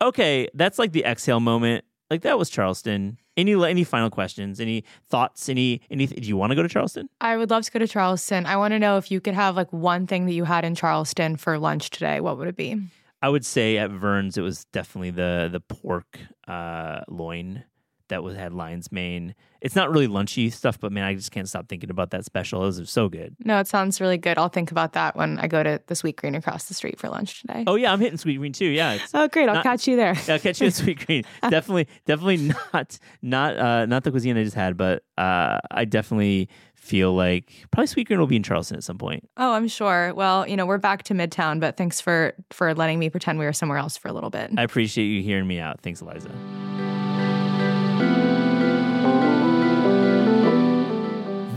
Okay, 0.00 0.48
that's 0.54 0.78
like 0.78 0.92
the 0.92 1.04
exhale 1.04 1.40
moment. 1.40 1.84
Like 2.08 2.22
that 2.22 2.38
was 2.38 2.48
Charleston. 2.48 3.18
Any 3.40 3.54
any 3.64 3.84
final 3.84 4.10
questions? 4.10 4.60
Any 4.60 4.84
thoughts? 5.08 5.48
Any 5.48 5.80
any? 5.90 6.06
Do 6.06 6.28
you 6.28 6.36
want 6.36 6.50
to 6.50 6.56
go 6.56 6.62
to 6.62 6.68
Charleston? 6.68 7.08
I 7.20 7.36
would 7.36 7.50
love 7.50 7.64
to 7.64 7.70
go 7.70 7.78
to 7.78 7.88
Charleston. 7.88 8.46
I 8.46 8.56
want 8.56 8.72
to 8.72 8.78
know 8.78 8.96
if 8.96 9.10
you 9.10 9.20
could 9.20 9.34
have 9.34 9.56
like 9.56 9.72
one 9.72 10.06
thing 10.06 10.26
that 10.26 10.32
you 10.32 10.44
had 10.44 10.64
in 10.64 10.74
Charleston 10.74 11.36
for 11.36 11.58
lunch 11.58 11.90
today. 11.90 12.20
What 12.20 12.38
would 12.38 12.48
it 12.48 12.56
be? 12.56 12.80
I 13.22 13.28
would 13.28 13.44
say 13.44 13.76
at 13.76 13.90
Vern's 13.90 14.38
it 14.38 14.42
was 14.42 14.64
definitely 14.66 15.10
the 15.10 15.48
the 15.50 15.60
pork 15.60 16.18
uh, 16.48 17.00
loin 17.08 17.64
that 18.10 18.22
was 18.22 18.36
had 18.36 18.52
lion's 18.52 18.92
mane. 18.92 19.34
It's 19.60 19.76
not 19.76 19.90
really 19.90 20.06
lunchy 20.06 20.52
stuff, 20.52 20.78
but 20.78 20.92
man, 20.92 21.04
I 21.04 21.14
just 21.14 21.32
can't 21.32 21.48
stop 21.48 21.68
thinking 21.68 21.90
about 21.90 22.10
that 22.10 22.24
special. 22.24 22.62
It 22.62 22.66
was 22.66 22.90
so 22.90 23.08
good. 23.08 23.36
No, 23.44 23.58
it 23.58 23.66
sounds 23.66 24.00
really 24.00 24.16
good. 24.16 24.38
I'll 24.38 24.48
think 24.48 24.70
about 24.70 24.92
that 24.92 25.16
when 25.16 25.38
I 25.38 25.48
go 25.48 25.62
to 25.62 25.80
the 25.86 25.94
Sweetgreen 25.94 26.36
across 26.36 26.64
the 26.64 26.74
street 26.74 26.98
for 26.98 27.08
lunch 27.08 27.40
today. 27.40 27.64
Oh 27.66 27.74
yeah, 27.74 27.92
I'm 27.92 28.00
hitting 28.00 28.18
Sweetgreen 28.18 28.54
too. 28.54 28.66
Yeah. 28.66 28.98
oh 29.14 29.28
great, 29.28 29.48
I'll 29.48 29.56
not, 29.56 29.64
catch 29.64 29.88
you 29.88 29.96
there. 29.96 30.14
I'll 30.28 30.38
catch 30.38 30.60
you 30.60 30.68
at 30.68 30.72
Sweetgreen. 30.74 31.24
definitely, 31.50 31.88
definitely 32.06 32.52
not 32.72 32.98
not 33.22 33.56
uh, 33.58 33.86
not 33.86 34.04
the 34.04 34.10
cuisine 34.10 34.36
I 34.36 34.44
just 34.44 34.56
had, 34.56 34.76
but 34.76 35.02
uh, 35.18 35.58
I 35.70 35.84
definitely 35.84 36.48
feel 36.74 37.14
like 37.14 37.52
probably 37.70 37.86
Sweetgreen 37.86 38.18
will 38.18 38.26
be 38.26 38.36
in 38.36 38.42
Charleston 38.42 38.76
at 38.76 38.84
some 38.84 38.96
point. 38.96 39.28
Oh, 39.36 39.52
I'm 39.52 39.68
sure. 39.68 40.14
Well, 40.14 40.48
you 40.48 40.56
know, 40.56 40.64
we're 40.64 40.78
back 40.78 41.02
to 41.04 41.14
Midtown, 41.14 41.60
but 41.60 41.76
thanks 41.76 42.00
for 42.00 42.32
for 42.50 42.74
letting 42.74 42.98
me 42.98 43.10
pretend 43.10 43.38
we 43.38 43.44
were 43.44 43.52
somewhere 43.52 43.78
else 43.78 43.96
for 43.96 44.08
a 44.08 44.12
little 44.12 44.30
bit. 44.30 44.50
I 44.56 44.62
appreciate 44.62 45.06
you 45.06 45.22
hearing 45.22 45.46
me 45.46 45.60
out. 45.60 45.80
Thanks, 45.82 46.00
Eliza. 46.00 46.30